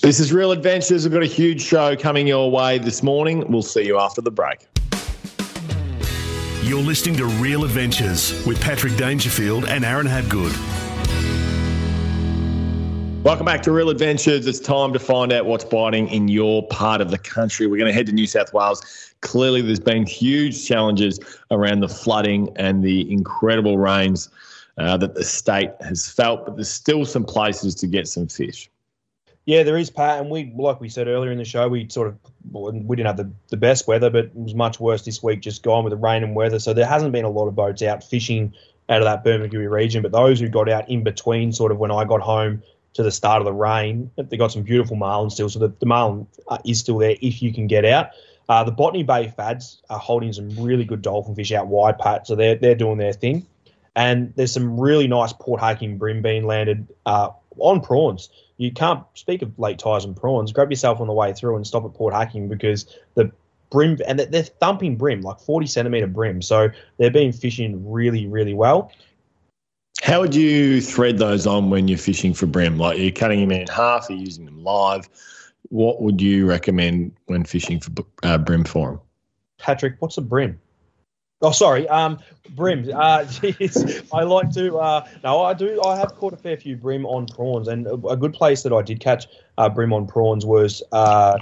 This 0.00 0.18
is 0.18 0.32
Real 0.32 0.50
Adventures. 0.50 1.04
We've 1.04 1.12
got 1.12 1.22
a 1.22 1.26
huge 1.26 1.60
show 1.60 1.94
coming 1.94 2.26
your 2.26 2.50
way 2.50 2.78
this 2.78 3.02
morning. 3.02 3.44
We'll 3.52 3.60
see 3.60 3.84
you 3.84 3.98
after 3.98 4.22
the 4.22 4.30
break. 4.30 4.66
You're 6.62 6.80
listening 6.80 7.16
to 7.16 7.26
Real 7.26 7.64
Adventures 7.64 8.46
with 8.46 8.58
Patrick 8.62 8.96
Dangerfield 8.96 9.66
and 9.66 9.84
Aaron 9.84 10.06
Habgood. 10.06 10.56
Welcome 13.24 13.44
back 13.44 13.62
to 13.64 13.72
Real 13.72 13.90
Adventures. 13.90 14.46
It's 14.46 14.58
time 14.58 14.92
to 14.94 14.98
find 14.98 15.32
out 15.32 15.44
what's 15.44 15.64
biting 15.64 16.08
in 16.08 16.28
your 16.28 16.66
part 16.68 17.00
of 17.02 17.10
the 17.10 17.18
country. 17.18 17.66
We're 17.66 17.76
going 17.76 17.90
to 17.90 17.94
head 17.94 18.06
to 18.06 18.12
New 18.12 18.26
South 18.26 18.54
Wales. 18.54 19.11
Clearly, 19.22 19.62
there's 19.62 19.80
been 19.80 20.06
huge 20.06 20.66
challenges 20.66 21.18
around 21.50 21.80
the 21.80 21.88
flooding 21.88 22.54
and 22.56 22.84
the 22.84 23.10
incredible 23.10 23.78
rains 23.78 24.28
uh, 24.78 24.96
that 24.98 25.14
the 25.14 25.24
state 25.24 25.70
has 25.80 26.08
felt, 26.08 26.44
but 26.44 26.56
there's 26.56 26.70
still 26.70 27.04
some 27.04 27.24
places 27.24 27.74
to 27.76 27.86
get 27.86 28.06
some 28.06 28.26
fish. 28.26 28.68
Yeah, 29.44 29.64
there 29.64 29.76
is, 29.76 29.90
Pat, 29.90 30.20
and 30.20 30.30
we, 30.30 30.52
like 30.56 30.80
we 30.80 30.88
said 30.88 31.08
earlier 31.08 31.32
in 31.32 31.38
the 31.38 31.44
show, 31.44 31.68
we 31.68 31.88
sort 31.88 32.08
of 32.08 32.16
we 32.52 32.96
didn't 32.96 33.06
have 33.06 33.16
the, 33.16 33.30
the 33.48 33.56
best 33.56 33.88
weather, 33.88 34.08
but 34.08 34.26
it 34.26 34.36
was 34.36 34.54
much 34.54 34.78
worse 34.78 35.04
this 35.04 35.22
week, 35.22 35.40
just 35.40 35.62
gone 35.62 35.82
with 35.82 35.92
the 35.92 35.96
rain 35.96 36.22
and 36.22 36.36
weather. 36.36 36.60
So 36.60 36.72
there 36.72 36.86
hasn't 36.86 37.12
been 37.12 37.24
a 37.24 37.30
lot 37.30 37.48
of 37.48 37.56
boats 37.56 37.82
out 37.82 38.04
fishing 38.04 38.52
out 38.88 39.02
of 39.02 39.04
that 39.04 39.24
Bermagui 39.24 39.68
region. 39.68 40.02
But 40.02 40.12
those 40.12 40.38
who 40.38 40.48
got 40.48 40.68
out 40.68 40.88
in 40.88 41.02
between, 41.02 41.52
sort 41.52 41.72
of 41.72 41.78
when 41.78 41.90
I 41.90 42.04
got 42.04 42.20
home 42.20 42.62
to 42.94 43.02
the 43.02 43.10
start 43.10 43.40
of 43.40 43.46
the 43.46 43.52
rain, 43.52 44.10
they 44.16 44.36
got 44.36 44.52
some 44.52 44.62
beautiful 44.62 44.96
marlin 44.96 45.30
still. 45.30 45.48
So 45.48 45.58
the, 45.58 45.72
the 45.80 45.86
marlin 45.86 46.26
uh, 46.48 46.58
is 46.64 46.78
still 46.80 46.98
there 46.98 47.16
if 47.20 47.42
you 47.42 47.52
can 47.52 47.66
get 47.66 47.84
out. 47.84 48.10
Uh, 48.48 48.64
the 48.64 48.72
Botany 48.72 49.02
Bay 49.02 49.28
Fads 49.28 49.82
are 49.88 49.98
holding 49.98 50.32
some 50.32 50.50
really 50.58 50.84
good 50.84 51.02
dolphin 51.02 51.34
fish 51.34 51.52
out 51.52 51.68
wide, 51.68 51.98
Pat. 51.98 52.26
So 52.26 52.34
they're 52.34 52.56
they're 52.56 52.74
doing 52.74 52.98
their 52.98 53.12
thing. 53.12 53.46
And 53.94 54.32
there's 54.36 54.52
some 54.52 54.80
really 54.80 55.06
nice 55.06 55.32
Port 55.34 55.60
Hacking 55.60 55.98
brim 55.98 56.22
being 56.22 56.46
landed 56.46 56.88
uh, 57.04 57.30
on 57.58 57.80
prawns. 57.82 58.30
You 58.56 58.72
can't 58.72 59.04
speak 59.14 59.42
of 59.42 59.58
Lake 59.58 59.78
Tyers 59.78 60.04
and 60.04 60.16
prawns. 60.16 60.52
Grab 60.52 60.70
yourself 60.70 61.00
on 61.00 61.06
the 61.06 61.12
way 61.12 61.32
through 61.34 61.56
and 61.56 61.66
stop 61.66 61.84
at 61.84 61.92
Port 61.94 62.14
Hacking 62.14 62.48
because 62.48 62.86
the 63.14 63.30
brim 63.70 63.98
and 64.06 64.18
they're- 64.18 64.26
they're 64.26 64.42
thumping 64.42 64.96
brim 64.96 65.22
like 65.22 65.40
40 65.40 65.66
centimeter 65.66 66.06
brim. 66.06 66.42
So 66.42 66.68
they're 66.98 67.10
being 67.10 67.32
fishing 67.32 67.90
really, 67.90 68.26
really 68.26 68.54
well. 68.54 68.92
How 70.02 70.20
would 70.20 70.34
you 70.34 70.80
thread 70.80 71.18
those 71.18 71.46
on 71.46 71.70
when 71.70 71.88
you're 71.88 71.98
fishing 71.98 72.34
for 72.34 72.46
brim? 72.46 72.78
Like 72.78 72.98
you're 72.98 73.12
cutting 73.12 73.40
them 73.40 73.52
in 73.52 73.66
half, 73.68 74.06
you're 74.08 74.18
using 74.18 74.44
them 74.44 74.62
live. 74.64 75.08
What 75.72 76.02
would 76.02 76.20
you 76.20 76.44
recommend 76.46 77.12
when 77.28 77.44
fishing 77.44 77.80
for 77.80 77.90
uh, 78.24 78.36
brim 78.36 78.62
for 78.62 78.90
them? 78.90 79.00
Patrick, 79.58 79.94
what's 80.00 80.18
a 80.18 80.20
brim? 80.20 80.60
Oh, 81.40 81.50
sorry, 81.50 81.88
um, 81.88 82.18
brim. 82.50 82.90
Uh, 82.94 83.24
I 84.12 84.22
like 84.24 84.50
to. 84.52 84.76
Uh, 84.76 85.08
no, 85.24 85.40
I 85.40 85.54
do. 85.54 85.82
I 85.82 85.96
have 85.96 86.14
caught 86.16 86.34
a 86.34 86.36
fair 86.36 86.58
few 86.58 86.76
brim 86.76 87.06
on 87.06 87.24
prawns, 87.24 87.68
and 87.68 87.86
a, 87.86 87.94
a 88.08 88.18
good 88.18 88.34
place 88.34 88.62
that 88.64 88.74
I 88.74 88.82
did 88.82 89.00
catch 89.00 89.28
uh, 89.56 89.70
brim 89.70 89.94
on 89.94 90.06
prawns 90.06 90.44
was 90.44 90.82
uh, 90.92 91.38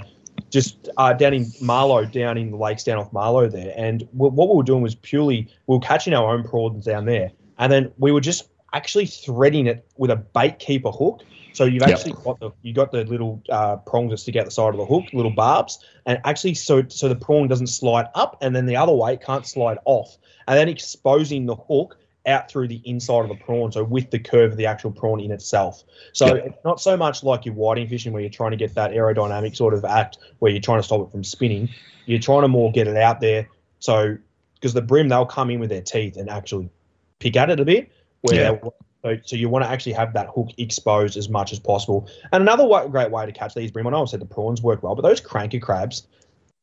just 0.49 0.87
uh, 0.95 1.11
down 1.11 1.33
in 1.33 1.47
Marlo, 1.61 2.09
down 2.09 2.37
in 2.37 2.51
the 2.51 2.57
lakes 2.57 2.85
down 2.85 2.99
off 2.99 3.11
Marlo 3.11 3.51
there. 3.51 3.73
And 3.75 3.99
w- 4.13 4.31
what 4.31 4.47
we 4.47 4.55
were 4.55 4.63
doing 4.63 4.81
was 4.81 4.95
purely 4.95 5.49
we 5.67 5.75
were 5.75 5.81
catching 5.81 6.13
our 6.13 6.33
own 6.33 6.45
prawns 6.45 6.85
down 6.85 7.03
there, 7.03 7.33
and 7.57 7.69
then 7.69 7.91
we 7.97 8.13
were 8.13 8.21
just 8.21 8.47
actually 8.71 9.07
threading 9.07 9.67
it 9.67 9.85
with 9.97 10.09
a 10.09 10.15
bait 10.15 10.57
keeper 10.57 10.89
hook. 10.91 11.21
So 11.53 11.65
you've 11.65 11.81
Yep. 11.81 11.91
actually 11.91 12.13
got 12.23 12.39
the 12.39 12.51
you 12.61 12.73
got 12.73 12.91
the 12.91 13.03
little 13.05 13.41
uh, 13.49 13.77
prongs 13.77 14.11
that 14.11 14.17
stick 14.17 14.35
out 14.35 14.45
the 14.45 14.51
side 14.51 14.69
of 14.69 14.77
the 14.77 14.85
hook, 14.85 15.09
little 15.13 15.31
barbs, 15.31 15.83
and 16.05 16.19
actually 16.23 16.53
so 16.53 16.83
so 16.87 17.09
the 17.09 17.15
prawn 17.15 17.47
doesn't 17.47 17.67
slide 17.67 18.07
up, 18.15 18.37
and 18.41 18.55
then 18.55 18.65
the 18.65 18.75
other 18.75 18.93
way 18.93 19.13
it 19.13 19.21
can't 19.21 19.45
slide 19.45 19.77
off, 19.85 20.17
and 20.47 20.57
then 20.57 20.69
exposing 20.69 21.45
the 21.45 21.55
hook 21.55 21.97
out 22.27 22.49
through 22.49 22.67
the 22.67 22.81
inside 22.85 23.21
of 23.21 23.29
the 23.29 23.35
prawn, 23.35 23.71
so 23.71 23.83
with 23.83 24.11
the 24.11 24.19
curve 24.19 24.51
of 24.51 24.57
the 24.57 24.65
actual 24.65 24.91
prawn 24.91 25.19
in 25.19 25.31
itself. 25.31 25.83
So 26.13 26.35
Yep. 26.35 26.45
it's 26.45 26.63
not 26.63 26.79
so 26.79 26.95
much 26.95 27.23
like 27.23 27.45
your 27.45 27.55
whiting 27.55 27.87
fishing 27.87 28.13
where 28.13 28.21
you're 28.21 28.29
trying 28.29 28.51
to 28.51 28.57
get 28.57 28.75
that 28.75 28.91
aerodynamic 28.91 29.55
sort 29.55 29.73
of 29.73 29.83
act 29.83 30.19
where 30.39 30.51
you're 30.51 30.61
trying 30.61 30.79
to 30.79 30.83
stop 30.83 31.01
it 31.01 31.11
from 31.11 31.23
spinning. 31.23 31.67
You're 32.05 32.19
trying 32.19 32.43
to 32.43 32.47
more 32.47 32.71
get 32.71 32.87
it 32.87 32.95
out 32.97 33.21
there. 33.21 33.49
So 33.79 34.17
because 34.55 34.73
the 34.73 34.81
brim 34.81 35.09
they'll 35.09 35.25
come 35.25 35.49
in 35.49 35.59
with 35.59 35.71
their 35.71 35.81
teeth 35.81 36.15
and 36.15 36.29
actually 36.29 36.69
pick 37.19 37.35
at 37.35 37.49
it 37.49 37.59
a 37.59 37.65
bit. 37.65 37.91
Where. 38.21 38.59
So, 39.03 39.17
so 39.23 39.35
you 39.35 39.49
want 39.49 39.65
to 39.65 39.69
actually 39.69 39.93
have 39.93 40.13
that 40.13 40.27
hook 40.27 40.49
exposed 40.57 41.17
as 41.17 41.29
much 41.29 41.51
as 41.51 41.59
possible. 41.59 42.07
And 42.31 42.41
another 42.41 42.65
way, 42.65 42.87
great 42.87 43.11
way 43.11 43.25
to 43.25 43.31
catch 43.31 43.53
these 43.55 43.71
brim, 43.71 43.87
I 43.87 43.91
know 43.91 44.03
I 44.03 44.05
said 44.05 44.21
the 44.21 44.25
prawns 44.25 44.61
work 44.61 44.83
well, 44.83 44.95
but 44.95 45.01
those 45.01 45.19
cranky 45.19 45.59
crabs, 45.59 46.07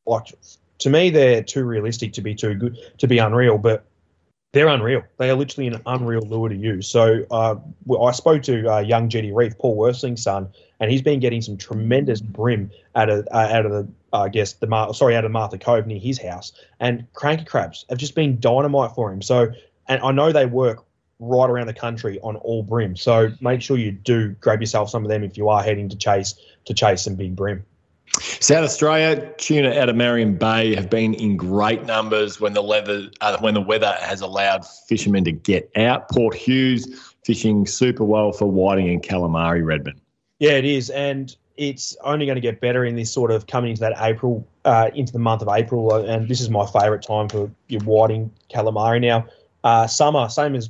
like 0.05 0.27
to 0.79 0.89
me, 0.89 1.09
they're 1.09 1.43
too 1.43 1.65
realistic 1.65 2.13
to 2.13 2.21
be 2.21 2.33
too 2.33 2.55
good 2.55 2.77
to 2.97 3.07
be 3.07 3.17
unreal. 3.17 3.57
But 3.57 3.85
they're 4.51 4.67
unreal. 4.67 5.03
They 5.17 5.29
are 5.29 5.35
literally 5.35 5.67
an 5.67 5.81
unreal 5.85 6.21
lure 6.21 6.49
to 6.49 6.55
use. 6.55 6.87
So 6.87 7.23
uh, 7.29 7.55
I 8.01 8.11
spoke 8.11 8.41
to 8.43 8.67
uh, 8.67 8.79
young 8.79 9.07
Jetty 9.07 9.31
Reef, 9.31 9.57
Paul 9.57 9.77
Worsteling's 9.77 10.23
son, 10.23 10.49
and 10.79 10.89
he's 10.89 11.03
been 11.03 11.19
getting 11.19 11.41
some 11.41 11.55
tremendous 11.55 12.19
brim 12.19 12.71
out 12.95 13.09
of 13.09 13.27
uh, 13.31 13.37
out 13.51 13.65
of 13.65 13.71
the 13.71 13.87
uh, 14.11 14.21
I 14.21 14.29
guess 14.29 14.53
the 14.53 14.65
Mar- 14.65 14.93
sorry 14.93 15.15
out 15.15 15.25
of 15.25 15.31
Martha 15.31 15.57
Cove 15.57 15.85
near 15.85 15.99
his 15.99 16.19
house, 16.19 16.53
and 16.79 17.05
cranky 17.13 17.45
crabs 17.45 17.85
have 17.89 17.99
just 17.99 18.15
been 18.15 18.39
dynamite 18.39 18.95
for 18.95 19.11
him. 19.11 19.21
So 19.21 19.51
and 19.87 20.01
I 20.01 20.11
know 20.11 20.31
they 20.31 20.45
work 20.45 20.83
right 21.19 21.49
around 21.49 21.67
the 21.67 21.73
country 21.73 22.19
on 22.21 22.37
all 22.37 22.63
brim. 22.63 22.95
So 22.95 23.31
make 23.41 23.61
sure 23.61 23.77
you 23.77 23.91
do 23.91 24.29
grab 24.39 24.61
yourself 24.61 24.89
some 24.89 25.03
of 25.03 25.09
them 25.09 25.23
if 25.23 25.37
you 25.37 25.49
are 25.49 25.61
heading 25.61 25.89
to 25.89 25.97
chase 25.97 26.35
to 26.65 26.73
chase 26.73 27.03
some 27.03 27.15
big 27.15 27.35
brim. 27.35 27.63
South 28.17 28.63
Australia 28.63 29.31
tuna 29.37 29.71
out 29.79 29.89
of 29.89 29.95
Marion 29.95 30.35
Bay 30.35 30.73
have 30.75 30.89
been 30.89 31.13
in 31.13 31.37
great 31.37 31.85
numbers 31.85 32.39
when 32.41 32.53
the 32.53 32.63
weather 32.63 33.09
uh, 33.21 33.37
when 33.39 33.53
the 33.53 33.61
weather 33.61 33.95
has 33.99 34.21
allowed 34.21 34.65
fishermen 34.65 35.23
to 35.25 35.31
get 35.31 35.69
out. 35.75 36.09
Port 36.09 36.35
Hughes 36.35 37.13
fishing 37.23 37.67
super 37.67 38.03
well 38.03 38.31
for 38.31 38.49
whiting 38.49 38.89
and 38.89 39.03
calamari 39.03 39.63
Redmond. 39.63 40.01
Yeah, 40.39 40.51
it 40.51 40.65
is, 40.65 40.89
and 40.89 41.35
it's 41.57 41.95
only 42.03 42.25
going 42.25 42.37
to 42.37 42.41
get 42.41 42.61
better 42.61 42.85
in 42.85 42.95
this 42.95 43.11
sort 43.11 43.29
of 43.29 43.45
coming 43.45 43.71
into 43.71 43.81
that 43.81 43.93
April, 43.99 44.47
uh, 44.63 44.89
into 44.95 45.11
the 45.11 45.19
month 45.19 45.41
of 45.41 45.49
April, 45.49 45.93
and 45.93 46.27
this 46.27 46.39
is 46.39 46.49
my 46.49 46.65
favourite 46.65 47.03
time 47.03 47.27
for 47.27 47.51
your 47.67 47.81
whiting 47.81 48.31
calamari. 48.49 49.01
Now, 49.01 49.27
uh, 49.63 49.85
summer, 49.85 50.29
same 50.29 50.55
as 50.55 50.69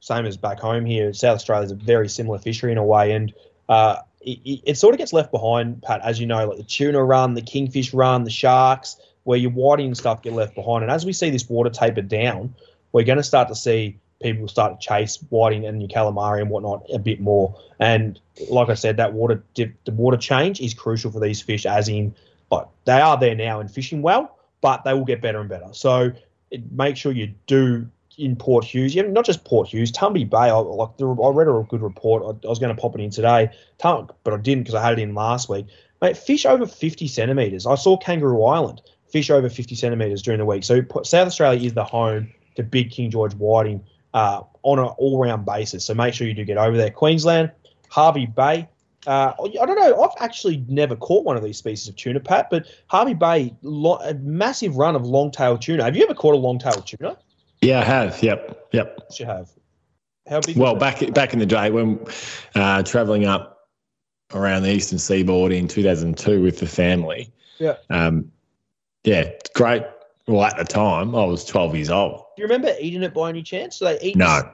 same 0.00 0.26
as 0.26 0.36
back 0.36 0.60
home 0.60 0.84
here, 0.84 1.12
South 1.12 1.36
Australia 1.36 1.66
is 1.66 1.72
a 1.72 1.76
very 1.76 2.08
similar 2.08 2.38
fishery 2.38 2.72
in 2.72 2.78
a 2.78 2.84
way, 2.84 3.12
and 3.12 3.32
uh, 3.68 3.96
it, 4.20 4.60
it, 4.64 4.76
sort 4.76 4.94
of 4.94 4.98
gets 4.98 5.12
left 5.12 5.30
behind, 5.30 5.82
Pat, 5.82 6.00
as 6.02 6.20
you 6.20 6.26
know, 6.26 6.46
like 6.48 6.58
the 6.58 6.64
tuna 6.64 7.02
run, 7.02 7.34
the 7.34 7.42
kingfish 7.42 7.94
run, 7.94 8.24
the 8.24 8.30
sharks, 8.30 8.96
where 9.24 9.38
your 9.38 9.50
whiting 9.50 9.94
stuff 9.94 10.22
get 10.22 10.32
left 10.32 10.54
behind. 10.54 10.82
And 10.82 10.90
as 10.90 11.04
we 11.04 11.12
see 11.12 11.30
this 11.30 11.48
water 11.48 11.70
taper 11.70 12.02
down, 12.02 12.54
we're 12.92 13.04
going 13.04 13.18
to 13.18 13.24
start 13.24 13.48
to 13.48 13.54
see 13.54 13.98
people 14.22 14.48
start 14.48 14.80
to 14.80 14.86
chase 14.86 15.18
whiting 15.30 15.66
and 15.66 15.80
your 15.80 15.88
calamari 15.88 16.40
and 16.40 16.50
whatnot 16.50 16.86
a 16.92 16.98
bit 16.98 17.20
more. 17.20 17.58
And 17.78 18.18
like 18.48 18.68
I 18.68 18.74
said, 18.74 18.96
that 18.96 19.12
water 19.12 19.42
dip, 19.54 19.72
the 19.84 19.92
water 19.92 20.16
change 20.16 20.60
is 20.60 20.74
crucial 20.74 21.10
for 21.10 21.20
these 21.20 21.42
fish, 21.42 21.66
as 21.66 21.88
in, 21.88 22.14
like 22.50 22.66
they 22.84 23.00
are 23.00 23.18
there 23.18 23.34
now 23.34 23.60
and 23.60 23.70
fishing 23.70 24.02
well, 24.02 24.38
but 24.60 24.84
they 24.84 24.94
will 24.94 25.04
get 25.04 25.20
better 25.20 25.40
and 25.40 25.48
better. 25.48 25.68
So 25.72 26.12
make 26.70 26.96
sure 26.96 27.12
you 27.12 27.34
do 27.46 27.88
in 28.18 28.36
Port 28.36 28.64
Hughes, 28.64 28.94
yeah, 28.94 29.02
not 29.02 29.24
just 29.24 29.44
Port 29.44 29.68
Hughes, 29.68 29.92
Tumby 29.92 30.28
Bay. 30.28 30.36
I, 30.36 30.52
like 30.52 30.90
I 31.00 31.28
read 31.28 31.48
a 31.48 31.66
good 31.68 31.82
report. 31.82 32.22
I, 32.22 32.46
I 32.46 32.48
was 32.48 32.58
going 32.58 32.74
to 32.74 32.80
pop 32.80 32.94
it 32.94 33.00
in 33.00 33.10
today, 33.10 33.50
but 33.82 34.10
I 34.26 34.36
didn't 34.38 34.64
because 34.64 34.74
I 34.74 34.82
had 34.82 34.98
it 34.98 35.02
in 35.02 35.14
last 35.14 35.48
week. 35.48 35.66
Mate, 36.00 36.16
fish 36.16 36.44
over 36.46 36.66
50 36.66 37.08
centimetres. 37.08 37.66
I 37.66 37.74
saw 37.74 37.96
Kangaroo 37.96 38.44
Island 38.44 38.82
fish 39.10 39.30
over 39.30 39.48
50 39.48 39.74
centimetres 39.74 40.22
during 40.22 40.38
the 40.38 40.44
week. 40.44 40.64
So 40.64 40.82
South 41.04 41.26
Australia 41.26 41.64
is 41.66 41.74
the 41.74 41.84
home 41.84 42.32
to 42.56 42.62
big 42.62 42.90
King 42.90 43.10
George 43.10 43.34
whiting 43.34 43.82
uh, 44.14 44.42
on 44.62 44.78
an 44.78 44.86
all-round 44.98 45.46
basis. 45.46 45.84
So 45.84 45.94
make 45.94 46.14
sure 46.14 46.26
you 46.26 46.34
do 46.34 46.44
get 46.44 46.58
over 46.58 46.76
there. 46.76 46.90
Queensland, 46.90 47.52
Hervey 47.90 48.26
Bay. 48.26 48.68
Uh, 49.06 49.32
I 49.38 49.66
don't 49.66 49.78
know. 49.78 50.02
I've 50.02 50.20
actually 50.20 50.64
never 50.68 50.96
caught 50.96 51.24
one 51.24 51.36
of 51.36 51.44
these 51.44 51.58
species 51.58 51.88
of 51.88 51.96
tuna, 51.96 52.18
Pat. 52.18 52.50
But 52.50 52.66
Hervey 52.90 53.14
Bay, 53.14 53.54
lo- 53.62 54.00
a 54.02 54.14
massive 54.14 54.76
run 54.76 54.96
of 54.96 55.06
long-tailed 55.06 55.62
tuna. 55.62 55.84
Have 55.84 55.96
you 55.96 56.02
ever 56.02 56.14
caught 56.14 56.34
a 56.34 56.38
long-tailed 56.38 56.86
tuna? 56.86 57.16
Yeah, 57.66 57.80
I 57.80 57.84
have. 57.84 58.22
Yep, 58.22 58.68
yep. 58.72 58.96
Yes, 59.10 59.20
you 59.20 59.26
have. 59.26 59.50
How 60.28 60.40
big? 60.40 60.56
Well, 60.56 60.76
back 60.76 61.12
back 61.12 61.32
in 61.32 61.40
the 61.40 61.46
day 61.46 61.72
when 61.72 61.98
uh, 62.54 62.84
traveling 62.84 63.24
up 63.24 63.68
around 64.32 64.62
the 64.62 64.72
eastern 64.72 65.00
seaboard 65.00 65.50
in 65.50 65.66
2002 65.66 66.42
with 66.42 66.60
the 66.60 66.66
family. 66.66 67.32
Yeah. 67.58 67.74
Um, 67.90 68.30
yeah, 69.02 69.30
great. 69.54 69.82
Well, 70.28 70.44
at 70.44 70.56
the 70.56 70.64
time, 70.64 71.16
I 71.16 71.24
was 71.24 71.44
12 71.44 71.74
years 71.74 71.90
old. 71.90 72.22
Do 72.36 72.42
you 72.42 72.44
remember 72.44 72.72
eating 72.80 73.02
it 73.02 73.12
by 73.12 73.30
any 73.30 73.42
chance? 73.42 73.80
Do 73.80 73.86
they 73.86 74.00
eat? 74.00 74.16
No. 74.16 74.48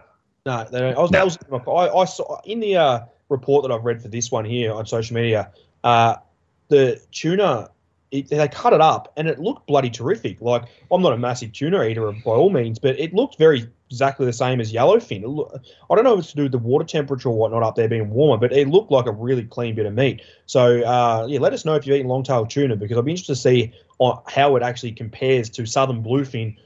No, 0.47 0.67
they 0.71 0.81
don't. 0.81 0.97
I 0.97 1.01
was, 1.01 1.11
no. 1.11 1.27
was 1.27 1.91
I, 1.93 1.95
I, 1.95 2.05
saw 2.07 2.41
in 2.45 2.61
the 2.61 2.77
uh, 2.77 3.01
report 3.29 3.63
that 3.65 3.73
I've 3.73 3.85
read 3.85 4.01
for 4.01 4.09
this 4.09 4.31
one 4.31 4.47
here 4.47 4.73
on 4.73 4.87
social 4.87 5.15
media. 5.15 5.53
Uh, 5.85 6.17
the 6.69 7.01
tuna 7.11 7.69
it, 8.13 8.29
they 8.29 8.47
cut 8.49 8.75
it 8.75 8.81
up 8.81 9.13
and 9.17 9.27
it 9.27 9.41
looked 9.41 9.67
bloody 9.67 9.91
terrific. 9.91 10.41
Like 10.41 10.65
I'm 10.91 11.03
not 11.03 11.15
a 11.15 11.19
massive 11.19 11.53
tuna 11.53 11.83
eater 11.85 12.13
by 12.13 12.31
all 12.31 12.51
means, 12.51 12.79
but 12.79 13.01
it 13.01 13.15
looked 13.15 13.39
very 13.39 13.67
exactly 13.91 14.27
the 14.27 14.33
same 14.33 14.61
as 14.61 14.73
yellowfin. 14.73 15.61
I 15.91 15.95
don't 15.95 16.05
know 16.05 16.15
if 16.15 16.21
it's 16.21 16.31
to 16.31 16.37
do 16.37 16.43
with 16.45 16.53
the 16.53 16.59
water 16.59 16.85
temperature 16.85 17.31
or 17.31 17.37
whatnot 17.37 17.63
up 17.63 17.75
there 17.75 17.89
being 17.89 18.11
warmer, 18.11 18.39
but 18.39 18.53
it 18.53 18.69
looked 18.69 18.91
like 18.91 19.07
a 19.07 19.13
really 19.13 19.45
clean 19.45 19.75
bit 19.75 19.87
of 19.87 19.95
meat. 19.95 20.23
So 20.47 20.83
uh, 20.83 21.27
yeah, 21.29 21.41
let 21.41 21.55
us 21.55 21.65
know 21.65 21.75
if 21.75 21.87
you've 21.87 21.97
eaten 21.97 22.09
long-tailed 22.09 22.51
tuna 22.51 22.77
because 22.77 22.99
I'd 22.99 23.05
be 23.05 23.13
interested 23.13 23.35
to 23.35 23.41
see 23.41 23.73
uh, 24.01 24.17
how 24.29 24.57
it 24.57 24.63
actually 24.63 24.93
compares 24.93 25.49
to 25.51 25.67
southern 25.67 26.03
bluefin 26.05 26.57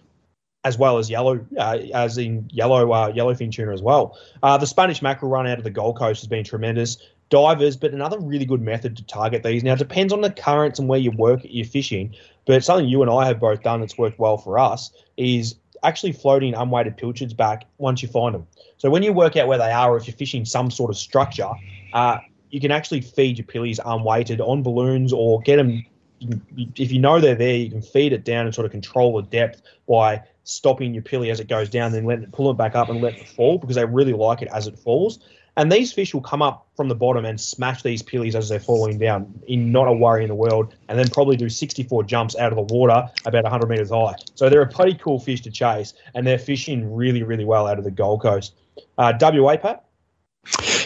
as 0.64 0.76
well 0.76 0.98
as 0.98 1.08
yellow, 1.08 1.46
uh, 1.56 1.78
as 1.94 2.18
in 2.18 2.50
yellow 2.52 2.90
uh, 2.90 3.12
yellowfin 3.12 3.52
tuna 3.52 3.72
as 3.72 3.82
well. 3.82 4.18
Uh, 4.42 4.58
the 4.58 4.66
Spanish 4.66 5.00
mackerel 5.00 5.30
run 5.30 5.46
out 5.46 5.58
of 5.58 5.64
the 5.64 5.70
Gold 5.70 5.96
Coast 5.96 6.22
has 6.22 6.28
been 6.28 6.42
tremendous 6.42 6.98
divers, 7.28 7.76
but 7.76 7.92
another 7.92 8.18
really 8.18 8.44
good 8.44 8.62
method 8.62 8.96
to 8.96 9.04
target 9.04 9.42
these. 9.42 9.64
Now, 9.64 9.74
depends 9.74 10.12
on 10.12 10.20
the 10.20 10.30
currents 10.30 10.78
and 10.78 10.88
where 10.88 10.98
you 10.98 11.10
work, 11.10 11.40
you're 11.42 11.66
fishing, 11.66 12.14
but 12.46 12.62
something 12.62 12.88
you 12.88 13.02
and 13.02 13.10
I 13.10 13.26
have 13.26 13.40
both 13.40 13.62
done 13.62 13.80
that's 13.80 13.98
worked 13.98 14.18
well 14.18 14.38
for 14.38 14.58
us 14.58 14.90
is 15.16 15.56
actually 15.82 16.12
floating 16.12 16.54
unweighted 16.54 16.96
pilchards 16.96 17.34
back 17.34 17.66
once 17.78 18.02
you 18.02 18.08
find 18.08 18.34
them. 18.34 18.46
So 18.78 18.90
when 18.90 19.02
you 19.02 19.12
work 19.12 19.36
out 19.36 19.48
where 19.48 19.58
they 19.58 19.70
are, 19.70 19.92
or 19.92 19.96
if 19.96 20.06
you're 20.06 20.16
fishing 20.16 20.44
some 20.44 20.70
sort 20.70 20.90
of 20.90 20.96
structure, 20.96 21.50
uh, 21.92 22.18
you 22.50 22.60
can 22.60 22.70
actually 22.70 23.00
feed 23.00 23.38
your 23.38 23.46
pillies 23.46 23.80
unweighted 23.84 24.40
on 24.40 24.62
balloons 24.62 25.12
or 25.12 25.40
get 25.40 25.56
them. 25.56 25.84
If 26.76 26.92
you 26.92 26.98
know 26.98 27.20
they're 27.20 27.34
there, 27.34 27.56
you 27.56 27.70
can 27.70 27.82
feed 27.82 28.12
it 28.12 28.24
down 28.24 28.46
and 28.46 28.54
sort 28.54 28.64
of 28.64 28.70
control 28.70 29.20
the 29.20 29.28
depth 29.28 29.62
by 29.88 30.22
stopping 30.44 30.94
your 30.94 31.02
pilly 31.02 31.30
as 31.30 31.40
it 31.40 31.48
goes 31.48 31.68
down, 31.68 31.92
then 31.92 32.04
let 32.04 32.20
it 32.20 32.32
pull 32.32 32.50
it 32.50 32.56
back 32.56 32.74
up 32.74 32.88
and 32.88 33.02
let 33.02 33.14
it 33.14 33.28
fall 33.28 33.58
because 33.58 33.76
they 33.76 33.84
really 33.84 34.12
like 34.12 34.42
it 34.42 34.48
as 34.52 34.66
it 34.66 34.78
falls. 34.78 35.18
And 35.56 35.72
these 35.72 35.92
fish 35.92 36.12
will 36.12 36.20
come 36.20 36.42
up 36.42 36.68
from 36.76 36.88
the 36.88 36.94
bottom 36.94 37.24
and 37.24 37.40
smash 37.40 37.82
these 37.82 38.02
pillies 38.02 38.34
as 38.34 38.48
they're 38.48 38.60
falling 38.60 38.98
down 38.98 39.32
in 39.48 39.72
not 39.72 39.88
a 39.88 39.92
worry 39.92 40.22
in 40.22 40.28
the 40.28 40.34
world, 40.34 40.74
and 40.88 40.98
then 40.98 41.08
probably 41.08 41.36
do 41.36 41.48
64 41.48 42.04
jumps 42.04 42.36
out 42.36 42.52
of 42.52 42.56
the 42.56 42.74
water 42.74 43.08
about 43.24 43.44
100 43.44 43.66
metres 43.68 43.90
high. 43.90 44.14
So 44.34 44.50
they're 44.50 44.60
a 44.60 44.68
pretty 44.68 44.94
cool 44.94 45.18
fish 45.18 45.40
to 45.42 45.50
chase, 45.50 45.94
and 46.14 46.26
they're 46.26 46.38
fishing 46.38 46.94
really, 46.94 47.22
really 47.22 47.46
well 47.46 47.66
out 47.66 47.78
of 47.78 47.84
the 47.84 47.90
Gold 47.90 48.20
Coast. 48.20 48.54
Uh, 48.98 49.14
WA, 49.18 49.56
Pat? 49.56 49.84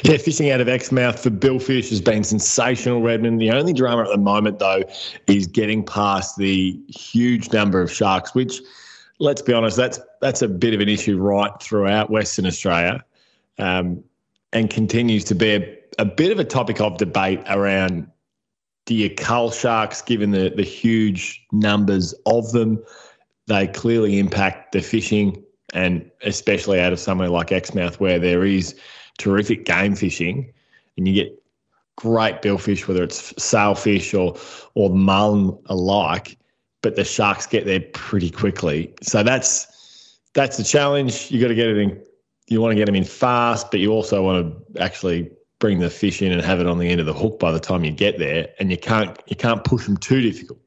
Yeah, 0.04 0.16
fishing 0.16 0.50
out 0.50 0.60
of 0.60 0.68
Exmouth 0.68 1.22
for 1.22 1.30
billfish 1.30 1.90
has 1.90 2.00
been 2.00 2.24
sensational, 2.24 3.02
Redmond. 3.02 3.40
The 3.40 3.50
only 3.50 3.72
drama 3.72 4.04
at 4.04 4.08
the 4.08 4.18
moment, 4.18 4.58
though, 4.58 4.84
is 5.26 5.46
getting 5.46 5.84
past 5.84 6.38
the 6.38 6.80
huge 6.88 7.52
number 7.52 7.82
of 7.82 7.92
sharks, 7.92 8.34
which, 8.34 8.60
let's 9.18 9.42
be 9.42 9.52
honest, 9.52 9.76
that's 9.76 10.00
that's 10.20 10.40
a 10.40 10.48
bit 10.48 10.72
of 10.72 10.80
an 10.80 10.88
issue 10.88 11.18
right 11.18 11.52
throughout 11.60 12.08
Western 12.08 12.46
Australia. 12.46 13.04
Um, 13.58 14.02
and 14.52 14.70
continues 14.70 15.24
to 15.24 15.34
be 15.34 15.50
a, 15.54 15.78
a 15.98 16.04
bit 16.04 16.32
of 16.32 16.38
a 16.38 16.44
topic 16.44 16.80
of 16.80 16.98
debate 16.98 17.40
around 17.48 18.10
do 18.86 18.94
you 18.94 19.14
cull 19.14 19.50
sharks 19.50 20.02
given 20.02 20.32
the, 20.32 20.50
the 20.50 20.64
huge 20.64 21.46
numbers 21.52 22.12
of 22.26 22.50
them? 22.52 22.82
They 23.46 23.68
clearly 23.68 24.18
impact 24.18 24.72
the 24.72 24.80
fishing 24.80 25.44
and 25.72 26.10
especially 26.22 26.80
out 26.80 26.92
of 26.92 26.98
somewhere 26.98 27.28
like 27.28 27.52
Exmouth 27.52 28.00
where 28.00 28.18
there 28.18 28.44
is 28.44 28.74
terrific 29.18 29.64
game 29.64 29.94
fishing 29.94 30.52
and 30.96 31.06
you 31.06 31.14
get 31.14 31.40
great 31.96 32.42
billfish, 32.42 32.88
whether 32.88 33.04
it's 33.04 33.34
sailfish 33.42 34.14
or 34.14 34.36
or 34.74 34.90
mullen 34.90 35.56
alike, 35.66 36.38
but 36.82 36.96
the 36.96 37.04
sharks 37.04 37.46
get 37.46 37.66
there 37.66 37.84
pretty 37.92 38.30
quickly. 38.30 38.92
So 39.02 39.22
that's 39.22 40.18
that's 40.34 40.56
the 40.56 40.64
challenge. 40.64 41.30
You 41.30 41.40
got 41.40 41.48
to 41.48 41.54
get 41.54 41.68
it 41.68 41.78
in 41.78 42.02
you 42.50 42.60
want 42.60 42.72
to 42.72 42.76
get 42.76 42.86
them 42.86 42.96
in 42.96 43.04
fast, 43.04 43.70
but 43.70 43.80
you 43.80 43.92
also 43.92 44.22
want 44.22 44.74
to 44.74 44.82
actually 44.82 45.30
bring 45.60 45.78
the 45.78 45.88
fish 45.88 46.20
in 46.20 46.32
and 46.32 46.42
have 46.42 46.60
it 46.60 46.66
on 46.66 46.78
the 46.78 46.88
end 46.88 47.00
of 47.00 47.06
the 47.06 47.12
hook 47.12 47.38
by 47.38 47.52
the 47.52 47.60
time 47.60 47.84
you 47.84 47.92
get 47.92 48.18
there, 48.18 48.48
and 48.58 48.70
you 48.70 48.76
can't 48.76 49.18
you 49.28 49.36
can't 49.36 49.64
push 49.64 49.86
them 49.86 49.96
too 49.96 50.20
difficult. 50.20 50.58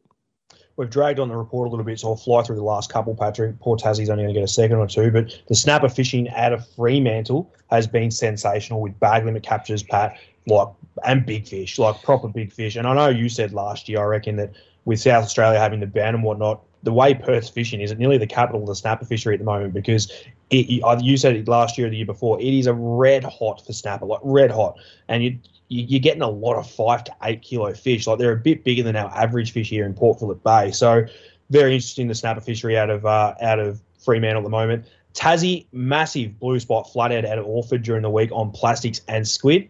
We've 0.76 0.89
dragged 0.89 1.19
on 1.19 1.28
the 1.28 1.36
report 1.36 1.67
a 1.67 1.69
little 1.69 1.86
bit, 1.86 2.00
so 2.00 2.10
I'll 2.10 2.15
fly 2.15 2.41
through 2.41 2.56
the 2.56 2.63
last 2.63 2.91
couple, 2.91 3.13
Patrick. 3.13 3.60
Poor 3.60 3.78
Tassie's 3.78 4.10
only 4.10 4.24
going 4.24 4.34
to 4.34 4.39
get 4.39 4.43
a 4.43 4.52
second 4.52 4.78
or 4.78 4.88
two, 4.88 5.12
but 5.12 5.39
the 5.48 5.54
snapper 5.54 5.88
fishing 5.88 6.30
out 6.30 6.52
of 6.52 6.67
Fremantle 6.69 7.54
has 7.69 7.86
been 7.86 8.10
sensational 8.10 8.82
with 8.82 9.00
bag 9.00 9.24
limit 9.24 9.43
captures, 9.43 9.84
Pat, 9.84 10.17
like 10.48 10.69
and 11.06 11.26
big 11.26 11.48
fish, 11.48 11.78
like 11.78 12.02
proper 12.02 12.28
big 12.28 12.52
fish. 12.52 12.76
And 12.76 12.88
I 12.88 12.96
know 12.96 13.10
you 13.10 13.30
said 13.30 13.54
last 13.54 13.88
year, 13.89 14.00
I 14.00 14.06
reckon 14.06 14.38
that 14.38 14.54
with 14.86 15.00
South 15.00 15.26
Australia 15.26 15.60
having 15.60 15.80
the 15.80 15.88
ban 15.88 16.15
and 16.15 16.24
whatnot, 16.24 16.63
the 16.84 16.91
way 16.91 17.13
Perth's 17.13 17.50
fishing 17.50 17.82
is 17.82 17.91
it 17.91 17.98
nearly 17.98 18.17
the 18.17 18.28
capital 18.28 18.62
of 18.62 18.67
the 18.67 18.76
snapper 18.76 19.06
fishery 19.06 19.34
at 19.34 19.39
the 19.39 19.46
moment 19.46 19.74
because 19.74 20.12
it, 20.50 21.02
you 21.02 21.17
said 21.17 21.36
it 21.36 21.48
last 21.48 21.78
year 21.78 21.88
or 21.88 21.89
the 21.89 21.96
year 21.96 22.06
before, 22.06 22.39
it 22.39 22.54
is 22.54 22.67
a 22.67 22.74
red 22.74 23.24
hot 23.24 23.65
for 23.65 23.74
snapper, 23.74 24.06
like 24.06 24.19
red 24.22 24.52
hot. 24.52 24.78
And 25.08 25.24
you, 25.24 25.39
you're 25.69 26.02
getting 26.02 26.22
a 26.22 26.30
lot 26.30 26.58
of 26.58 26.69
five 26.69 27.06
to 27.06 27.15
eight 27.24 27.41
kilo 27.41 27.74
fish. 27.74 28.06
Like 28.06 28.19
they're 28.19 28.34
a 28.34 28.38
bit 28.38 28.63
bigger 28.63 28.84
than 28.84 28.98
our 28.98 29.10
average 29.15 29.54
fish 29.54 29.69
here 29.69 29.86
in 29.86 29.93
Port 29.93 30.19
Phillip 30.19 30.43
Bay. 30.43 30.72
So 30.72 31.06
very 31.50 31.74
interesting 31.74 32.08
the 32.08 32.15
snapper 32.15 32.41
fishery 32.41 32.78
out 32.78 32.89
of 32.89 33.06
uh, 33.06 33.34
out 33.41 33.60
of 33.60 33.82
Fremantle 34.04 34.41
at 34.41 34.43
the 34.43 34.50
moment. 34.50 34.86
Tassie, 35.13 35.67
massive 35.72 36.39
blue 36.39 36.60
spot 36.60 36.91
flathead 36.91 37.26
out 37.26 37.38
of 37.38 37.46
Orford 37.46 37.84
during 37.84 38.02
the 38.02 38.10
week 38.10 38.32
on 38.32 38.52
plastics 38.52 39.02
and 39.08 39.28
squid. 39.28 39.69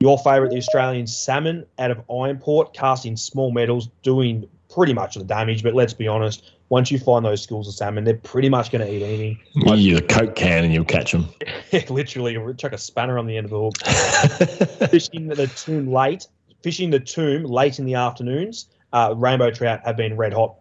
Your 0.00 0.16
favourite, 0.18 0.50
the 0.50 0.56
Australian 0.56 1.06
salmon 1.06 1.66
out 1.78 1.90
of 1.90 1.98
Ironport, 2.08 2.72
casting 2.72 3.16
small 3.16 3.50
metals, 3.52 3.90
doing 4.02 4.48
pretty 4.72 4.92
much 4.92 5.16
of 5.16 5.22
the 5.22 5.28
damage. 5.28 5.62
But 5.62 5.74
let's 5.74 5.92
be 5.92 6.08
honest, 6.08 6.52
once 6.68 6.90
you 6.90 6.98
find 6.98 7.24
those 7.24 7.42
schools 7.42 7.68
of 7.68 7.74
salmon, 7.74 8.04
they're 8.04 8.14
pretty 8.14 8.48
much 8.48 8.70
going 8.70 8.86
to 8.86 8.92
eat 8.92 9.02
anything. 9.02 9.38
You 9.54 9.74
use 9.74 9.98
a 9.98 10.02
Coke 10.02 10.34
can 10.34 10.64
and 10.64 10.72
you'll 10.72 10.84
catch 10.84 11.12
them. 11.12 11.28
Literally, 11.88 12.38
chuck 12.54 12.72
a 12.72 12.78
spanner 12.78 13.18
on 13.18 13.26
the 13.26 13.36
end 13.36 13.46
of 13.46 13.50
the 13.50 13.60
hook. 13.60 14.90
fishing 14.90 15.28
the 15.28 15.46
tomb 15.48 15.92
late, 15.92 16.26
fishing 16.62 16.90
the 16.90 17.00
tomb 17.00 17.44
late 17.44 17.78
in 17.78 17.84
the 17.84 17.94
afternoons. 17.94 18.68
Uh, 18.92 19.14
rainbow 19.16 19.50
trout 19.50 19.80
have 19.84 19.96
been 19.96 20.16
red 20.16 20.32
hot. 20.32 20.56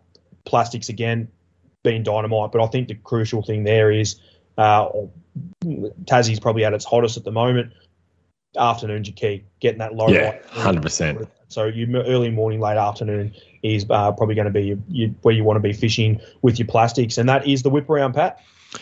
Plastics 0.45 0.89
again, 0.89 1.27
been 1.83 2.03
dynamite. 2.03 2.51
But 2.51 2.61
I 2.63 2.67
think 2.67 2.87
the 2.87 2.95
crucial 2.95 3.43
thing 3.43 3.63
there 3.63 3.91
is 3.91 4.19
uh, 4.57 4.89
Tassie's 6.05 6.39
probably 6.39 6.65
at 6.65 6.73
its 6.73 6.85
hottest 6.85 7.17
at 7.17 7.23
the 7.23 7.31
moment. 7.31 7.73
Afternoon's 8.59 9.07
your 9.07 9.15
key, 9.15 9.43
getting 9.59 9.79
that 9.79 9.95
low. 9.95 10.07
Yeah, 10.09 10.21
light. 10.21 10.45
hundred 10.45 10.83
percent. 10.83 11.27
So 11.47 11.65
you 11.65 11.87
early 11.95 12.29
morning, 12.29 12.59
late 12.59 12.77
afternoon 12.77 13.33
is 13.63 13.85
uh, 13.89 14.11
probably 14.11 14.35
going 14.35 14.45
to 14.45 14.51
be 14.51 14.65
you, 14.67 14.83
you, 14.87 15.15
where 15.23 15.33
you 15.33 15.43
want 15.43 15.57
to 15.57 15.61
be 15.61 15.73
fishing 15.73 16.21
with 16.41 16.59
your 16.59 16.67
plastics, 16.67 17.17
and 17.17 17.27
that 17.29 17.47
is 17.47 17.63
the 17.63 17.69
whip 17.69 17.89
around, 17.89 18.13
Pat. 18.13 18.39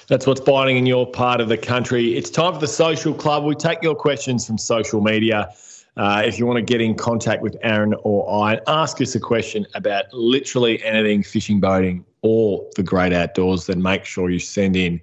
That's 0.07 0.27
what's 0.27 0.41
biting 0.41 0.77
in 0.77 0.85
your 0.85 1.09
part 1.09 1.39
of 1.39 1.47
the 1.47 1.57
country. 1.57 2.17
It's 2.17 2.29
time 2.29 2.53
for 2.53 2.59
the 2.59 2.67
social 2.67 3.13
club. 3.13 3.45
We 3.45 3.55
take 3.55 3.81
your 3.81 3.95
questions 3.95 4.45
from 4.45 4.57
social 4.57 5.01
media. 5.01 5.49
Uh, 5.95 6.21
if 6.25 6.37
you 6.37 6.45
want 6.45 6.57
to 6.57 6.61
get 6.61 6.81
in 6.81 6.93
contact 6.93 7.41
with 7.41 7.55
Aaron 7.63 7.95
or 8.03 8.45
I 8.45 8.59
ask 8.67 9.01
us 9.01 9.15
a 9.15 9.19
question 9.19 9.65
about 9.73 10.05
literally 10.13 10.83
anything 10.83 11.23
fishing, 11.23 11.59
boating, 11.59 12.05
or 12.21 12.67
the 12.75 12.83
great 12.83 13.13
outdoors, 13.13 13.65
then 13.65 13.81
make 13.81 14.05
sure 14.05 14.29
you 14.29 14.39
send 14.39 14.75
in 14.75 15.01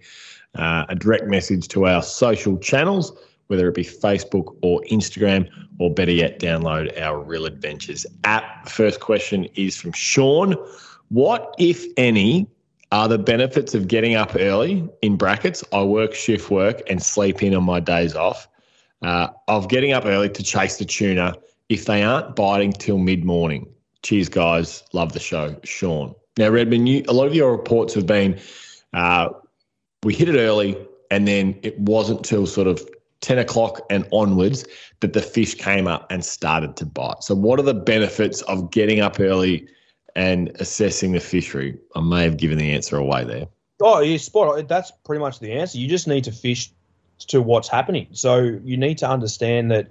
uh, 0.55 0.85
a 0.89 0.95
direct 0.95 1.27
message 1.27 1.67
to 1.69 1.87
our 1.87 2.03
social 2.03 2.57
channels, 2.59 3.13
whether 3.55 3.69
it 3.69 3.75
be 3.75 3.85
Facebook 3.85 4.57
or 4.63 4.83
Instagram, 4.91 5.49
or 5.79 5.93
better 5.93 6.13
yet, 6.13 6.41
download 6.41 7.01
our 7.01 7.21
Real 7.21 7.47
Adventures 7.47 8.07
app. 8.25 8.69
First 8.69 9.01
question 9.01 9.45
is 9.55 9.77
from 9.77 9.93
Sean. 9.93 10.55
What, 11.09 11.55
if 11.59 11.85
any, 11.97 12.47
are 12.93 13.09
the 13.09 13.19
benefits 13.19 13.75
of 13.75 13.89
getting 13.89 14.15
up 14.15 14.35
early? 14.37 14.89
In 15.03 15.17
brackets, 15.17 15.65
I 15.73 15.83
work 15.83 16.15
shift 16.15 16.51
work 16.51 16.83
and 16.89 17.03
sleep 17.03 17.43
in 17.43 17.55
on 17.55 17.65
my 17.65 17.81
days 17.81 18.15
off. 18.15 18.49
Uh, 19.03 19.29
of 19.49 19.69
getting 19.69 19.93
up 19.93 20.07
early 20.07 20.31
to 20.31 20.43
chase 20.43 20.79
the 20.79 20.85
tuna 20.85 21.35
if 21.69 21.85
they 21.85 22.03
aren't 22.03 22.35
biting 22.35 22.73
till 22.73 22.97
mid 22.97 23.23
morning. 23.23 23.69
Cheers, 24.03 24.31
guys. 24.31 24.83
Love 24.95 25.13
the 25.13 25.21
show. 25.21 25.55
Sean. 25.63 26.15
Now, 26.39 26.49
Redmond, 26.49 26.89
you, 26.89 27.05
a 27.07 27.13
lot 27.13 27.27
of 27.27 27.35
your 27.35 27.53
reports 27.53 27.93
have 27.95 28.07
been 28.07 28.41
uh, 28.95 29.29
we 30.05 30.15
hit 30.15 30.29
it 30.29 30.39
early 30.39 30.77
and 31.11 31.27
then 31.27 31.59
it 31.63 31.79
wasn't 31.79 32.25
till 32.25 32.47
sort 32.47 32.67
of 32.67 32.87
10 33.25 33.39
o'clock 33.39 33.81
and 33.89 34.07
onwards 34.13 34.67
that 35.01 35.15
the 35.15 35.23
fish 35.23 35.55
came 35.55 35.89
up 35.89 36.07
and 36.11 36.23
started 36.23 36.77
to 36.77 36.85
bite. 36.85 37.23
So, 37.23 37.35
what 37.35 37.59
are 37.59 37.63
the 37.63 37.75
benefits 37.75 38.43
of 38.43 38.71
getting 38.71 39.01
up 39.01 39.19
early 39.19 39.67
and 40.15 40.53
assessing 40.61 41.13
the 41.13 41.21
fishery? 41.21 41.79
I 41.97 42.01
may 42.01 42.23
have 42.23 42.37
given 42.37 42.59
the 42.59 42.71
answer 42.71 42.97
away 42.97 43.25
there. 43.25 43.47
Oh, 43.81 44.01
yeah, 44.01 44.19
spot 44.19 44.59
on. 44.59 44.67
That's 44.67 44.93
pretty 45.05 45.21
much 45.21 45.41
the 45.41 45.53
answer. 45.53 45.79
You 45.79 45.89
just 45.89 46.07
need 46.07 46.25
to 46.25 46.33
fish 46.33 46.71
to 47.29 47.41
what's 47.41 47.69
happening. 47.69 48.09
So 48.13 48.61
you 48.63 48.77
need 48.77 48.99
to 48.99 49.09
understand 49.09 49.71
that 49.71 49.89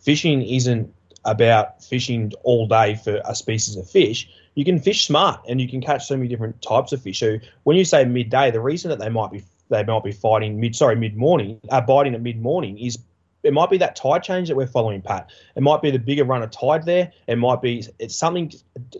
fishing 0.00 0.42
isn't 0.42 0.92
about 1.24 1.82
fishing 1.82 2.32
all 2.42 2.68
day 2.68 2.96
for 2.96 3.22
a 3.24 3.34
species 3.34 3.76
of 3.76 3.88
fish. 3.88 4.28
You 4.56 4.64
can 4.64 4.78
fish 4.78 5.06
smart 5.06 5.40
and 5.48 5.58
you 5.58 5.68
can 5.68 5.80
catch 5.80 6.06
so 6.06 6.16
many 6.16 6.28
different 6.28 6.60
types 6.60 6.92
of 6.92 7.00
fish. 7.00 7.18
So 7.18 7.38
when 7.62 7.78
you 7.78 7.84
say 7.86 8.04
midday, 8.04 8.50
the 8.50 8.60
reason 8.60 8.90
that 8.90 8.98
they 8.98 9.08
might 9.08 9.32
be 9.32 9.42
they 9.70 9.84
might 9.84 10.04
be 10.04 10.12
fighting 10.12 10.60
mid 10.60 10.76
sorry 10.76 10.96
mid 10.96 11.16
morning, 11.16 11.60
uh, 11.70 11.80
biting 11.80 12.14
at 12.14 12.22
mid 12.22 12.40
morning 12.40 12.78
is 12.78 12.98
it 13.42 13.52
might 13.52 13.70
be 13.70 13.76
that 13.78 13.94
tide 13.94 14.22
change 14.22 14.48
that 14.48 14.56
we're 14.56 14.66
following, 14.66 15.02
Pat. 15.02 15.30
It 15.54 15.62
might 15.62 15.82
be 15.82 15.90
the 15.90 15.98
bigger 15.98 16.24
run 16.24 16.42
of 16.42 16.50
tide 16.50 16.84
there. 16.86 17.12
It 17.26 17.36
might 17.36 17.60
be 17.60 17.86
it's 17.98 18.16
something 18.16 18.52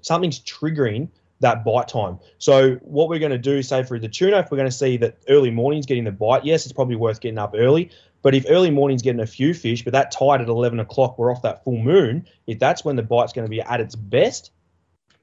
something's 0.03 0.41
triggering 0.41 1.09
that 1.41 1.65
bite 1.65 1.89
time. 1.89 2.19
So 2.39 2.77
what 2.77 3.09
we're 3.09 3.19
going 3.19 3.33
to 3.33 3.39
do, 3.39 3.63
say 3.63 3.83
for 3.83 3.99
the 3.99 4.09
tuna, 4.09 4.39
if 4.39 4.51
we're 4.51 4.57
going 4.57 4.69
to 4.69 4.77
see 4.77 4.97
that 4.99 5.19
early 5.29 5.51
morning's 5.51 5.87
getting 5.87 6.05
the 6.05 6.13
bite, 6.13 6.45
yes, 6.45 6.65
it's 6.65 6.73
probably 6.73 6.97
worth 6.97 7.21
getting 7.21 7.39
up 7.39 7.55
early. 7.57 7.91
But 8.23 8.35
if 8.35 8.47
early 8.49 8.71
morning's 8.71 9.03
getting 9.03 9.21
a 9.21 9.27
few 9.27 9.53
fish, 9.53 9.85
but 9.85 9.93
that 9.93 10.11
tide 10.11 10.41
at 10.41 10.49
11 10.49 10.81
o'clock, 10.81 11.19
we're 11.19 11.31
off 11.31 11.43
that 11.43 11.63
full 11.63 11.77
moon, 11.77 12.27
if 12.47 12.59
that's 12.59 12.85
when 12.85 12.97
the 12.97 13.03
bite's 13.03 13.35
going 13.35 13.45
to 13.45 13.51
be 13.51 13.61
at 13.61 13.81
its 13.81 13.95
best, 13.95 14.51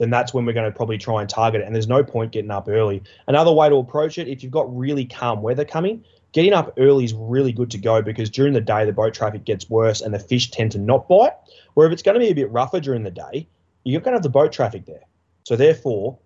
then 0.01 0.09
that's 0.09 0.33
when 0.33 0.45
we're 0.45 0.53
going 0.53 0.69
to 0.69 0.75
probably 0.75 0.97
try 0.97 1.21
and 1.21 1.29
target 1.29 1.61
it. 1.61 1.65
And 1.65 1.75
there's 1.75 1.87
no 1.87 2.03
point 2.03 2.31
getting 2.31 2.49
up 2.49 2.67
early. 2.67 3.03
Another 3.27 3.51
way 3.51 3.69
to 3.69 3.75
approach 3.75 4.17
it, 4.17 4.27
if 4.27 4.41
you've 4.41 4.51
got 4.51 4.75
really 4.75 5.05
calm 5.05 5.43
weather 5.43 5.63
coming, 5.63 6.03
getting 6.31 6.53
up 6.53 6.73
early 6.77 7.05
is 7.05 7.13
really 7.13 7.51
good 7.51 7.69
to 7.69 7.77
go 7.77 8.01
because 8.01 8.29
during 8.29 8.53
the 8.53 8.61
day, 8.61 8.83
the 8.83 8.93
boat 8.93 9.13
traffic 9.13 9.45
gets 9.45 9.69
worse 9.69 10.01
and 10.01 10.11
the 10.11 10.19
fish 10.19 10.49
tend 10.49 10.71
to 10.71 10.79
not 10.79 11.07
bite. 11.07 11.33
Where 11.75 11.85
if 11.85 11.93
it's 11.93 12.01
going 12.01 12.15
to 12.15 12.19
be 12.19 12.29
a 12.31 12.35
bit 12.35 12.51
rougher 12.51 12.79
during 12.79 13.03
the 13.03 13.11
day, 13.11 13.47
you're 13.83 14.01
going 14.01 14.13
to 14.13 14.17
have 14.17 14.23
the 14.23 14.29
boat 14.29 14.51
traffic 14.51 14.85
there. 14.85 15.03
So 15.43 15.55
therefore, 15.55 16.17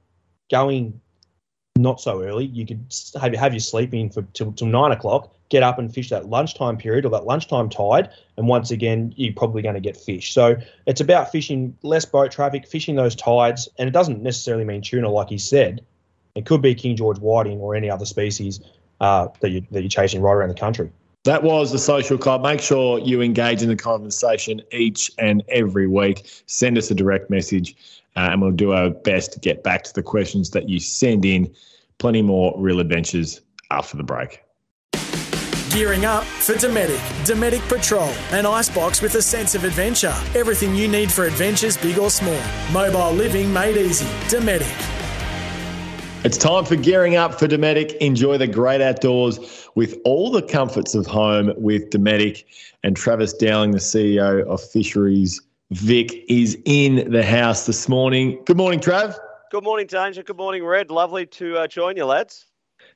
going 0.49 1.01
not 1.77 1.99
so 1.99 2.23
early, 2.23 2.45
you 2.45 2.65
could 2.65 2.85
have 3.19 3.33
have 3.35 3.53
you 3.53 3.59
sleeping 3.59 4.09
for 4.09 4.21
till, 4.33 4.51
till 4.53 4.67
nine 4.67 4.91
o'clock, 4.91 5.33
get 5.49 5.61
up 5.61 5.77
and 5.77 5.93
fish 5.93 6.09
that 6.09 6.29
lunchtime 6.29 6.77
period 6.77 7.05
or 7.05 7.09
that 7.09 7.25
lunchtime 7.25 7.69
tide, 7.69 8.09
and 8.37 8.47
once 8.47 8.71
again 8.71 9.13
you're 9.17 9.33
probably 9.33 9.61
going 9.61 9.75
to 9.75 9.81
get 9.81 9.97
fish. 9.97 10.33
So 10.33 10.55
it's 10.85 11.01
about 11.01 11.31
fishing 11.31 11.77
less 11.83 12.05
boat 12.05 12.31
traffic, 12.31 12.67
fishing 12.67 12.95
those 12.95 13.15
tides, 13.15 13.67
and 13.77 13.87
it 13.89 13.91
doesn't 13.91 14.23
necessarily 14.23 14.63
mean 14.63 14.81
tuna, 14.81 15.09
like 15.09 15.29
he 15.29 15.37
said. 15.37 15.83
It 16.35 16.45
could 16.45 16.61
be 16.61 16.75
King 16.75 16.95
George 16.95 17.19
whiting 17.19 17.59
or 17.59 17.75
any 17.75 17.89
other 17.89 18.05
species 18.05 18.61
uh, 19.01 19.27
that 19.41 19.49
you 19.49 19.65
that 19.71 19.81
you're 19.81 19.89
chasing 19.89 20.21
right 20.21 20.33
around 20.33 20.49
the 20.49 20.55
country. 20.55 20.91
That 21.25 21.43
was 21.43 21.71
the 21.71 21.79
social 21.79 22.17
club. 22.17 22.43
Make 22.43 22.61
sure 22.61 22.99
you 22.99 23.21
engage 23.21 23.63
in 23.63 23.69
the 23.69 23.75
conversation 23.75 24.61
each 24.71 25.11
and 25.17 25.43
every 25.49 25.87
week. 25.87 26.43
Send 26.45 26.77
us 26.77 26.91
a 26.91 26.95
direct 26.95 27.31
message 27.31 27.75
uh, 28.15 28.29
and 28.31 28.41
we'll 28.41 28.51
do 28.51 28.71
our 28.71 28.89
best 28.89 29.33
to 29.33 29.39
get 29.39 29.63
back 29.63 29.83
to 29.83 29.93
the 29.93 30.03
questions 30.03 30.51
that 30.51 30.69
you 30.69 30.79
send 30.79 31.25
in. 31.25 31.53
Plenty 31.97 32.21
more 32.21 32.53
real 32.57 32.79
adventures 32.79 33.41
after 33.71 33.97
the 33.97 34.03
break. 34.03 34.41
Gearing 35.69 36.05
up 36.05 36.23
for 36.23 36.53
Dometic. 36.53 36.99
Dometic 37.25 37.67
Patrol, 37.67 38.07
an 38.31 38.45
icebox 38.45 39.01
with 39.01 39.15
a 39.15 39.21
sense 39.21 39.55
of 39.55 39.65
adventure. 39.65 40.13
Everything 40.33 40.73
you 40.73 40.87
need 40.87 41.11
for 41.11 41.25
adventures, 41.25 41.75
big 41.75 41.99
or 41.99 42.09
small. 42.09 42.39
Mobile 42.71 43.11
living 43.11 43.51
made 43.51 43.75
easy. 43.75 44.05
Dometic. 44.29 44.71
It's 46.23 46.37
time 46.37 46.65
for 46.65 46.75
gearing 46.75 47.17
up 47.17 47.37
for 47.37 47.47
Dometic. 47.47 47.95
Enjoy 47.97 48.37
the 48.37 48.47
great 48.47 48.81
outdoors 48.81 49.67
with 49.75 49.99
all 50.05 50.31
the 50.31 50.41
comforts 50.41 50.95
of 50.95 51.05
home 51.05 51.53
with 51.57 51.89
Dometic. 51.89 52.45
And 52.83 52.95
Travis 52.95 53.33
Dowling, 53.33 53.71
the 53.71 53.79
CEO 53.79 54.43
of 54.45 54.63
Fisheries 54.63 55.41
Vic, 55.71 56.25
is 56.29 56.57
in 56.65 57.11
the 57.11 57.23
house 57.23 57.65
this 57.65 57.89
morning. 57.89 58.41
Good 58.45 58.57
morning, 58.57 58.79
Trav. 58.79 59.17
Good 59.51 59.63
morning, 59.63 59.87
Danger. 59.87 60.21
Good 60.21 60.37
morning, 60.37 60.63
Red. 60.63 60.91
Lovely 60.91 61.25
to 61.27 61.57
uh, 61.57 61.67
join 61.67 61.97
you, 61.97 62.05
lads. 62.05 62.45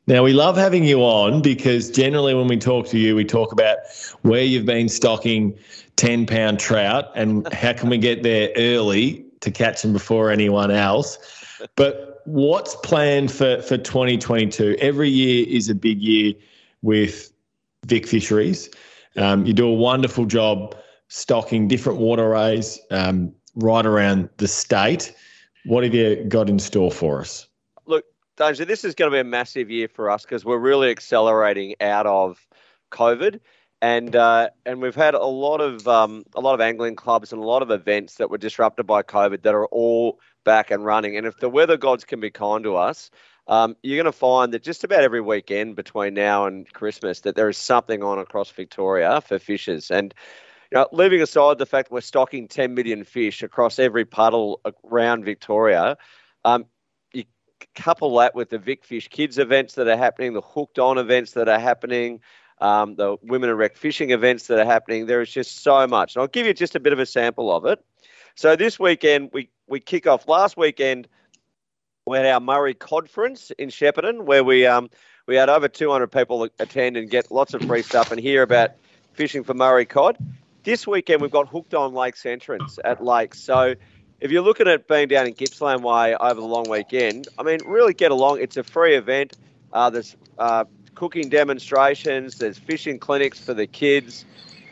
Now, 0.06 0.24
we 0.24 0.34
love 0.34 0.56
having 0.56 0.84
you 0.84 1.02
on 1.02 1.42
because 1.42 1.90
generally 1.90 2.34
when 2.34 2.48
we 2.48 2.58
talk 2.58 2.88
to 2.88 2.98
you, 2.98 3.16
we 3.16 3.26
talk 3.26 3.52
about 3.52 3.78
where 4.22 4.44
you've 4.44 4.66
been 4.66 4.90
stocking 4.90 5.58
10 5.96 6.26
pound 6.26 6.60
trout 6.60 7.06
and 7.16 7.52
how 7.54 7.74
can 7.74 7.90
we 7.90 7.98
get 7.98 8.24
there 8.24 8.50
early 8.56 9.26
to 9.42 9.52
catch 9.52 9.82
them 9.82 9.94
before 9.94 10.32
anyone 10.32 10.72
else. 10.72 11.18
But 11.76 12.22
what's 12.26 12.76
planned 12.78 13.32
for, 13.32 13.62
for 13.62 13.78
2022? 13.78 14.78
Every 14.80 15.10
year 15.10 15.46
is 15.48 15.70
a 15.70 15.76
big 15.76 16.02
year 16.02 16.34
with 16.82 17.32
Vic 17.86 18.08
Fisheries. 18.08 18.70
Um, 19.16 19.46
you 19.46 19.54
do 19.54 19.68
a 19.68 19.74
wonderful 19.74 20.26
job 20.26 20.76
stocking 21.10 21.68
different 21.68 22.00
waterways 22.00 22.80
um, 22.92 23.34
right 23.56 23.86
around 23.86 24.30
the 24.38 24.48
state. 24.48 25.14
What 25.66 25.84
have 25.84 25.94
you 25.94 26.24
got 26.24 26.50
in 26.50 26.60
store 26.60 26.92
for 26.92 27.20
us? 27.20 27.48
Look, 27.86 28.06
Danger, 28.38 28.64
this 28.64 28.86
is 28.86 28.96
going 28.96 29.12
to 29.12 29.16
be 29.16 29.20
a 29.20 29.26
massive 29.26 29.70
year 29.70 29.88
for 29.88 30.10
us 30.10 30.24
because 30.24 30.46
we're 30.46 30.58
really 30.58 30.90
accelerating 30.90 31.76
out 31.82 32.06
of 32.06 32.48
COVID. 32.92 33.40
And 33.82 34.14
uh, 34.16 34.50
and 34.66 34.82
we've 34.82 34.96
had 34.96 35.14
a 35.14 35.26
lot 35.26 35.62
of 35.62 35.88
um, 35.88 36.26
a 36.36 36.42
lot 36.42 36.54
of 36.54 36.60
angling 36.60 36.98
clubs 36.98 37.32
and 37.32 37.42
a 37.42 37.46
lot 37.46 37.62
of 37.62 37.72
events 37.72 38.16
that 38.16 38.30
were 38.30 38.38
disrupted 38.38 38.86
by 38.86 39.04
COVID 39.04 39.44
that 39.44 39.56
are 39.56 39.68
all 39.68 40.20
back 40.44 40.70
and 40.70 40.84
running. 40.84 41.16
And 41.16 41.26
if 41.26 41.38
the 41.38 41.50
weather 41.50 41.78
gods 41.78 42.04
can 42.04 42.20
be 42.20 42.30
kind 42.30 42.62
to 42.66 42.76
us, 42.76 43.10
um, 43.48 43.78
you're 43.82 43.96
going 43.96 44.12
to 44.12 44.12
find 44.12 44.54
that 44.54 44.64
just 44.64 44.84
about 44.84 45.04
every 45.04 45.22
weekend 45.22 45.78
between 45.78 46.14
now 46.14 46.46
and 46.46 46.72
Christmas 46.74 47.22
that 47.22 47.36
there 47.36 47.48
is 47.48 47.58
something 47.58 48.04
on 48.04 48.20
across 48.20 48.52
Victoria 48.52 49.22
for 49.22 49.40
fishers. 49.40 49.90
And 49.90 50.14
leaving 50.92 51.22
aside 51.22 51.58
the 51.58 51.66
fact 51.66 51.92
we're 51.92 52.02
stocking 52.02 52.48
10 52.48 52.74
million 52.74 53.04
fish 53.04 53.42
across 53.44 53.80
every 53.80 54.06
puddle 54.06 54.62
around 54.84 55.26
Victoria, 55.26 55.98
um, 56.46 56.66
you 57.14 57.24
couple 57.76 58.16
that 58.18 58.36
with 58.36 58.50
the 58.50 58.58
Vic 58.58 58.84
Fish 58.84 59.08
Kids 59.08 59.38
events 59.38 59.76
that 59.76 59.88
are 59.88 59.98
happening, 59.98 60.34
the 60.34 60.42
Hooked 60.42 60.80
On 60.80 60.98
events 60.98 61.32
that 61.34 61.50
are 61.50 61.60
happening, 61.60 62.22
um, 62.62 62.96
the 62.96 63.18
Women 63.24 63.50
Erect 63.50 63.78
Fishing 63.78 64.12
events 64.12 64.48
that 64.48 64.60
are 64.60 64.66
happening. 64.66 65.06
There 65.06 65.22
is 65.22 65.32
just 65.32 65.64
so 65.64 65.88
much. 65.88 66.16
And 66.16 66.22
I'll 66.22 66.28
give 66.28 66.46
you 66.46 66.54
just 66.54 66.76
a 66.76 66.80
bit 66.80 66.94
of 66.94 67.00
a 67.00 67.06
sample 67.06 67.56
of 67.56 67.66
it. 67.66 67.84
So 68.36 68.56
this 68.56 68.80
weekend, 68.80 69.32
we, 69.34 69.50
we 69.68 69.80
kick 69.80 70.08
off 70.08 70.28
last 70.28 70.56
weekend. 70.56 71.08
We 72.06 72.18
had 72.18 72.26
our 72.26 72.40
Murray 72.40 72.74
Conference 72.74 73.52
in 73.58 73.70
Shepparton, 73.70 74.24
where 74.24 74.44
we 74.44 74.66
um, 74.66 74.90
we 75.28 75.36
had 75.36 75.50
over 75.50 75.68
200 75.68 76.08
people 76.08 76.48
attend 76.60 76.98
and 76.98 77.10
get 77.10 77.30
lots 77.32 77.54
of 77.54 77.62
free 77.62 77.84
stuff 77.84 78.12
and 78.12 78.20
hear 78.20 78.42
about 78.42 78.72
fishing 79.14 79.44
for 79.44 79.54
Murray 79.54 79.86
cod. 79.86 80.18
This 80.64 80.86
weekend 80.86 81.22
we've 81.22 81.32
got 81.32 81.48
Hooked 81.48 81.74
on 81.74 81.94
Lakes 81.94 82.26
Entrance 82.26 82.80
at 82.84 83.04
Lakes. 83.04 83.40
So 83.40 83.76
if 84.20 84.32
you're 84.32 84.42
looking 84.42 84.68
at 84.68 84.88
being 84.88 85.08
down 85.08 85.28
in 85.28 85.34
Gippsland 85.34 85.84
Way 85.84 86.16
over 86.16 86.40
the 86.40 86.46
long 86.46 86.70
weekend, 86.70 87.28
I 87.38 87.44
mean, 87.44 87.60
really 87.66 87.94
get 87.94 88.12
along. 88.12 88.42
It's 88.42 88.58
a 88.58 88.64
free 88.64 88.96
event. 88.96 89.38
Uh, 89.72 89.90
there's 89.90 90.18
uh, 90.38 90.66
cooking 90.96 91.30
demonstrations. 91.30 92.38
There's 92.38 92.58
fishing 92.58 93.00
clinics 93.00 93.40
for 93.40 93.54
the 93.54 93.68
kids. 93.68 94.26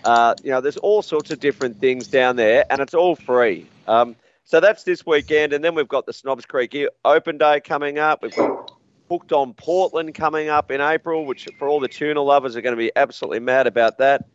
Uh, 0.04 0.36
you 0.44 0.52
know, 0.52 0.60
there's 0.60 0.78
all 0.78 1.02
sorts 1.02 1.32
of 1.32 1.40
different 1.40 1.80
things 1.80 2.08
down 2.08 2.36
there, 2.36 2.66
and 2.70 2.82
it's 2.82 2.94
all 2.94 3.16
free. 3.16 3.68
Um, 3.88 4.16
so 4.44 4.60
that's 4.60 4.84
this 4.84 5.06
weekend, 5.06 5.54
and 5.54 5.64
then 5.64 5.76
we've 5.76 5.88
got 5.88 6.06
the 6.06 6.14
Snobs 6.14 6.46
Creek 6.46 6.76
Open 7.06 7.38
Day 7.38 7.62
coming 7.62 7.98
up. 7.98 8.24
We've 8.24 8.36
got 8.36 8.72
Hooked 9.10 9.32
on 9.32 9.54
Portland 9.54 10.14
coming 10.16 10.50
up 10.50 10.70
in 10.70 10.82
April, 10.82 11.26
which 11.26 11.48
for 11.58 11.68
all 11.68 11.80
the 11.80 11.88
tuna 11.88 12.22
lovers 12.22 12.58
are 12.58 12.62
going 12.62 12.76
to 12.76 12.78
be 12.78 12.92
absolutely 12.96 13.40
mad 13.40 13.68
about 13.68 14.00
that. 14.00 14.26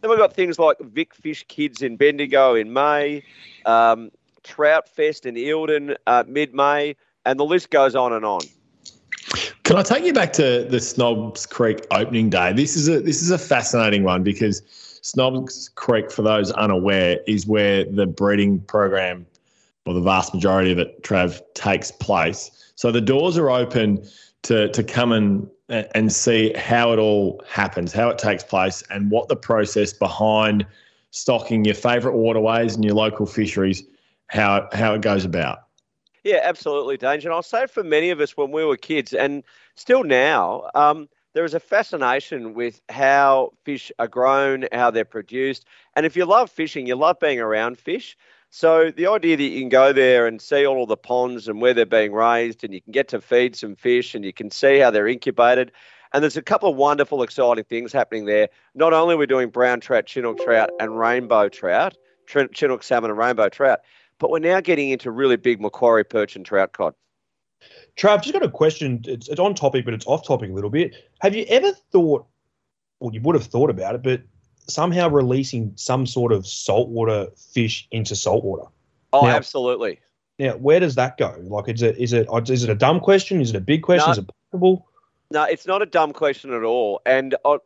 Then 0.00 0.10
we've 0.10 0.18
got 0.18 0.32
things 0.32 0.58
like 0.58 0.78
Vic 0.80 1.14
Fish 1.14 1.44
Kids 1.48 1.82
in 1.82 1.96
Bendigo 1.96 2.54
in 2.54 2.72
May, 2.72 3.22
um, 3.66 4.10
Trout 4.42 4.88
Fest 4.88 5.26
in 5.26 5.34
Eildon 5.34 5.96
uh, 6.06 6.24
mid 6.26 6.54
May, 6.54 6.96
and 7.26 7.38
the 7.38 7.44
list 7.44 7.70
goes 7.70 7.94
on 7.94 8.12
and 8.12 8.24
on. 8.24 8.40
Can 9.64 9.76
I 9.76 9.82
take 9.82 10.04
you 10.04 10.12
back 10.12 10.32
to 10.34 10.64
the 10.64 10.80
Snobs 10.80 11.46
Creek 11.46 11.86
opening 11.92 12.30
day? 12.30 12.52
This 12.52 12.76
is 12.76 12.88
a 12.88 13.00
this 13.00 13.22
is 13.22 13.30
a 13.30 13.38
fascinating 13.38 14.02
one 14.02 14.22
because 14.22 14.62
Snobs 15.02 15.68
Creek, 15.68 16.10
for 16.10 16.22
those 16.22 16.50
unaware, 16.52 17.20
is 17.26 17.46
where 17.46 17.84
the 17.84 18.06
breeding 18.06 18.60
program, 18.60 19.26
or 19.86 19.94
the 19.94 20.00
vast 20.00 20.34
majority 20.34 20.72
of 20.72 20.78
it, 20.78 21.02
Trav, 21.02 21.40
takes 21.54 21.90
place. 21.90 22.72
So 22.74 22.90
the 22.90 23.00
doors 23.00 23.38
are 23.38 23.50
open 23.50 24.04
to 24.42 24.68
to 24.70 24.82
come 24.82 25.12
and 25.12 25.48
and 25.70 26.12
see 26.12 26.52
how 26.54 26.92
it 26.92 26.98
all 26.98 27.42
happens, 27.48 27.92
how 27.92 28.08
it 28.08 28.18
takes 28.18 28.42
place, 28.42 28.82
and 28.90 29.10
what 29.10 29.28
the 29.28 29.36
process 29.36 29.92
behind 29.92 30.66
stocking 31.10 31.64
your 31.64 31.74
favourite 31.74 32.16
waterways 32.16 32.74
and 32.74 32.84
your 32.84 32.94
local 32.94 33.26
fisheries, 33.26 33.82
how 34.28 34.68
how 34.72 34.94
it 34.94 35.02
goes 35.02 35.24
about. 35.24 35.60
Yeah, 36.24 36.40
absolutely, 36.42 36.96
Danger. 36.96 37.28
And 37.28 37.34
I'll 37.34 37.42
say 37.42 37.66
for 37.66 37.82
many 37.82 38.10
of 38.10 38.20
us 38.20 38.36
when 38.36 38.52
we 38.52 38.64
were 38.64 38.76
kids, 38.76 39.12
and 39.12 39.42
still 39.74 40.04
now, 40.04 40.68
um, 40.74 41.08
there 41.32 41.44
is 41.44 41.54
a 41.54 41.60
fascination 41.60 42.54
with 42.54 42.80
how 42.88 43.52
fish 43.64 43.90
are 43.98 44.08
grown, 44.08 44.66
how 44.72 44.90
they're 44.90 45.04
produced. 45.04 45.64
And 45.96 46.04
if 46.04 46.16
you 46.16 46.24
love 46.24 46.50
fishing, 46.50 46.86
you 46.86 46.96
love 46.96 47.18
being 47.20 47.40
around 47.40 47.78
fish. 47.78 48.16
So 48.50 48.90
the 48.90 49.06
idea 49.06 49.36
that 49.36 49.42
you 49.42 49.60
can 49.60 49.68
go 49.68 49.92
there 49.92 50.26
and 50.26 50.42
see 50.42 50.66
all 50.66 50.82
of 50.82 50.88
the 50.88 50.96
ponds 50.96 51.46
and 51.46 51.60
where 51.60 51.72
they're 51.72 51.86
being 51.86 52.12
raised, 52.12 52.64
and 52.64 52.74
you 52.74 52.82
can 52.82 52.92
get 52.92 53.08
to 53.08 53.20
feed 53.20 53.54
some 53.54 53.76
fish, 53.76 54.14
and 54.14 54.24
you 54.24 54.32
can 54.32 54.50
see 54.50 54.80
how 54.80 54.90
they're 54.90 55.06
incubated. 55.06 55.70
And 56.12 56.22
there's 56.22 56.36
a 56.36 56.42
couple 56.42 56.68
of 56.68 56.76
wonderful, 56.76 57.22
exciting 57.22 57.62
things 57.62 57.92
happening 57.92 58.24
there. 58.24 58.48
Not 58.74 58.92
only 58.92 59.14
we're 59.14 59.20
we 59.20 59.26
doing 59.26 59.50
brown 59.50 59.78
trout, 59.78 60.06
chinook 60.06 60.38
trout, 60.38 60.70
and 60.80 60.98
rainbow 60.98 61.48
trout, 61.48 61.96
chinook 62.26 62.82
salmon 62.82 63.10
and 63.10 63.18
rainbow 63.18 63.48
trout, 63.48 63.80
but 64.18 64.30
we're 64.30 64.40
now 64.40 64.60
getting 64.60 64.90
into 64.90 65.12
really 65.12 65.36
big 65.36 65.60
Macquarie 65.60 66.04
perch 66.04 66.34
and 66.34 66.44
trout 66.44 66.72
cod. 66.72 66.94
Trav, 67.96 68.22
just 68.22 68.32
got 68.32 68.42
a 68.42 68.50
question. 68.50 69.00
It's, 69.04 69.28
it's 69.28 69.38
on 69.38 69.54
topic, 69.54 69.84
but 69.84 69.94
it's 69.94 70.06
off 70.06 70.26
topic 70.26 70.50
a 70.50 70.52
little 70.52 70.70
bit. 70.70 70.96
Have 71.20 71.36
you 71.36 71.44
ever 71.48 71.72
thought, 71.92 72.26
well, 72.98 73.14
you 73.14 73.20
would 73.20 73.36
have 73.36 73.46
thought 73.46 73.70
about 73.70 73.94
it, 73.94 74.02
but 74.02 74.22
somehow 74.70 75.08
releasing 75.08 75.72
some 75.76 76.06
sort 76.06 76.32
of 76.32 76.46
saltwater 76.46 77.28
fish 77.36 77.86
into 77.90 78.16
saltwater? 78.16 78.68
Oh, 79.12 79.22
now, 79.22 79.36
absolutely. 79.36 80.00
Now, 80.38 80.56
where 80.56 80.80
does 80.80 80.94
that 80.94 81.18
go? 81.18 81.36
Like, 81.42 81.68
is 81.68 81.82
it 81.82 81.98
is 81.98 82.12
it 82.12 82.28
is 82.48 82.64
it 82.64 82.70
a 82.70 82.74
dumb 82.74 83.00
question? 83.00 83.40
Is 83.40 83.50
it 83.50 83.56
a 83.56 83.60
big 83.60 83.82
question? 83.82 84.08
No, 84.08 84.12
is 84.12 84.18
it 84.18 84.30
possible? 84.50 84.86
No, 85.30 85.44
it's 85.44 85.66
not 85.66 85.82
a 85.82 85.86
dumb 85.86 86.12
question 86.12 86.52
at 86.52 86.62
all. 86.62 87.02
And 87.04 87.36
uh, 87.44 87.58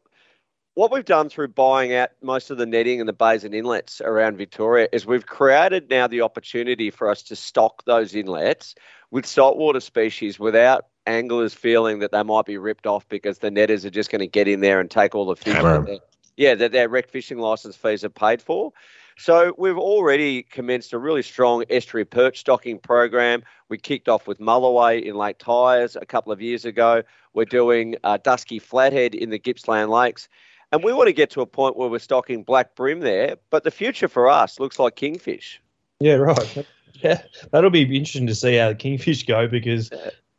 what 0.75 0.91
we've 0.91 1.05
done 1.05 1.29
through 1.29 1.49
buying 1.49 1.95
out 1.95 2.11
most 2.21 2.51
of 2.51 2.59
the 2.59 2.67
netting 2.67 3.01
and 3.01 3.09
the 3.09 3.13
bays 3.13 3.45
and 3.45 3.55
inlets 3.55 4.01
around 4.01 4.37
Victoria 4.37 4.89
is 4.93 5.07
we've 5.07 5.27
created 5.27 5.89
now 5.89 6.07
the 6.07 6.21
opportunity 6.21 6.91
for 6.91 7.09
us 7.09 7.23
to 7.23 7.37
stock 7.37 7.85
those 7.85 8.15
inlets 8.15 8.75
with 9.11 9.25
saltwater 9.25 9.81
species 9.81 10.39
without 10.39 10.87
anglers 11.07 11.55
feeling 11.55 12.01
that 12.01 12.11
they 12.11 12.23
might 12.23 12.45
be 12.45 12.59
ripped 12.59 12.87
off 12.87 13.09
because 13.09 13.39
the 13.39 13.51
netters 13.51 13.85
are 13.85 13.91
just 13.91 14.11
going 14.11 14.21
to 14.21 14.27
get 14.27 14.49
in 14.49 14.61
there 14.61 14.81
and 14.81 14.91
take 14.91 15.15
all 15.15 15.27
the 15.27 15.37
fish. 15.37 15.55
That 15.55 16.01
yeah, 16.37 16.55
that 16.55 16.73
their 16.73 16.89
rec 16.89 17.09
fishing 17.09 17.39
license 17.39 17.77
fees 17.77 18.05
are 18.05 18.09
paid 18.09 18.43
for. 18.43 18.73
So 19.17 19.55
we've 19.57 19.79
already 19.79 20.43
commenced 20.43 20.93
a 20.93 20.99
really 20.99 21.23
strong 21.23 21.65
estuary 21.71 22.05
perch 22.05 22.41
stocking 22.41 22.79
program. 22.79 23.45
We 23.69 23.79
kicked 23.79 24.09
off 24.09 24.27
with 24.27 24.41
Mulloway 24.41 25.03
in 25.03 25.15
Lake 25.15 25.39
Tyers 25.39 25.97
a 25.97 26.05
couple 26.05 26.33
of 26.33 26.43
years 26.43 26.65
ago. 26.65 27.03
We're 27.33 27.45
doing 27.45 27.97
uh, 28.03 28.19
Dusky 28.19 28.59
Flathead 28.59 29.15
in 29.15 29.31
the 29.31 29.39
Gippsland 29.39 29.91
Lakes. 29.91 30.29
And 30.73 30.83
we 30.83 30.93
want 30.93 31.07
to 31.07 31.13
get 31.13 31.31
to 31.31 31.41
a 31.41 31.47
point 31.47 31.77
where 31.77 31.89
we're 31.89 32.01
stocking 32.01 32.43
black 32.43 32.75
brim 32.75 33.01
there. 33.01 33.37
But 33.51 33.63
the 33.63 33.71
future 33.71 34.09
for 34.09 34.29
us 34.29 34.59
looks 34.59 34.81
like 34.81 34.97
kingfish. 34.97 35.61
Yeah, 36.01 36.15
right. 36.15 36.67
Yeah, 37.03 37.23
that'll 37.51 37.71
be 37.71 37.83
interesting 37.83 38.29
to 38.29 38.37
see 38.37 38.55
how 38.55 38.69
the 38.69 38.77
kingfish 38.77 39.27
go 39.27 39.49
because 39.49 39.91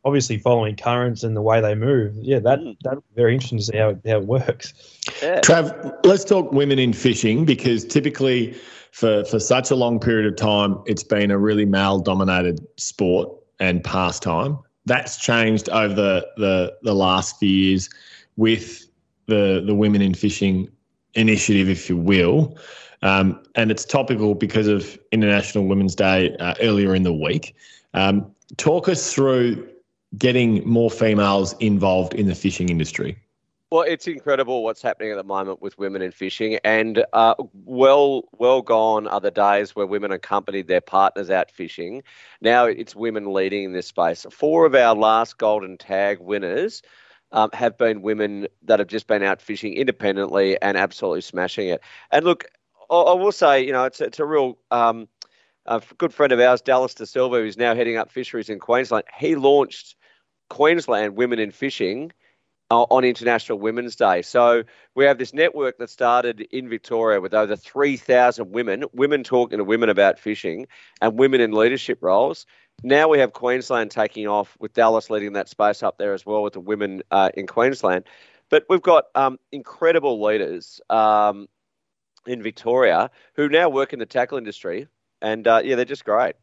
obviously 0.06 0.38
following 0.38 0.76
currents 0.76 1.24
and 1.24 1.36
the 1.36 1.42
way 1.42 1.60
they 1.60 1.74
move. 1.74 2.14
Yeah, 2.20 2.38
that 2.38 2.60
mm. 2.60 2.76
that'll 2.84 3.02
very 3.16 3.34
interesting 3.34 3.58
to 3.58 3.64
see 3.64 3.76
how, 3.76 3.90
how 4.06 4.18
it 4.18 4.26
works. 4.26 4.72
Yeah. 5.20 5.40
Trav, 5.40 5.92
let's 6.04 6.24
talk 6.24 6.52
women 6.52 6.78
in 6.78 6.92
fishing 6.92 7.44
because 7.44 7.84
typically 7.84 8.56
for, 8.92 9.24
for 9.24 9.40
such 9.40 9.70
a 9.70 9.74
long 9.74 9.98
period 9.98 10.26
of 10.26 10.36
time, 10.36 10.80
it's 10.86 11.02
been 11.02 11.32
a 11.32 11.38
really 11.38 11.66
male 11.66 11.98
dominated 11.98 12.64
sport 12.78 13.28
and 13.58 13.82
pastime. 13.82 14.58
That's 14.86 15.18
changed 15.18 15.68
over 15.70 15.92
the, 15.92 16.28
the, 16.36 16.76
the 16.82 16.94
last 16.94 17.38
few 17.38 17.48
years 17.48 17.90
with 18.36 18.86
the, 19.26 19.62
the 19.66 19.74
Women 19.74 20.00
in 20.00 20.14
Fishing 20.14 20.70
initiative, 21.14 21.68
if 21.68 21.88
you 21.88 21.96
will. 21.96 22.56
Um, 23.02 23.42
and 23.56 23.72
it's 23.72 23.84
topical 23.84 24.36
because 24.36 24.68
of 24.68 24.98
International 25.10 25.66
Women's 25.66 25.96
Day 25.96 26.36
uh, 26.38 26.54
earlier 26.60 26.94
in 26.94 27.02
the 27.02 27.12
week. 27.12 27.56
Um, 27.92 28.30
talk 28.56 28.88
us 28.88 29.12
through 29.12 29.68
getting 30.18 30.66
more 30.68 30.90
females 30.90 31.54
involved 31.60 32.14
in 32.14 32.26
the 32.26 32.34
fishing 32.34 32.68
industry. 32.68 33.18
Well, 33.70 33.82
it's 33.82 34.06
incredible 34.06 34.62
what's 34.62 34.80
happening 34.80 35.10
at 35.10 35.16
the 35.16 35.24
moment 35.24 35.60
with 35.60 35.76
women 35.76 36.00
in 36.00 36.12
fishing, 36.12 36.58
and 36.62 37.04
uh, 37.12 37.34
well, 37.52 38.22
well 38.38 38.62
gone 38.62 39.08
are 39.08 39.20
the 39.20 39.32
days 39.32 39.74
where 39.74 39.86
women 39.86 40.12
accompanied 40.12 40.68
their 40.68 40.80
partners 40.80 41.30
out 41.30 41.50
fishing. 41.50 42.04
Now 42.40 42.66
it's 42.66 42.94
women 42.94 43.32
leading 43.32 43.64
in 43.64 43.72
this 43.72 43.88
space. 43.88 44.24
Four 44.30 44.66
of 44.66 44.74
our 44.76 44.94
last 44.94 45.38
Golden 45.38 45.76
Tag 45.76 46.20
winners 46.20 46.80
um, 47.32 47.50
have 47.52 47.76
been 47.76 48.02
women 48.02 48.46
that 48.62 48.78
have 48.78 48.86
just 48.86 49.08
been 49.08 49.24
out 49.24 49.42
fishing 49.42 49.74
independently 49.74 50.60
and 50.62 50.76
absolutely 50.76 51.22
smashing 51.22 51.68
it. 51.68 51.80
And 52.12 52.24
look, 52.24 52.44
I 52.88 53.14
will 53.14 53.32
say, 53.32 53.66
you 53.66 53.72
know, 53.72 53.84
it's 53.84 54.00
it's 54.00 54.20
a 54.20 54.24
real 54.24 54.58
um, 54.70 55.08
a 55.66 55.82
good 55.98 56.14
friend 56.14 56.32
of 56.32 56.38
ours, 56.38 56.60
Dallas 56.60 56.94
D'Silva, 56.94 57.38
who's 57.38 57.56
now 57.56 57.74
heading 57.74 57.96
up 57.96 58.12
fisheries 58.12 58.48
in 58.48 58.60
Queensland. 58.60 59.04
He 59.18 59.34
launched 59.34 59.96
Queensland 60.48 61.16
Women 61.16 61.38
in 61.38 61.50
Fishing 61.50 62.12
uh, 62.70 62.82
on 62.82 63.04
International 63.04 63.58
Women's 63.58 63.96
Day. 63.96 64.22
So 64.22 64.64
we 64.94 65.04
have 65.04 65.18
this 65.18 65.32
network 65.32 65.78
that 65.78 65.90
started 65.90 66.40
in 66.50 66.68
Victoria 66.68 67.20
with 67.20 67.34
over 67.34 67.56
3,000 67.56 68.50
women, 68.50 68.84
women 68.92 69.22
talking 69.22 69.58
to 69.58 69.64
women 69.64 69.88
about 69.88 70.18
fishing, 70.18 70.66
and 71.00 71.18
women 71.18 71.40
in 71.40 71.52
leadership 71.52 71.98
roles. 72.00 72.46
Now 72.82 73.08
we 73.08 73.20
have 73.20 73.32
Queensland 73.32 73.90
taking 73.90 74.26
off 74.26 74.56
with 74.58 74.74
Dallas 74.74 75.10
leading 75.10 75.34
that 75.34 75.48
space 75.48 75.82
up 75.82 75.98
there 75.98 76.12
as 76.12 76.26
well 76.26 76.42
with 76.42 76.54
the 76.54 76.60
women 76.60 77.02
uh, 77.10 77.30
in 77.34 77.46
Queensland. 77.46 78.04
But 78.50 78.64
we've 78.68 78.82
got 78.82 79.04
um, 79.14 79.38
incredible 79.50 80.22
leaders 80.22 80.80
um, 80.90 81.48
in 82.26 82.42
Victoria 82.42 83.10
who 83.34 83.48
now 83.48 83.68
work 83.68 83.92
in 83.92 83.98
the 83.98 84.06
tackle 84.06 84.38
industry, 84.38 84.88
and 85.22 85.46
uh, 85.46 85.62
yeah, 85.64 85.76
they're 85.76 85.84
just 85.84 86.04
great. 86.04 86.36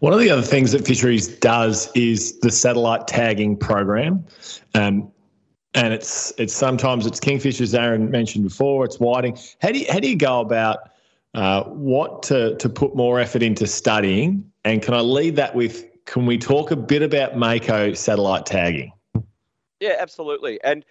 One 0.00 0.12
of 0.12 0.18
the 0.18 0.30
other 0.30 0.42
things 0.42 0.72
that 0.72 0.86
Fisheries 0.86 1.28
does 1.28 1.90
is 1.94 2.38
the 2.40 2.50
satellite 2.50 3.06
tagging 3.06 3.56
program, 3.56 4.24
um, 4.74 5.10
and 5.74 5.94
it's 5.94 6.32
it's 6.38 6.52
sometimes 6.52 7.06
it's 7.06 7.20
kingfishers 7.20 7.78
Aaron 7.78 8.10
mentioned 8.10 8.44
before. 8.44 8.84
It's 8.84 8.98
whiting. 8.98 9.38
How 9.60 9.70
do 9.70 9.78
you, 9.78 9.86
how 9.88 10.00
do 10.00 10.08
you 10.08 10.16
go 10.16 10.40
about 10.40 10.90
uh, 11.34 11.64
what 11.64 12.22
to 12.24 12.56
to 12.56 12.68
put 12.68 12.96
more 12.96 13.20
effort 13.20 13.42
into 13.42 13.66
studying? 13.66 14.50
And 14.64 14.82
can 14.82 14.94
I 14.94 15.00
lead 15.00 15.36
that 15.36 15.54
with? 15.54 15.86
Can 16.04 16.26
we 16.26 16.36
talk 16.36 16.72
a 16.72 16.76
bit 16.76 17.02
about 17.02 17.36
Mako 17.36 17.94
satellite 17.94 18.44
tagging? 18.44 18.92
Yeah, 19.78 19.94
absolutely. 19.98 20.60
And 20.64 20.84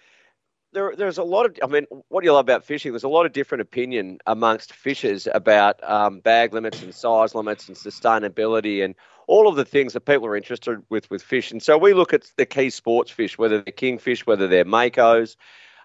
there, 0.72 0.94
there's 0.96 1.18
a 1.18 1.22
lot 1.22 1.46
of, 1.46 1.56
I 1.62 1.66
mean, 1.66 1.86
what 2.08 2.22
do 2.22 2.26
you 2.26 2.32
love 2.32 2.46
about 2.46 2.64
fishing? 2.64 2.92
There's 2.92 3.04
a 3.04 3.08
lot 3.08 3.26
of 3.26 3.32
different 3.32 3.62
opinion 3.62 4.18
amongst 4.26 4.72
fishers 4.72 5.28
about 5.32 5.82
um, 5.88 6.20
bag 6.20 6.52
limits 6.52 6.82
and 6.82 6.94
size 6.94 7.34
limits 7.34 7.68
and 7.68 7.76
sustainability 7.76 8.84
and 8.84 8.94
all 9.26 9.48
of 9.48 9.56
the 9.56 9.64
things 9.64 9.92
that 9.92 10.00
people 10.00 10.26
are 10.26 10.36
interested 10.36 10.82
with 10.88 11.08
with 11.10 11.22
fish. 11.22 11.52
And 11.52 11.62
so 11.62 11.78
we 11.78 11.94
look 11.94 12.12
at 12.12 12.24
the 12.36 12.46
key 12.46 12.70
sports 12.70 13.10
fish, 13.10 13.38
whether 13.38 13.60
they're 13.60 13.72
kingfish, 13.72 14.26
whether 14.26 14.48
they're 14.48 14.64
makos, 14.64 15.36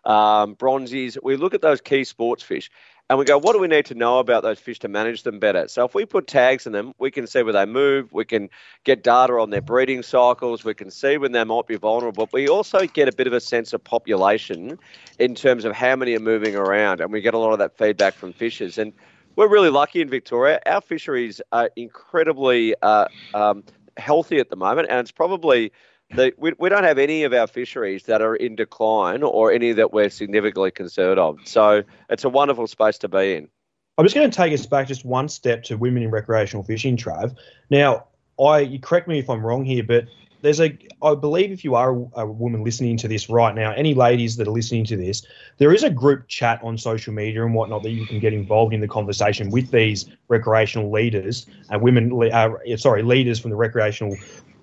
um, 0.05 0.55
bronzies. 0.55 1.17
We 1.21 1.35
look 1.35 1.53
at 1.53 1.61
those 1.61 1.81
key 1.81 2.03
sports 2.03 2.43
fish 2.43 2.71
and 3.09 3.17
we 3.17 3.23
go, 3.23 3.37
what 3.37 3.53
do 3.53 3.59
we 3.59 3.67
need 3.67 3.85
to 3.85 3.95
know 3.95 4.19
about 4.19 4.43
those 4.43 4.59
fish 4.59 4.79
to 4.79 4.89
manage 4.89 5.23
them 5.23 5.39
better? 5.39 5.67
So 5.69 5.85
if 5.85 5.95
we 5.95 6.05
put 6.05 6.27
tags 6.27 6.67
in 6.67 6.73
them, 6.73 6.93
we 6.99 7.09
can 7.09 7.25
see 7.25 7.41
where 7.41 7.53
they 7.53 7.65
move, 7.65 8.11
we 8.11 8.25
can 8.25 8.49
get 8.83 9.01
data 9.01 9.33
on 9.33 9.49
their 9.49 9.61
breeding 9.61 10.03
cycles, 10.03 10.65
we 10.65 10.73
can 10.73 10.91
see 10.91 11.17
when 11.17 11.31
they 11.31 11.43
might 11.45 11.67
be 11.67 11.77
vulnerable. 11.77 12.25
But 12.25 12.33
we 12.33 12.49
also 12.49 12.85
get 12.85 13.07
a 13.07 13.13
bit 13.13 13.25
of 13.25 13.33
a 13.33 13.39
sense 13.39 13.71
of 13.71 13.81
population 13.83 14.77
in 15.19 15.35
terms 15.35 15.63
of 15.63 15.73
how 15.73 15.95
many 15.95 16.15
are 16.15 16.19
moving 16.19 16.55
around, 16.55 16.99
and 16.99 17.13
we 17.13 17.21
get 17.21 17.33
a 17.33 17.37
lot 17.37 17.53
of 17.53 17.59
that 17.59 17.77
feedback 17.77 18.13
from 18.13 18.33
fishers. 18.33 18.77
And 18.77 18.91
we're 19.37 19.47
really 19.47 19.69
lucky 19.69 20.01
in 20.01 20.09
Victoria. 20.09 20.59
Our 20.65 20.81
fisheries 20.81 21.39
are 21.53 21.69
incredibly 21.77 22.75
uh, 22.81 23.07
um, 23.33 23.63
healthy 23.95 24.39
at 24.39 24.49
the 24.49 24.57
moment, 24.57 24.89
and 24.89 24.99
it's 24.99 25.11
probably 25.11 25.71
the, 26.11 26.33
we, 26.37 26.53
we 26.57 26.69
don't 26.69 26.83
have 26.83 26.97
any 26.97 27.23
of 27.23 27.33
our 27.33 27.47
fisheries 27.47 28.03
that 28.03 28.21
are 28.21 28.35
in 28.35 28.55
decline 28.55 29.23
or 29.23 29.51
any 29.51 29.73
that 29.73 29.91
we're 29.93 30.09
significantly 30.09 30.71
concerned 30.71 31.19
of. 31.19 31.37
So 31.45 31.83
it's 32.09 32.23
a 32.23 32.29
wonderful 32.29 32.67
space 32.67 32.97
to 32.99 33.07
be 33.07 33.35
in. 33.35 33.49
I'm 33.97 34.05
just 34.05 34.15
going 34.15 34.29
to 34.29 34.35
take 34.35 34.53
us 34.53 34.65
back 34.65 34.87
just 34.87 35.05
one 35.05 35.27
step 35.27 35.63
to 35.63 35.77
women 35.77 36.03
in 36.03 36.11
recreational 36.11 36.63
fishing, 36.63 36.97
Trav. 36.97 37.35
Now, 37.69 38.05
I 38.39 38.59
you 38.59 38.79
correct 38.79 39.07
me 39.07 39.17
if 39.17 39.29
I'm 39.29 39.43
wrong 39.43 39.65
here, 39.65 39.83
but 39.83 40.05
there's 40.41 40.61
a 40.61 40.77
I 41.01 41.15
believe 41.15 41.51
if 41.51 41.63
you 41.63 41.73
are 41.73 41.93
a, 42.13 42.25
woman 42.27 42.63
listening 42.63 42.97
to 42.97 43.07
this 43.07 43.27
right 43.27 43.55
now, 43.55 43.73
any 43.73 43.95
ladies 43.95 44.37
that 44.37 44.47
are 44.47 44.51
listening 44.51 44.85
to 44.85 44.97
this, 44.97 45.25
there 45.57 45.73
is 45.73 45.83
a 45.83 45.89
group 45.89 46.27
chat 46.27 46.59
on 46.63 46.77
social 46.77 47.11
media 47.11 47.43
and 47.43 47.55
whatnot 47.55 47.81
that 47.83 47.89
you 47.89 48.05
can 48.05 48.19
get 48.19 48.33
involved 48.33 48.71
in 48.71 48.81
the 48.81 48.87
conversation 48.87 49.49
with 49.49 49.71
these 49.71 50.05
recreational 50.27 50.91
leaders 50.91 51.47
and 51.71 51.81
women. 51.81 52.11
Uh, 52.31 52.49
sorry, 52.77 53.01
leaders 53.01 53.39
from 53.39 53.49
the 53.49 53.57
recreational 53.57 54.15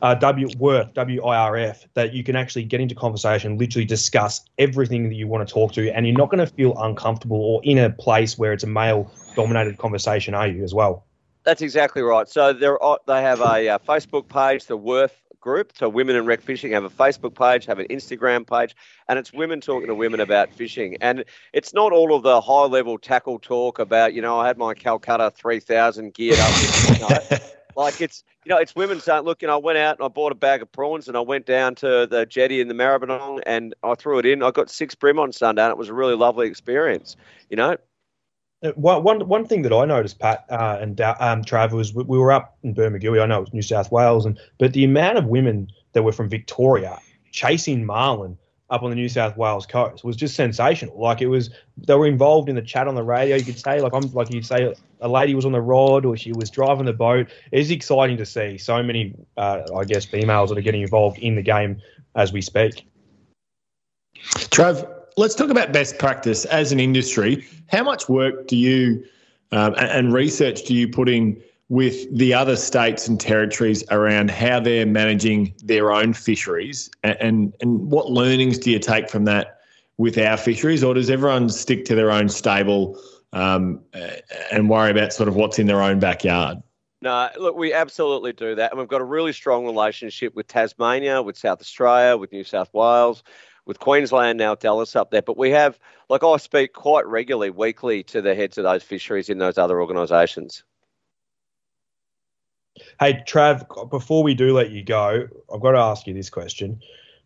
uh, 0.04 0.14
W 0.14 0.48
Worth 0.58 0.92
WIRF 0.92 1.86
that 1.94 2.12
you 2.12 2.22
can 2.22 2.36
actually 2.36 2.64
get 2.64 2.78
into 2.78 2.94
conversation, 2.94 3.56
literally 3.56 3.86
discuss 3.86 4.42
everything 4.58 5.08
that 5.08 5.14
you 5.14 5.26
want 5.26 5.48
to 5.48 5.52
talk 5.52 5.72
to, 5.72 5.90
and 5.90 6.06
you're 6.06 6.16
not 6.16 6.30
going 6.30 6.46
to 6.46 6.52
feel 6.54 6.76
uncomfortable 6.76 7.42
or 7.42 7.62
in 7.64 7.78
a 7.78 7.88
place 7.88 8.36
where 8.36 8.52
it's 8.52 8.64
a 8.64 8.66
male 8.66 9.10
dominated 9.34 9.78
conversation, 9.78 10.34
are 10.34 10.46
you 10.46 10.62
as 10.62 10.74
well? 10.74 11.06
That's 11.44 11.62
exactly 11.62 12.02
right. 12.02 12.28
So 12.28 12.52
they 12.52 12.68
they 13.06 13.22
have 13.22 13.40
a, 13.40 13.68
uh, 13.70 13.78
Facebook 13.78 14.28
page, 14.28 14.66
the 14.66 14.76
WIRF 14.76 15.10
group. 15.40 15.72
So 15.74 15.88
Women 15.88 16.16
in 16.16 16.26
Rec 16.26 16.42
Fishing 16.42 16.72
have 16.72 16.84
a 16.84 16.90
Facebook 16.90 17.34
page, 17.34 17.64
have 17.64 17.78
an 17.78 17.86
Instagram 17.88 18.46
page, 18.46 18.76
and 19.08 19.18
it's 19.18 19.32
women 19.32 19.62
talking 19.62 19.86
to 19.86 19.94
women 19.94 20.20
about 20.20 20.52
fishing. 20.52 20.98
And 21.00 21.24
it's 21.54 21.72
not 21.72 21.92
all 21.92 22.14
of 22.14 22.22
the 22.22 22.42
high 22.42 22.66
level 22.66 22.98
tackle 22.98 23.38
talk 23.38 23.78
about, 23.78 24.12
you 24.12 24.20
know, 24.20 24.38
I 24.38 24.46
had 24.46 24.58
my 24.58 24.74
Calcutta 24.74 25.30
3000 25.34 26.12
geared 26.12 26.38
up. 26.40 27.40
like 27.76 28.00
it's, 28.00 28.24
you 28.44 28.50
know, 28.50 28.58
it's 28.58 28.74
women 28.74 29.00
saying, 29.00 29.24
look, 29.24 29.42
you 29.42 29.48
know, 29.48 29.54
I 29.54 29.60
went 29.60 29.78
out 29.78 29.98
and 29.98 30.04
I 30.04 30.08
bought 30.08 30.32
a 30.32 30.36
bag 30.36 30.62
of 30.62 30.70
prawns 30.72 31.08
and 31.08 31.16
I 31.16 31.20
went 31.20 31.46
down 31.46 31.74
to 31.76 32.06
the 32.08 32.26
jetty 32.26 32.60
in 32.60 32.68
the 32.68 32.74
Maribyrnong 32.74 33.42
and 33.46 33.74
I 33.82 33.94
threw 33.94 34.18
it 34.18 34.26
in. 34.26 34.42
I 34.42 34.50
got 34.50 34.70
six 34.70 34.94
brim 34.94 35.18
on 35.18 35.32
Sunday 35.32 35.62
and 35.62 35.70
it 35.70 35.78
was 35.78 35.88
a 35.88 35.94
really 35.94 36.16
lovely 36.16 36.46
experience, 36.46 37.16
you 37.50 37.56
know. 37.56 37.76
Uh, 38.62 38.70
one, 38.76 39.28
one 39.28 39.46
thing 39.46 39.62
that 39.62 39.72
I 39.72 39.84
noticed, 39.84 40.18
Pat 40.18 40.46
uh, 40.48 40.78
and 40.80 40.98
um, 41.00 41.42
Trav, 41.42 41.72
was 41.72 41.94
we, 41.94 42.04
we 42.04 42.18
were 42.18 42.32
up 42.32 42.56
in 42.62 42.74
Bermagui. 42.74 43.20
I 43.20 43.26
know 43.26 43.38
it 43.38 43.40
was 43.40 43.52
New 43.52 43.62
South 43.62 43.92
Wales, 43.92 44.24
and 44.24 44.38
but 44.58 44.72
the 44.72 44.84
amount 44.84 45.18
of 45.18 45.26
women 45.26 45.68
that 45.92 46.02
were 46.02 46.12
from 46.12 46.30
Victoria 46.30 46.98
chasing 47.30 47.84
marlin 47.84 48.38
up 48.74 48.82
on 48.82 48.90
the 48.90 48.96
New 48.96 49.08
South 49.08 49.36
Wales 49.36 49.66
coast 49.66 50.04
was 50.04 50.16
just 50.16 50.34
sensational. 50.34 50.98
Like 51.00 51.22
it 51.22 51.28
was, 51.28 51.50
they 51.76 51.94
were 51.94 52.06
involved 52.06 52.48
in 52.48 52.56
the 52.56 52.62
chat 52.62 52.88
on 52.88 52.94
the 52.94 53.02
radio. 53.02 53.36
You 53.36 53.44
could 53.44 53.58
say, 53.58 53.80
like 53.80 53.92
I'm, 53.94 54.12
like 54.12 54.32
you'd 54.32 54.44
say, 54.44 54.74
a 55.00 55.08
lady 55.08 55.34
was 55.34 55.44
on 55.44 55.52
the 55.52 55.60
rod 55.60 56.04
or 56.04 56.16
she 56.16 56.32
was 56.32 56.50
driving 56.50 56.86
the 56.86 56.92
boat. 56.92 57.28
It's 57.52 57.70
exciting 57.70 58.16
to 58.16 58.26
see 58.26 58.58
so 58.58 58.82
many, 58.82 59.14
uh, 59.36 59.62
I 59.76 59.84
guess, 59.84 60.04
females 60.04 60.50
that 60.50 60.58
are 60.58 60.62
getting 60.62 60.82
involved 60.82 61.18
in 61.18 61.36
the 61.36 61.42
game 61.42 61.80
as 62.16 62.32
we 62.32 62.42
speak. 62.42 62.86
Trav, 64.24 64.90
let's 65.16 65.34
talk 65.34 65.50
about 65.50 65.72
best 65.72 65.98
practice 65.98 66.44
as 66.46 66.72
an 66.72 66.80
industry. 66.80 67.46
How 67.68 67.84
much 67.84 68.08
work 68.08 68.48
do 68.48 68.56
you 68.56 69.04
um, 69.52 69.74
and 69.78 70.12
research 70.12 70.64
do 70.64 70.74
you 70.74 70.88
put 70.88 71.08
in 71.08 71.40
with 71.68 72.14
the 72.16 72.34
other 72.34 72.56
states 72.56 73.08
and 73.08 73.20
territories 73.20 73.82
around 73.90 74.30
how 74.30 74.60
they're 74.60 74.86
managing 74.86 75.54
their 75.64 75.92
own 75.92 76.12
fisheries, 76.12 76.90
and 77.02 77.52
and 77.60 77.90
what 77.90 78.10
learnings 78.10 78.58
do 78.58 78.70
you 78.70 78.78
take 78.78 79.08
from 79.08 79.24
that 79.24 79.60
with 79.96 80.18
our 80.18 80.36
fisheries, 80.36 80.84
or 80.84 80.94
does 80.94 81.10
everyone 81.10 81.48
stick 81.48 81.84
to 81.86 81.94
their 81.94 82.10
own 82.10 82.28
stable 82.28 82.98
um, 83.32 83.80
and 84.50 84.68
worry 84.68 84.90
about 84.90 85.12
sort 85.12 85.28
of 85.28 85.36
what's 85.36 85.58
in 85.58 85.66
their 85.66 85.82
own 85.82 85.98
backyard? 85.98 86.58
No, 87.00 87.28
look, 87.38 87.56
we 87.56 87.72
absolutely 87.72 88.32
do 88.32 88.54
that. 88.54 88.72
And 88.72 88.78
we've 88.78 88.88
got 88.88 89.02
a 89.02 89.04
really 89.04 89.32
strong 89.32 89.66
relationship 89.66 90.34
with 90.34 90.46
Tasmania, 90.46 91.20
with 91.22 91.36
South 91.36 91.60
Australia, 91.60 92.16
with 92.16 92.32
New 92.32 92.44
South 92.44 92.72
Wales 92.72 93.22
with 93.66 93.78
Queensland 93.78 94.38
now 94.38 94.54
Dallas 94.54 94.96
up 94.96 95.10
there. 95.10 95.22
But 95.22 95.36
we 95.36 95.50
have, 95.50 95.78
like, 96.08 96.22
I 96.22 96.36
speak 96.36 96.72
quite 96.72 97.06
regularly, 97.06 97.50
weekly, 97.50 98.02
to 98.04 98.20
the 98.20 98.34
heads 98.34 98.58
of 98.58 98.64
those 98.64 98.82
fisheries 98.82 99.28
in 99.28 99.38
those 99.38 99.58
other 99.58 99.80
organisations. 99.80 100.64
Hey, 102.98 103.22
Trav, 103.26 103.90
before 103.90 104.22
we 104.22 104.34
do 104.34 104.52
let 104.52 104.70
you 104.70 104.82
go, 104.82 105.28
I've 105.52 105.60
got 105.60 105.72
to 105.72 105.78
ask 105.78 106.06
you 106.06 106.14
this 106.14 106.30
question. 106.30 106.80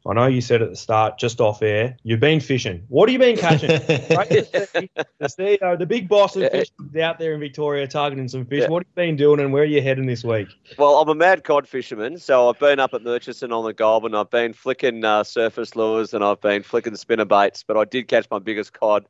I 0.06 0.14
know 0.14 0.26
you 0.26 0.40
said 0.40 0.62
at 0.62 0.70
the 0.70 0.76
start, 0.76 1.18
just 1.18 1.40
off 1.40 1.60
air, 1.60 1.96
you've 2.02 2.20
been 2.20 2.40
fishing. 2.40 2.84
What 2.88 3.08
have 3.08 3.12
you 3.12 3.18
been 3.18 3.36
catching? 3.36 3.68
right? 4.16 4.28
the, 4.28 5.08
CEO, 5.22 5.78
the 5.78 5.86
big 5.86 6.08
boss 6.08 6.34
of 6.36 6.50
fishing 6.50 6.90
is 6.94 7.00
out 7.02 7.18
there 7.18 7.34
in 7.34 7.40
Victoria 7.40 7.86
targeting 7.86 8.28
some 8.28 8.46
fish. 8.46 8.62
Yeah. 8.62 8.68
What 8.68 8.84
have 8.84 8.86
you 8.96 9.08
been 9.08 9.16
doing 9.16 9.40
and 9.40 9.52
where 9.52 9.64
are 9.64 9.66
you 9.66 9.82
heading 9.82 10.06
this 10.06 10.24
week? 10.24 10.48
Well, 10.78 11.00
I'm 11.00 11.08
a 11.08 11.14
mad 11.14 11.44
cod 11.44 11.68
fisherman, 11.68 12.16
so 12.18 12.48
I've 12.48 12.58
been 12.58 12.78
up 12.78 12.94
at 12.94 13.02
Murchison 13.02 13.52
on 13.52 13.64
the 13.64 13.74
Goulburn. 13.74 14.14
I've 14.14 14.30
been 14.30 14.54
flicking 14.54 15.04
uh, 15.04 15.24
surface 15.24 15.76
lures 15.76 16.14
and 16.14 16.24
I've 16.24 16.40
been 16.40 16.62
flicking 16.62 16.96
spinner 16.96 17.26
baits, 17.26 17.62
but 17.62 17.76
I 17.76 17.84
did 17.84 18.08
catch 18.08 18.26
my 18.30 18.38
biggest 18.38 18.72
cod 18.72 19.04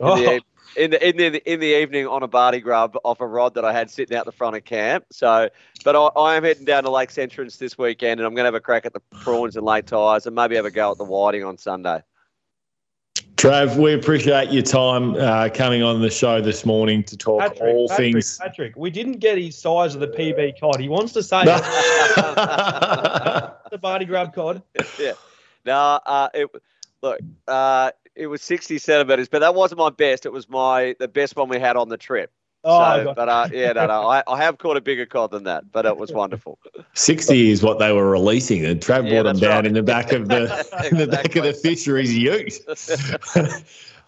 in 0.00 0.06
oh. 0.06 0.16
the 0.16 0.42
in 0.76 0.90
the 0.90 1.08
in 1.08 1.16
the 1.16 1.52
in 1.52 1.60
the 1.60 1.80
evening 1.80 2.06
on 2.06 2.22
a 2.22 2.28
bardi 2.28 2.60
grub 2.60 2.96
off 3.04 3.20
a 3.20 3.26
rod 3.26 3.54
that 3.54 3.64
I 3.64 3.72
had 3.72 3.90
sitting 3.90 4.16
out 4.16 4.24
the 4.24 4.32
front 4.32 4.56
of 4.56 4.64
camp. 4.64 5.04
So, 5.10 5.48
but 5.84 5.96
I, 5.96 6.06
I 6.18 6.36
am 6.36 6.44
heading 6.44 6.64
down 6.64 6.84
to 6.84 6.90
Lakes 6.90 7.18
Entrance 7.18 7.56
this 7.56 7.76
weekend, 7.76 8.20
and 8.20 8.26
I'm 8.26 8.34
going 8.34 8.44
to 8.44 8.48
have 8.48 8.54
a 8.54 8.60
crack 8.60 8.86
at 8.86 8.92
the 8.92 9.00
prawns 9.00 9.56
and 9.56 9.64
Lake 9.64 9.86
Tyers, 9.86 10.26
and 10.26 10.34
maybe 10.34 10.56
have 10.56 10.64
a 10.64 10.70
go 10.70 10.92
at 10.92 10.98
the 10.98 11.04
whiting 11.04 11.44
on 11.44 11.58
Sunday. 11.58 12.02
Trav, 13.36 13.76
we 13.76 13.92
appreciate 13.92 14.52
your 14.52 14.62
time 14.62 15.16
uh, 15.16 15.48
coming 15.52 15.82
on 15.82 16.00
the 16.00 16.10
show 16.10 16.40
this 16.40 16.64
morning 16.64 17.02
to 17.02 17.16
talk 17.16 17.40
Patrick, 17.40 17.60
all 17.60 17.88
Patrick, 17.88 18.12
things. 18.12 18.38
Patrick, 18.38 18.76
we 18.76 18.88
didn't 18.88 19.18
get 19.18 19.36
his 19.36 19.58
size 19.58 19.96
of 19.96 20.00
the 20.00 20.06
PB 20.06 20.60
cod. 20.60 20.78
He 20.78 20.88
wants 20.88 21.12
to 21.14 21.24
say 21.24 21.44
the 21.44 21.58
bardi 23.80 24.04
grub 24.04 24.32
cod. 24.32 24.62
Yeah. 25.00 25.14
No, 25.64 26.00
uh, 26.06 26.28
it, 26.34 26.50
look, 27.02 27.18
uh, 27.48 27.90
it 28.14 28.26
was 28.26 28.42
60 28.42 28.78
centimeters, 28.78 29.28
but 29.28 29.40
that 29.40 29.54
wasn't 29.54 29.78
my 29.78 29.90
best. 29.90 30.26
It 30.26 30.32
was 30.32 30.48
my 30.48 30.94
the 30.98 31.08
best 31.08 31.36
one 31.36 31.48
we 31.48 31.58
had 31.58 31.76
on 31.76 31.88
the 31.88 31.96
trip. 31.96 32.30
Oh, 32.64 33.04
so, 33.04 33.14
but 33.14 33.28
uh, 33.28 33.48
yeah, 33.52 33.72
no, 33.72 33.86
no, 33.86 34.08
I, 34.08 34.22
I 34.28 34.36
have 34.36 34.58
caught 34.58 34.76
a 34.76 34.80
bigger 34.80 35.04
cod 35.04 35.32
than 35.32 35.44
that, 35.44 35.72
but 35.72 35.84
it 35.84 35.96
was 35.96 36.12
wonderful. 36.14 36.58
Sixty 36.94 37.50
is 37.50 37.62
what 37.62 37.78
they 37.78 37.92
were 37.92 38.08
releasing, 38.08 38.64
and 38.64 38.80
Trav 38.80 39.04
yeah, 39.04 39.10
brought 39.10 39.24
them 39.24 39.38
down 39.38 39.50
right. 39.50 39.66
in 39.66 39.74
the 39.74 39.82
back 39.82 40.12
of 40.12 40.28
the 40.28 40.44
exactly. 40.44 40.88
in 40.88 40.96
the 40.98 41.06
back 41.08 41.34
of 41.34 41.44
the 41.44 41.54
fisheries 41.54 42.16
ute. 42.16 42.52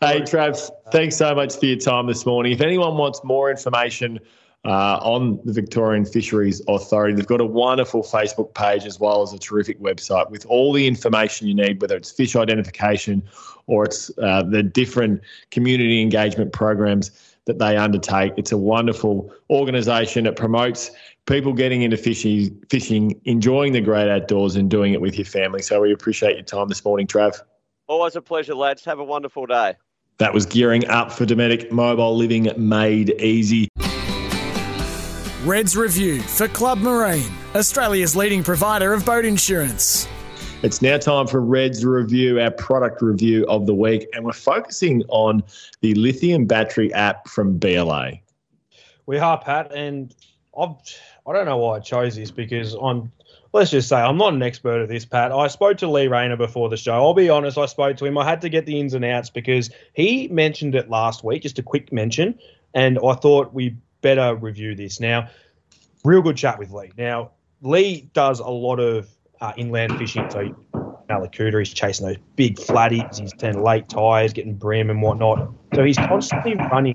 hey, 0.00 0.20
Trav, 0.20 0.70
thanks 0.92 1.16
so 1.16 1.34
much 1.34 1.56
for 1.56 1.66
your 1.66 1.78
time 1.78 2.06
this 2.06 2.24
morning. 2.24 2.52
If 2.52 2.60
anyone 2.60 2.96
wants 2.96 3.22
more 3.24 3.50
information 3.50 4.20
uh, 4.64 4.98
on 5.02 5.40
the 5.44 5.52
Victorian 5.52 6.04
Fisheries 6.04 6.62
Authority. 6.68 7.14
They've 7.14 7.26
got 7.26 7.40
a 7.40 7.46
wonderful 7.46 8.02
Facebook 8.02 8.54
page 8.54 8.86
as 8.86 8.98
well 8.98 9.22
as 9.22 9.32
a 9.32 9.38
terrific 9.38 9.78
website 9.80 10.30
with 10.30 10.46
all 10.46 10.72
the 10.72 10.86
information 10.86 11.46
you 11.46 11.54
need, 11.54 11.82
whether 11.82 11.96
it's 11.96 12.10
fish 12.10 12.34
identification 12.34 13.22
or 13.66 13.84
it's 13.84 14.10
uh, 14.18 14.42
the 14.42 14.62
different 14.62 15.22
community 15.50 16.00
engagement 16.00 16.52
programs 16.52 17.10
that 17.46 17.58
they 17.58 17.76
undertake. 17.76 18.32
It's 18.36 18.52
a 18.52 18.58
wonderful 18.58 19.32
organisation. 19.50 20.26
It 20.26 20.36
promotes 20.36 20.90
people 21.26 21.52
getting 21.52 21.82
into 21.82 21.96
fishing, 21.96 22.62
fishing, 22.70 23.20
enjoying 23.24 23.72
the 23.72 23.80
great 23.80 24.10
outdoors, 24.10 24.56
and 24.56 24.70
doing 24.70 24.92
it 24.92 25.00
with 25.00 25.16
your 25.16 25.26
family. 25.26 25.62
So 25.62 25.80
we 25.80 25.92
appreciate 25.92 26.36
your 26.36 26.44
time 26.44 26.68
this 26.68 26.84
morning, 26.84 27.06
Trav. 27.06 27.40
Always 27.86 28.16
a 28.16 28.22
pleasure, 28.22 28.54
lads. 28.54 28.84
Have 28.84 28.98
a 28.98 29.04
wonderful 29.04 29.46
day. 29.46 29.74
That 30.18 30.32
was 30.32 30.46
gearing 30.46 30.86
up 30.88 31.12
for 31.12 31.26
Dometic 31.26 31.70
Mobile 31.70 32.16
Living 32.16 32.48
Made 32.56 33.10
Easy. 33.20 33.68
Reds 35.44 35.76
Review 35.76 36.22
for 36.22 36.48
Club 36.48 36.78
Marine, 36.78 37.30
Australia's 37.54 38.16
leading 38.16 38.42
provider 38.42 38.94
of 38.94 39.04
boat 39.04 39.26
insurance. 39.26 40.08
It's 40.64 40.80
now 40.80 40.96
time 40.96 41.26
for 41.26 41.42
Reds 41.42 41.84
Review, 41.84 42.40
our 42.40 42.50
product 42.50 43.02
review 43.02 43.44
of 43.48 43.66
the 43.66 43.74
week, 43.74 44.08
and 44.14 44.24
we're 44.24 44.32
focusing 44.32 45.02
on 45.08 45.42
the 45.82 45.92
lithium 45.92 46.46
battery 46.46 46.90
app 46.94 47.28
from 47.28 47.58
BLA. 47.58 48.12
We 49.04 49.18
are, 49.18 49.38
Pat, 49.38 49.74
and 49.74 50.14
I've, 50.58 50.70
I 51.26 51.34
don't 51.34 51.44
know 51.44 51.58
why 51.58 51.76
I 51.76 51.80
chose 51.80 52.16
this 52.16 52.30
because 52.30 52.72
I'm, 52.80 53.12
let's 53.52 53.72
just 53.72 53.90
say, 53.90 53.96
I'm 53.96 54.16
not 54.16 54.32
an 54.32 54.42
expert 54.42 54.80
at 54.80 54.88
this, 54.88 55.04
Pat. 55.04 55.32
I 55.32 55.48
spoke 55.48 55.76
to 55.76 55.86
Lee 55.86 56.08
Rayner 56.08 56.38
before 56.38 56.70
the 56.70 56.78
show. 56.78 56.94
I'll 56.94 57.12
be 57.12 57.28
honest, 57.28 57.58
I 57.58 57.66
spoke 57.66 57.98
to 57.98 58.06
him. 58.06 58.16
I 58.16 58.24
had 58.24 58.40
to 58.40 58.48
get 58.48 58.64
the 58.64 58.80
ins 58.80 58.94
and 58.94 59.04
outs 59.04 59.28
because 59.28 59.68
he 59.92 60.28
mentioned 60.28 60.74
it 60.74 60.88
last 60.88 61.22
week, 61.22 61.42
just 61.42 61.58
a 61.58 61.62
quick 61.62 61.92
mention, 61.92 62.38
and 62.72 62.98
I 63.06 63.12
thought 63.16 63.52
we 63.52 63.76
better 64.00 64.34
review 64.34 64.74
this. 64.74 64.98
Now, 64.98 65.28
real 66.04 66.22
good 66.22 66.38
chat 66.38 66.58
with 66.58 66.70
Lee. 66.70 66.90
Now, 66.96 67.32
Lee 67.60 68.08
does 68.14 68.40
a 68.40 68.48
lot 68.48 68.80
of 68.80 69.13
uh, 69.40 69.52
inland 69.56 69.98
fishing. 69.98 70.28
So, 70.30 70.54
Mallacoota, 71.08 71.58
he's 71.58 71.72
chasing 71.74 72.06
those 72.06 72.16
big 72.36 72.56
flatties, 72.56 73.18
he's 73.18 73.32
turning 73.34 73.62
Lake 73.62 73.88
Tyers, 73.88 74.32
getting 74.32 74.54
brim 74.54 74.90
and 74.90 75.02
whatnot. 75.02 75.52
So, 75.74 75.84
he's 75.84 75.96
constantly 75.96 76.54
running. 76.54 76.94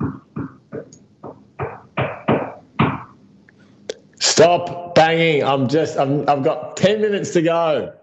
Stop 4.19 4.95
banging. 4.95 5.43
I'm 5.43 5.67
just, 5.67 5.97
I'm, 5.97 6.27
I've 6.29 6.43
got 6.43 6.77
10 6.77 7.01
minutes 7.01 7.31
to 7.31 7.41
go. 7.41 7.93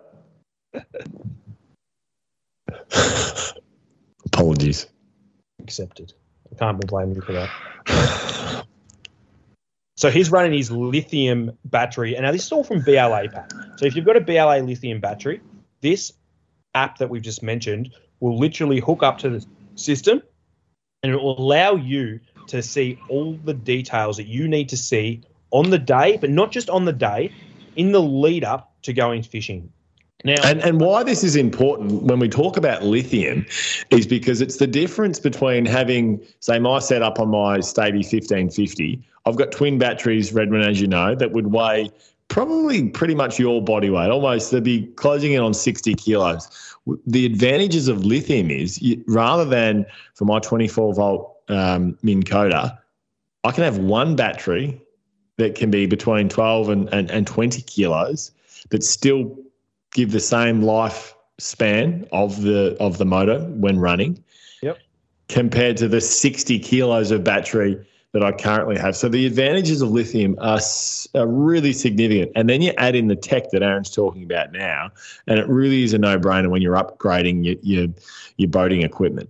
Apologies. 4.26 4.86
Accepted. 5.62 6.12
I 6.52 6.54
can't 6.58 6.80
be 6.80 6.86
blaming 6.86 7.16
you 7.16 7.22
for 7.22 7.32
that. 7.32 8.22
So 9.96 10.10
he's 10.10 10.30
running 10.30 10.52
his 10.52 10.70
lithium 10.70 11.56
battery, 11.64 12.16
and 12.16 12.24
now 12.24 12.32
this 12.32 12.44
is 12.44 12.52
all 12.52 12.62
from 12.62 12.82
BLA 12.82 13.28
Pat. 13.32 13.50
So 13.76 13.86
if 13.86 13.96
you've 13.96 14.04
got 14.04 14.16
a 14.16 14.20
BLA 14.20 14.58
lithium 14.58 15.00
battery, 15.00 15.40
this 15.80 16.12
app 16.74 16.98
that 16.98 17.08
we've 17.08 17.22
just 17.22 17.42
mentioned 17.42 17.94
will 18.20 18.38
literally 18.38 18.78
hook 18.78 19.02
up 19.02 19.16
to 19.18 19.30
the 19.30 19.46
system, 19.74 20.22
and 21.02 21.12
it 21.12 21.16
will 21.16 21.38
allow 21.40 21.76
you 21.76 22.20
to 22.48 22.62
see 22.62 22.98
all 23.08 23.38
the 23.44 23.54
details 23.54 24.18
that 24.18 24.26
you 24.26 24.48
need 24.48 24.68
to 24.68 24.76
see 24.76 25.22
on 25.50 25.70
the 25.70 25.78
day, 25.78 26.18
but 26.18 26.28
not 26.28 26.52
just 26.52 26.68
on 26.68 26.84
the 26.84 26.92
day, 26.92 27.32
in 27.76 27.92
the 27.92 28.02
lead 28.02 28.44
up 28.44 28.74
to 28.82 28.92
going 28.92 29.22
fishing. 29.22 29.72
Now, 30.26 30.42
And, 30.42 30.60
and 30.62 30.80
why 30.80 31.04
this 31.04 31.22
is 31.22 31.36
important 31.36 32.02
when 32.02 32.18
we 32.18 32.28
talk 32.28 32.56
about 32.56 32.82
lithium 32.82 33.46
is 33.90 34.08
because 34.08 34.40
it's 34.40 34.56
the 34.56 34.66
difference 34.66 35.20
between 35.20 35.64
having, 35.64 36.20
say, 36.40 36.58
my 36.58 36.80
setup 36.80 37.20
on 37.20 37.28
my 37.28 37.58
Stady 37.58 38.02
1550. 38.02 39.00
I've 39.24 39.36
got 39.36 39.52
twin 39.52 39.78
batteries, 39.78 40.32
Redmond, 40.32 40.64
as 40.64 40.80
you 40.80 40.88
know, 40.88 41.14
that 41.14 41.30
would 41.30 41.52
weigh 41.52 41.90
probably 42.26 42.88
pretty 42.88 43.14
much 43.14 43.38
your 43.38 43.62
body 43.62 43.88
weight, 43.88 44.10
almost. 44.10 44.50
They'd 44.50 44.64
be 44.64 44.86
closing 44.96 45.32
in 45.32 45.42
on 45.42 45.54
60 45.54 45.94
kilos. 45.94 46.76
The 47.06 47.24
advantages 47.24 47.86
of 47.86 48.04
lithium 48.04 48.50
is 48.50 48.82
you, 48.82 49.04
rather 49.06 49.44
than 49.44 49.86
for 50.14 50.24
my 50.24 50.40
24 50.40 50.92
volt 50.92 51.36
um, 51.46 51.96
I 53.44 53.52
can 53.52 53.62
have 53.62 53.78
one 53.78 54.16
battery 54.16 54.82
that 55.36 55.54
can 55.54 55.70
be 55.70 55.86
between 55.86 56.28
12 56.28 56.68
and, 56.68 56.92
and, 56.92 57.12
and 57.12 57.28
20 57.28 57.62
kilos, 57.62 58.32
but 58.70 58.82
still 58.82 59.36
give 59.96 60.12
the 60.12 60.20
same 60.20 60.60
lifespan 60.60 62.06
of 62.12 62.42
the 62.42 62.76
of 62.78 62.98
the 62.98 63.06
motor 63.06 63.40
when 63.40 63.80
running. 63.80 64.22
Yep. 64.62 64.78
Compared 65.28 65.76
to 65.78 65.88
the 65.88 66.00
60 66.00 66.58
kilos 66.60 67.10
of 67.10 67.24
battery 67.24 67.84
that 68.12 68.22
I 68.22 68.32
currently 68.32 68.78
have. 68.78 68.94
So 68.94 69.08
the 69.08 69.26
advantages 69.26 69.82
of 69.82 69.90
lithium 69.90 70.36
are, 70.40 70.60
are 71.14 71.26
really 71.26 71.72
significant. 71.72 72.32
And 72.36 72.48
then 72.48 72.62
you 72.62 72.72
add 72.78 72.94
in 72.94 73.08
the 73.08 73.16
tech 73.16 73.50
that 73.50 73.62
Aaron's 73.62 73.90
talking 73.90 74.22
about 74.22 74.52
now, 74.52 74.90
and 75.26 75.38
it 75.38 75.48
really 75.48 75.82
is 75.82 75.92
a 75.92 75.98
no-brainer 75.98 76.48
when 76.48 76.62
you're 76.62 76.76
upgrading 76.76 77.44
your 77.44 77.56
your, 77.62 77.88
your 78.36 78.48
boating 78.48 78.82
equipment. 78.82 79.28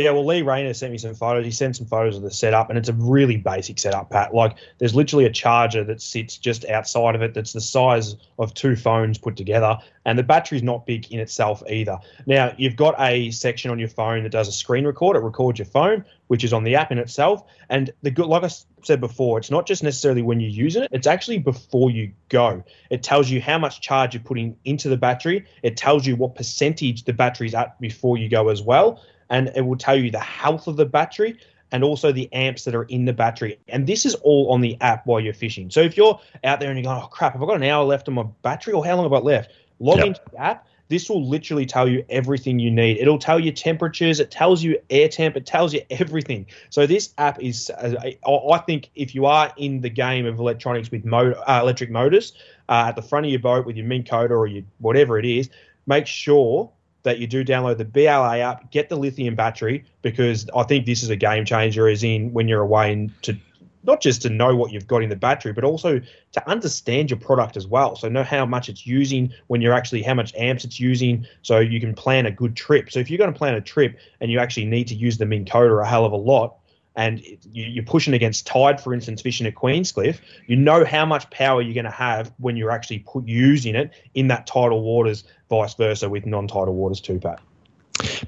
Yeah, 0.00 0.12
well, 0.12 0.24
Lee 0.24 0.42
Rayner 0.42 0.72
sent 0.72 0.92
me 0.92 0.98
some 0.98 1.14
photos. 1.14 1.44
He 1.44 1.50
sent 1.50 1.76
some 1.76 1.86
photos 1.86 2.16
of 2.16 2.22
the 2.22 2.30
setup, 2.30 2.70
and 2.70 2.78
it's 2.78 2.88
a 2.88 2.94
really 2.94 3.36
basic 3.36 3.78
setup, 3.78 4.10
Pat. 4.10 4.34
Like, 4.34 4.56
there's 4.78 4.94
literally 4.94 5.26
a 5.26 5.30
charger 5.30 5.84
that 5.84 6.00
sits 6.00 6.38
just 6.38 6.64
outside 6.66 7.14
of 7.14 7.22
it 7.22 7.34
that's 7.34 7.52
the 7.52 7.60
size 7.60 8.16
of 8.38 8.54
two 8.54 8.76
phones 8.76 9.18
put 9.18 9.36
together, 9.36 9.78
and 10.06 10.18
the 10.18 10.22
battery's 10.22 10.62
not 10.62 10.86
big 10.86 11.12
in 11.12 11.20
itself 11.20 11.62
either. 11.68 11.98
Now, 12.26 12.54
you've 12.56 12.76
got 12.76 12.94
a 12.98 13.30
section 13.30 13.70
on 13.70 13.78
your 13.78 13.88
phone 13.88 14.22
that 14.22 14.32
does 14.32 14.48
a 14.48 14.52
screen 14.52 14.86
record. 14.86 15.16
It 15.16 15.20
records 15.20 15.58
your 15.58 15.66
phone, 15.66 16.04
which 16.28 16.44
is 16.44 16.52
on 16.52 16.64
the 16.64 16.76
app 16.76 16.90
in 16.90 16.98
itself. 16.98 17.44
And 17.68 17.92
the 18.02 18.10
good, 18.10 18.26
like 18.26 18.42
I 18.42 18.50
said 18.82 19.00
before, 19.00 19.38
it's 19.38 19.50
not 19.50 19.66
just 19.66 19.82
necessarily 19.82 20.22
when 20.22 20.40
you're 20.40 20.50
using 20.50 20.84
it; 20.84 20.90
it's 20.92 21.06
actually 21.06 21.38
before 21.38 21.90
you 21.90 22.12
go. 22.28 22.64
It 22.88 23.02
tells 23.02 23.28
you 23.28 23.40
how 23.40 23.58
much 23.58 23.80
charge 23.80 24.14
you're 24.14 24.22
putting 24.22 24.56
into 24.64 24.88
the 24.88 24.96
battery. 24.96 25.44
It 25.62 25.76
tells 25.76 26.06
you 26.06 26.16
what 26.16 26.34
percentage 26.34 27.04
the 27.04 27.12
battery's 27.12 27.54
at 27.54 27.78
before 27.80 28.16
you 28.16 28.28
go 28.28 28.48
as 28.48 28.62
well 28.62 29.00
and 29.30 29.50
it 29.54 29.62
will 29.62 29.76
tell 29.76 29.96
you 29.96 30.10
the 30.10 30.18
health 30.18 30.66
of 30.66 30.76
the 30.76 30.84
battery 30.84 31.38
and 31.72 31.84
also 31.84 32.12
the 32.12 32.30
amps 32.32 32.64
that 32.64 32.74
are 32.74 32.82
in 32.84 33.04
the 33.04 33.12
battery. 33.12 33.58
And 33.68 33.86
this 33.86 34.04
is 34.04 34.14
all 34.16 34.52
on 34.52 34.60
the 34.60 34.76
app 34.80 35.06
while 35.06 35.20
you're 35.20 35.32
fishing. 35.32 35.70
So 35.70 35.80
if 35.80 35.96
you're 35.96 36.18
out 36.44 36.60
there 36.60 36.68
and 36.70 36.78
you're 36.78 36.92
going, 36.92 37.02
oh 37.02 37.06
crap, 37.06 37.32
have 37.32 37.42
I 37.42 37.46
got 37.46 37.56
an 37.56 37.62
hour 37.62 37.84
left 37.84 38.08
on 38.08 38.14
my 38.14 38.24
battery 38.42 38.74
or 38.74 38.84
how 38.84 38.96
long 38.96 39.04
have 39.04 39.12
I 39.12 39.18
left? 39.18 39.52
Log 39.78 39.98
Yep. 39.98 40.06
into 40.06 40.20
the 40.32 40.38
app. 40.38 40.66
This 40.88 41.08
will 41.08 41.24
literally 41.24 41.66
tell 41.66 41.88
you 41.88 42.04
everything 42.10 42.58
you 42.58 42.68
need. 42.68 42.98
It'll 42.98 43.20
tell 43.20 43.38
you 43.38 43.52
temperatures. 43.52 44.18
It 44.18 44.32
tells 44.32 44.60
you 44.64 44.76
air 44.90 45.08
temp. 45.08 45.36
It 45.36 45.46
tells 45.46 45.72
you 45.72 45.82
everything. 45.88 46.46
So 46.70 46.84
this 46.84 47.14
app 47.16 47.40
is, 47.40 47.70
uh, 47.70 47.94
I 48.26 48.58
think, 48.58 48.90
if 48.96 49.14
you 49.14 49.26
are 49.26 49.52
in 49.56 49.80
the 49.80 49.88
game 49.88 50.26
of 50.26 50.40
electronics 50.40 50.90
with 50.90 51.04
mo- 51.04 51.40
uh, 51.46 51.60
electric 51.62 51.90
motors 51.92 52.32
uh, 52.68 52.86
at 52.88 52.96
the 52.96 53.02
front 53.02 53.24
of 53.24 53.30
your 53.30 53.38
boat 53.38 53.66
with 53.66 53.76
your 53.76 53.86
Minn 53.86 54.02
Kota 54.02 54.34
or 54.34 54.48
your 54.48 54.64
whatever 54.78 55.16
it 55.16 55.24
is, 55.24 55.48
make 55.86 56.08
sure 56.08 56.72
that 57.02 57.18
you 57.18 57.26
do 57.26 57.44
download 57.44 57.78
the 57.78 57.84
BLA 57.84 58.38
app, 58.38 58.70
get 58.70 58.88
the 58.88 58.96
lithium 58.96 59.34
battery 59.34 59.84
because 60.02 60.48
I 60.54 60.62
think 60.64 60.86
this 60.86 61.02
is 61.02 61.10
a 61.10 61.16
game 61.16 61.44
changer. 61.44 61.88
As 61.88 62.04
in 62.04 62.32
when 62.32 62.48
you're 62.48 62.62
away 62.62 62.92
and 62.92 63.22
to 63.22 63.36
not 63.82 64.00
just 64.00 64.22
to 64.22 64.30
know 64.30 64.54
what 64.54 64.72
you've 64.72 64.86
got 64.86 65.02
in 65.02 65.08
the 65.08 65.16
battery, 65.16 65.52
but 65.52 65.64
also 65.64 66.00
to 66.32 66.48
understand 66.48 67.10
your 67.10 67.18
product 67.18 67.56
as 67.56 67.66
well. 67.66 67.96
So 67.96 68.08
know 68.08 68.22
how 68.22 68.44
much 68.44 68.68
it's 68.68 68.86
using 68.86 69.32
when 69.46 69.60
you're 69.60 69.72
actually 69.72 70.02
how 70.02 70.14
much 70.14 70.34
amps 70.34 70.64
it's 70.64 70.78
using, 70.78 71.26
so 71.42 71.60
you 71.60 71.80
can 71.80 71.94
plan 71.94 72.26
a 72.26 72.30
good 72.30 72.56
trip. 72.56 72.90
So 72.90 73.00
if 73.00 73.10
you're 73.10 73.18
going 73.18 73.32
to 73.32 73.38
plan 73.38 73.54
a 73.54 73.60
trip 73.60 73.98
and 74.20 74.30
you 74.30 74.38
actually 74.38 74.66
need 74.66 74.88
to 74.88 74.94
use 74.94 75.16
the 75.18 75.26
Minn 75.26 75.46
a 75.50 75.84
hell 75.86 76.04
of 76.04 76.12
a 76.12 76.16
lot, 76.16 76.56
and 77.00 77.20
you- 77.52 77.64
you're 77.64 77.84
pushing 77.84 78.12
against 78.12 78.46
tide, 78.46 78.78
for 78.78 78.92
instance, 78.92 79.22
fishing 79.22 79.46
at 79.46 79.54
Queenscliff, 79.54 80.18
you 80.46 80.54
know 80.54 80.84
how 80.84 81.06
much 81.06 81.28
power 81.30 81.62
you're 81.62 81.72
going 81.72 81.84
to 81.86 81.90
have 81.90 82.30
when 82.38 82.56
you're 82.58 82.70
actually 82.70 82.98
put, 82.98 83.26
using 83.26 83.74
it 83.74 83.90
in 84.14 84.28
that 84.28 84.46
tidal 84.46 84.82
waters, 84.82 85.24
vice 85.48 85.72
versa 85.74 86.10
with 86.10 86.26
non-tidal 86.26 86.74
waters 86.74 87.00
too, 87.00 87.18
Pat. 87.18 87.40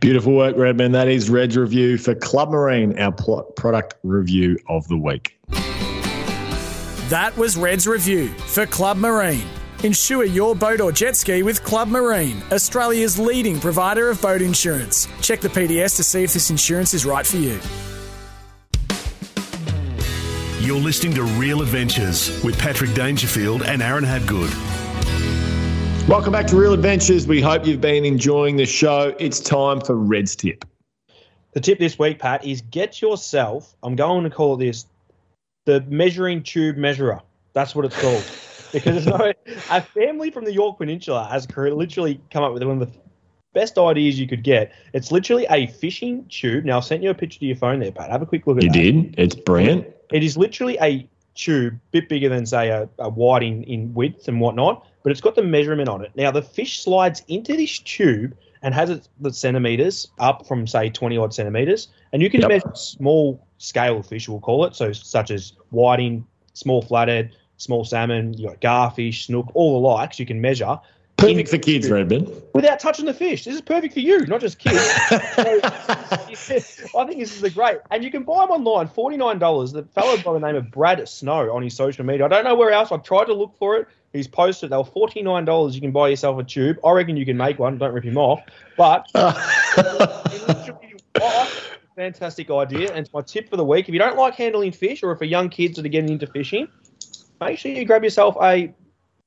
Beautiful 0.00 0.34
work, 0.34 0.56
Redmond. 0.56 0.94
That 0.94 1.08
is 1.08 1.28
Red's 1.28 1.56
review 1.56 1.98
for 1.98 2.14
Club 2.14 2.50
Marine, 2.50 2.98
our 2.98 3.12
pl- 3.12 3.42
product 3.56 3.94
review 4.02 4.56
of 4.68 4.88
the 4.88 4.96
week. 4.96 5.38
That 7.10 7.34
was 7.36 7.58
Red's 7.58 7.86
review 7.86 8.28
for 8.28 8.64
Club 8.64 8.96
Marine. 8.96 9.46
Insure 9.82 10.24
your 10.24 10.54
boat 10.54 10.80
or 10.80 10.92
jet 10.92 11.16
ski 11.16 11.42
with 11.42 11.62
Club 11.62 11.88
Marine, 11.88 12.42
Australia's 12.50 13.18
leading 13.18 13.60
provider 13.60 14.08
of 14.08 14.22
boat 14.22 14.40
insurance. 14.40 15.08
Check 15.20 15.40
the 15.40 15.48
PDS 15.48 15.96
to 15.96 16.04
see 16.04 16.22
if 16.22 16.32
this 16.32 16.48
insurance 16.50 16.94
is 16.94 17.04
right 17.04 17.26
for 17.26 17.36
you. 17.36 17.60
You're 20.62 20.78
listening 20.78 21.12
to 21.14 21.24
Real 21.24 21.60
Adventures 21.60 22.40
with 22.44 22.56
Patrick 22.56 22.94
Dangerfield 22.94 23.64
and 23.64 23.82
Aaron 23.82 24.04
Habgood. 24.04 24.48
Welcome 26.06 26.32
back 26.32 26.46
to 26.46 26.56
Real 26.56 26.72
Adventures. 26.72 27.26
We 27.26 27.40
hope 27.40 27.66
you've 27.66 27.80
been 27.80 28.04
enjoying 28.04 28.54
the 28.54 28.64
show. 28.64 29.12
It's 29.18 29.40
time 29.40 29.80
for 29.80 29.96
Red's 29.96 30.36
tip. 30.36 30.64
The 31.50 31.60
tip 31.60 31.80
this 31.80 31.98
week, 31.98 32.20
Pat, 32.20 32.44
is 32.46 32.60
get 32.60 33.02
yourself, 33.02 33.74
I'm 33.82 33.96
going 33.96 34.22
to 34.22 34.30
call 34.30 34.56
this, 34.56 34.86
the 35.64 35.80
measuring 35.88 36.44
tube 36.44 36.76
measurer. 36.76 37.20
That's 37.54 37.74
what 37.74 37.84
it's 37.84 38.00
called. 38.00 38.24
because 38.72 39.04
there's 39.04 39.06
no, 39.06 39.32
a 39.68 39.80
family 39.80 40.30
from 40.30 40.44
the 40.44 40.52
Yorke 40.52 40.78
Peninsula 40.78 41.26
has 41.28 41.50
literally 41.56 42.20
come 42.30 42.44
up 42.44 42.52
with 42.52 42.62
one 42.62 42.80
of 42.80 42.88
the 42.88 42.98
best 43.52 43.78
ideas 43.78 44.16
you 44.16 44.28
could 44.28 44.44
get. 44.44 44.72
It's 44.92 45.10
literally 45.10 45.44
a 45.50 45.66
fishing 45.66 46.24
tube. 46.26 46.64
Now, 46.64 46.76
I 46.76 46.80
sent 46.82 47.02
you 47.02 47.10
a 47.10 47.14
picture 47.14 47.40
to 47.40 47.46
your 47.46 47.56
phone 47.56 47.80
there, 47.80 47.90
Pat. 47.90 48.10
Have 48.10 48.22
a 48.22 48.26
quick 48.26 48.46
look 48.46 48.58
at 48.58 48.62
it. 48.62 48.76
You 48.76 48.92
that. 48.92 49.12
did. 49.12 49.14
It's 49.18 49.34
brilliant. 49.34 49.88
It 50.12 50.22
is 50.22 50.36
literally 50.36 50.78
a 50.80 51.08
tube, 51.34 51.78
bit 51.90 52.08
bigger 52.08 52.28
than 52.28 52.44
say 52.46 52.68
a, 52.68 52.88
a 52.98 53.08
wide 53.08 53.42
in, 53.42 53.64
in 53.64 53.94
width 53.94 54.28
and 54.28 54.40
whatnot, 54.40 54.86
but 55.02 55.10
it's 55.10 55.20
got 55.20 55.34
the 55.34 55.42
measurement 55.42 55.88
on 55.88 56.04
it. 56.04 56.12
Now 56.14 56.30
the 56.30 56.42
fish 56.42 56.82
slides 56.82 57.22
into 57.28 57.56
this 57.56 57.78
tube 57.78 58.36
and 58.62 58.74
has 58.74 58.90
its 58.90 59.08
the 59.20 59.32
centimeters 59.32 60.08
up 60.18 60.46
from 60.46 60.66
say 60.66 60.90
twenty 60.90 61.16
odd 61.16 61.34
centimeters, 61.34 61.88
and 62.12 62.22
you 62.22 62.30
can 62.30 62.40
Yep. 62.42 62.48
measure 62.48 62.74
small 62.74 63.46
scale 63.58 64.02
fish, 64.02 64.28
we'll 64.28 64.40
call 64.40 64.64
it, 64.64 64.76
so 64.76 64.92
such 64.92 65.30
as 65.30 65.54
whiting, 65.70 66.24
small 66.52 66.82
flathead, 66.82 67.32
small 67.56 67.84
salmon, 67.84 68.34
you 68.34 68.48
got 68.48 68.60
garfish, 68.60 69.26
snook, 69.26 69.50
all 69.54 69.80
the 69.80 69.88
likes. 69.88 70.18
You 70.18 70.26
can 70.26 70.40
measure 70.40 70.78
Perfect 71.16 71.50
for 71.50 71.58
kids, 71.58 71.88
Redmond. 71.88 72.28
without 72.52 72.80
touching 72.80 73.04
the 73.06 73.14
fish. 73.14 73.44
This 73.44 73.54
is 73.54 73.60
perfect 73.60 73.94
for 73.94 74.00
you, 74.00 74.26
not 74.26 74.40
just 74.40 74.58
kids. 74.58 74.76
So, 76.34 76.58
I 76.98 77.04
think 77.06 77.20
this 77.20 77.36
is 77.36 77.42
a 77.42 77.50
great, 77.50 77.78
and 77.90 78.02
you 78.02 78.10
can 78.10 78.22
buy 78.24 78.40
them 78.46 78.50
online. 78.50 78.88
Forty 78.88 79.16
nine 79.16 79.38
dollars. 79.38 79.70
The 79.72 79.84
fellow 79.84 80.16
by 80.16 80.32
the 80.32 80.40
name 80.40 80.56
of 80.56 80.70
Brad 80.70 81.06
Snow 81.08 81.54
on 81.54 81.62
his 81.62 81.74
social 81.76 82.04
media. 82.04 82.24
I 82.24 82.28
don't 82.28 82.44
know 82.44 82.54
where 82.54 82.70
else. 82.72 82.90
I've 82.90 83.02
tried 83.04 83.26
to 83.26 83.34
look 83.34 83.54
for 83.58 83.76
it. 83.76 83.86
He's 84.12 84.26
posted. 84.26 84.70
They 84.70 84.76
were 84.76 84.84
forty 84.84 85.22
nine 85.22 85.44
dollars. 85.44 85.74
You 85.74 85.80
can 85.80 85.92
buy 85.92 86.08
yourself 86.08 86.38
a 86.40 86.44
tube. 86.44 86.78
I 86.84 86.90
reckon 86.92 87.16
you 87.16 87.24
can 87.26 87.36
make 87.36 87.58
one. 87.58 87.78
Don't 87.78 87.92
rip 87.92 88.04
him 88.04 88.16
off. 88.18 88.40
But 88.76 89.06
it 89.14 90.48
literally- 90.48 90.70
I 90.74 90.78
think 90.78 90.94
it's 90.94 91.82
a 91.84 91.94
fantastic 91.94 92.50
idea, 92.50 92.88
and 92.90 92.98
it's 92.98 93.12
my 93.12 93.20
tip 93.20 93.48
for 93.50 93.56
the 93.56 93.64
week. 93.64 93.88
If 93.88 93.92
you 93.92 93.98
don't 94.00 94.16
like 94.16 94.34
handling 94.34 94.72
fish, 94.72 95.02
or 95.02 95.12
if 95.12 95.18
for 95.18 95.24
young 95.26 95.48
kids 95.50 95.76
that 95.76 95.84
are 95.84 95.90
getting 95.90 96.10
into 96.10 96.26
fishing, 96.26 96.66
make 97.40 97.58
sure 97.58 97.70
you 97.70 97.84
grab 97.84 98.02
yourself 98.02 98.36
a 98.42 98.72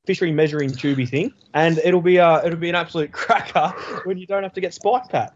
fishery 0.05 0.31
measuring 0.31 0.71
tubey 0.71 1.07
thing, 1.07 1.33
and 1.53 1.77
it'll 1.79 2.01
be 2.01 2.19
uh, 2.19 2.45
it'll 2.45 2.59
be 2.59 2.69
an 2.69 2.75
absolute 2.75 3.11
cracker 3.11 3.69
when 4.05 4.17
you 4.17 4.27
don't 4.27 4.43
have 4.43 4.53
to 4.53 4.61
get 4.61 4.73
spiked, 4.73 5.09
Pat. 5.09 5.33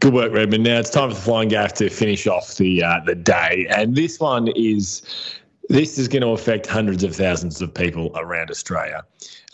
Good 0.00 0.14
work, 0.14 0.32
Redmond. 0.32 0.64
Now 0.64 0.78
it's 0.78 0.90
time 0.90 1.10
for 1.10 1.14
the 1.14 1.20
flying 1.20 1.48
gaff 1.48 1.74
to 1.74 1.88
finish 1.88 2.26
off 2.26 2.56
the 2.56 2.82
uh, 2.82 3.00
the 3.04 3.14
day, 3.14 3.66
and 3.70 3.94
this 3.94 4.18
one 4.18 4.48
is 4.56 5.02
this 5.68 5.98
is 5.98 6.08
going 6.08 6.22
to 6.22 6.28
affect 6.28 6.66
hundreds 6.66 7.04
of 7.04 7.14
thousands 7.14 7.62
of 7.62 7.72
people 7.72 8.10
around 8.16 8.50
Australia. 8.50 9.04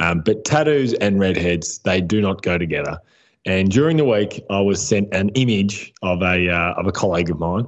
Um, 0.01 0.21
but 0.21 0.45
tattoos 0.45 0.95
and 0.95 1.21
redheads 1.21 1.79
they 1.79 2.01
do 2.01 2.21
not 2.21 2.43
go 2.43 2.59
together. 2.59 2.99
And 3.47 3.71
during 3.71 3.97
the 3.97 4.05
week, 4.05 4.45
I 4.51 4.61
was 4.61 4.87
sent 4.87 5.13
an 5.15 5.31
image 5.31 5.93
of 6.03 6.23
a 6.23 6.49
uh, 6.49 6.75
of 6.75 6.87
a 6.87 6.93
colleague 6.93 7.31
of 7.31 7.39
mine 7.39 7.67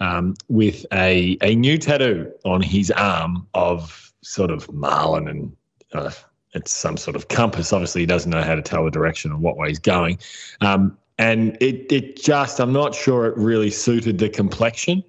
um, 0.00 0.34
with 0.48 0.84
a 0.92 1.38
a 1.42 1.54
new 1.54 1.78
tattoo 1.78 2.30
on 2.44 2.60
his 2.60 2.90
arm 2.92 3.46
of 3.54 4.01
sort 4.22 4.50
of 4.50 4.72
marlin 4.72 5.28
and 5.28 5.56
uh, 5.92 6.10
it's 6.54 6.72
some 6.72 6.96
sort 6.96 7.16
of 7.16 7.28
compass. 7.28 7.72
Obviously, 7.72 8.02
he 8.02 8.06
doesn't 8.06 8.30
know 8.30 8.42
how 8.42 8.54
to 8.54 8.62
tell 8.62 8.84
the 8.84 8.90
direction 8.90 9.32
of 9.32 9.40
what 9.40 9.56
way 9.56 9.68
he's 9.68 9.78
going. 9.78 10.18
Um, 10.60 10.96
and 11.18 11.56
it, 11.60 11.90
it 11.92 12.22
just, 12.22 12.60
I'm 12.60 12.72
not 12.72 12.94
sure 12.94 13.26
it 13.26 13.36
really 13.36 13.70
suited 13.70 14.18
the 14.18 14.28
complexion. 14.28 15.02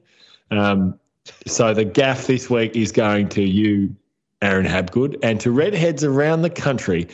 Um, 0.51 0.99
so 1.47 1.73
the 1.73 1.85
gaff 1.85 2.27
this 2.27 2.49
week 2.49 2.75
is 2.75 2.91
going 2.91 3.29
to 3.29 3.41
you, 3.41 3.95
Aaron 4.41 4.65
Habgood, 4.65 5.17
and 5.23 5.39
to 5.41 5.51
redheads 5.51 6.03
around 6.03 6.41
the 6.41 6.49
country 6.49 7.07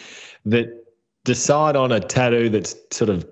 that 0.45 0.85
decide 1.23 1.75
on 1.75 1.91
a 1.91 1.99
tattoo 1.99 2.49
that's 2.49 2.75
sort 2.91 3.09
of 3.09 3.27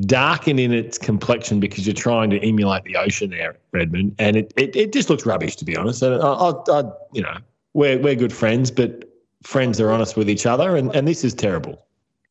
darkened 0.00 0.60
in 0.60 0.72
its 0.72 0.98
complexion 0.98 1.60
because 1.60 1.86
you're 1.86 1.94
trying 1.94 2.30
to 2.30 2.38
emulate 2.40 2.84
the 2.84 2.96
ocean 2.96 3.30
there, 3.30 3.56
Redmond, 3.72 4.14
and 4.18 4.36
it, 4.36 4.52
it, 4.56 4.74
it 4.76 4.92
just 4.92 5.08
looks 5.08 5.24
rubbish 5.24 5.56
to 5.56 5.64
be 5.64 5.76
honest. 5.76 6.02
And 6.02 6.22
I, 6.22 6.26
I, 6.26 6.52
I, 6.68 6.84
you 7.12 7.22
know, 7.22 7.36
we're 7.74 7.98
we're 7.98 8.14
good 8.14 8.32
friends, 8.32 8.70
but 8.70 9.08
friends 9.42 9.80
are 9.80 9.90
honest 9.90 10.16
with 10.16 10.28
each 10.30 10.46
other, 10.46 10.76
and, 10.76 10.94
and 10.94 11.06
this 11.06 11.24
is 11.24 11.34
terrible. 11.34 11.86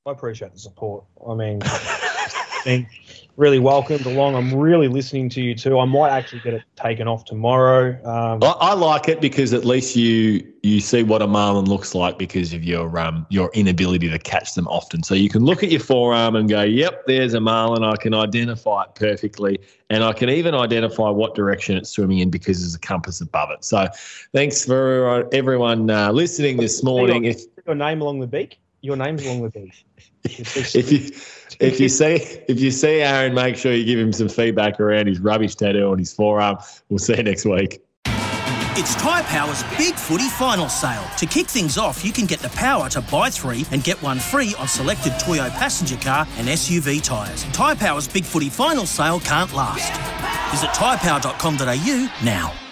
I 0.05 0.11
appreciate 0.11 0.53
the 0.53 0.59
support. 0.59 1.03
I 1.27 1.35
mean, 1.35 1.61
being 2.65 2.87
really 3.37 3.59
welcomed 3.59 4.05
along. 4.05 4.35
I'm 4.35 4.53
really 4.53 4.87
listening 4.87 5.29
to 5.29 5.41
you 5.41 5.55
too. 5.55 5.79
I 5.79 5.85
might 5.85 6.11
actually 6.11 6.39
get 6.39 6.53
it 6.53 6.63
taken 6.75 7.07
off 7.07 7.25
tomorrow. 7.25 7.93
Um, 8.05 8.43
I, 8.43 8.55
I 8.59 8.73
like 8.73 9.07
it 9.07 9.21
because 9.21 9.53
at 9.53 9.65
least 9.65 9.95
you 9.95 10.47
you 10.63 10.79
see 10.79 11.01
what 11.01 11.21
a 11.23 11.27
marlin 11.27 11.65
looks 11.65 11.95
like 11.95 12.19
because 12.19 12.53
of 12.53 12.63
your 12.63 12.97
um 12.99 13.25
your 13.29 13.49
inability 13.53 14.09
to 14.09 14.19
catch 14.19 14.53
them 14.53 14.67
often. 14.67 15.03
So 15.03 15.15
you 15.15 15.29
can 15.29 15.43
look 15.43 15.63
at 15.63 15.71
your 15.71 15.79
forearm 15.79 16.35
and 16.35 16.47
go, 16.49 16.61
"Yep, 16.61 17.05
there's 17.07 17.33
a 17.33 17.39
marlin. 17.39 17.83
I 17.83 17.95
can 17.95 18.13
identify 18.13 18.83
it 18.83 18.95
perfectly, 18.95 19.59
and 19.89 20.03
I 20.03 20.13
can 20.13 20.29
even 20.29 20.53
identify 20.53 21.09
what 21.09 21.35
direction 21.35 21.77
it's 21.77 21.89
swimming 21.89 22.19
in 22.19 22.29
because 22.29 22.59
there's 22.59 22.75
a 22.75 22.79
compass 22.79 23.21
above 23.21 23.49
it." 23.51 23.63
So, 23.63 23.87
thanks 24.33 24.65
for 24.65 25.27
everyone 25.33 25.89
uh, 25.89 26.11
listening 26.11 26.57
this 26.57 26.83
morning. 26.83 27.23
Your, 27.23 27.33
if 27.33 27.41
your 27.65 27.75
name 27.75 28.01
along 28.01 28.19
the 28.19 28.27
beak, 28.27 28.59
your 28.81 28.97
name's 28.97 29.25
along 29.25 29.43
the 29.43 29.49
beak. 29.49 29.85
if 30.23 30.91
you 30.91 31.11
if 31.61 31.79
you 31.79 31.89
see 31.89 32.15
if 32.47 32.59
you 32.59 32.71
see 32.71 33.01
Aaron, 33.01 33.33
make 33.33 33.55
sure 33.55 33.73
you 33.73 33.85
give 33.85 33.99
him 33.99 34.11
some 34.11 34.29
feedback 34.29 34.79
around 34.79 35.07
his 35.07 35.19
rubbish 35.19 35.55
tattoo 35.55 35.91
on 35.91 35.99
his 35.99 36.13
forearm. 36.13 36.57
We'll 36.89 36.99
see 36.99 37.15
you 37.15 37.23
next 37.23 37.45
week. 37.45 37.81
It's 38.73 38.95
Tyre 38.95 39.23
Power's 39.23 39.63
Big 39.77 39.95
Footy 39.95 40.29
Final 40.29 40.69
Sale. 40.69 41.03
To 41.17 41.25
kick 41.25 41.47
things 41.47 41.77
off, 41.77 42.05
you 42.05 42.13
can 42.13 42.25
get 42.25 42.39
the 42.39 42.49
power 42.49 42.89
to 42.89 43.01
buy 43.01 43.29
three 43.29 43.65
and 43.71 43.83
get 43.83 44.01
one 44.01 44.17
free 44.17 44.55
on 44.57 44.67
selected 44.67 45.13
Toyo 45.19 45.49
passenger 45.49 45.97
car 45.97 46.25
and 46.37 46.47
SUV 46.47 47.03
tyres. 47.03 47.43
Tyre 47.51 47.75
Power's 47.75 48.07
Big 48.07 48.23
Footy 48.23 48.49
Final 48.49 48.85
Sale 48.85 49.19
can't 49.19 49.53
last. 49.53 49.91
Visit 50.51 50.69
tyrepower.com.au 50.69 52.11
now. 52.23 52.70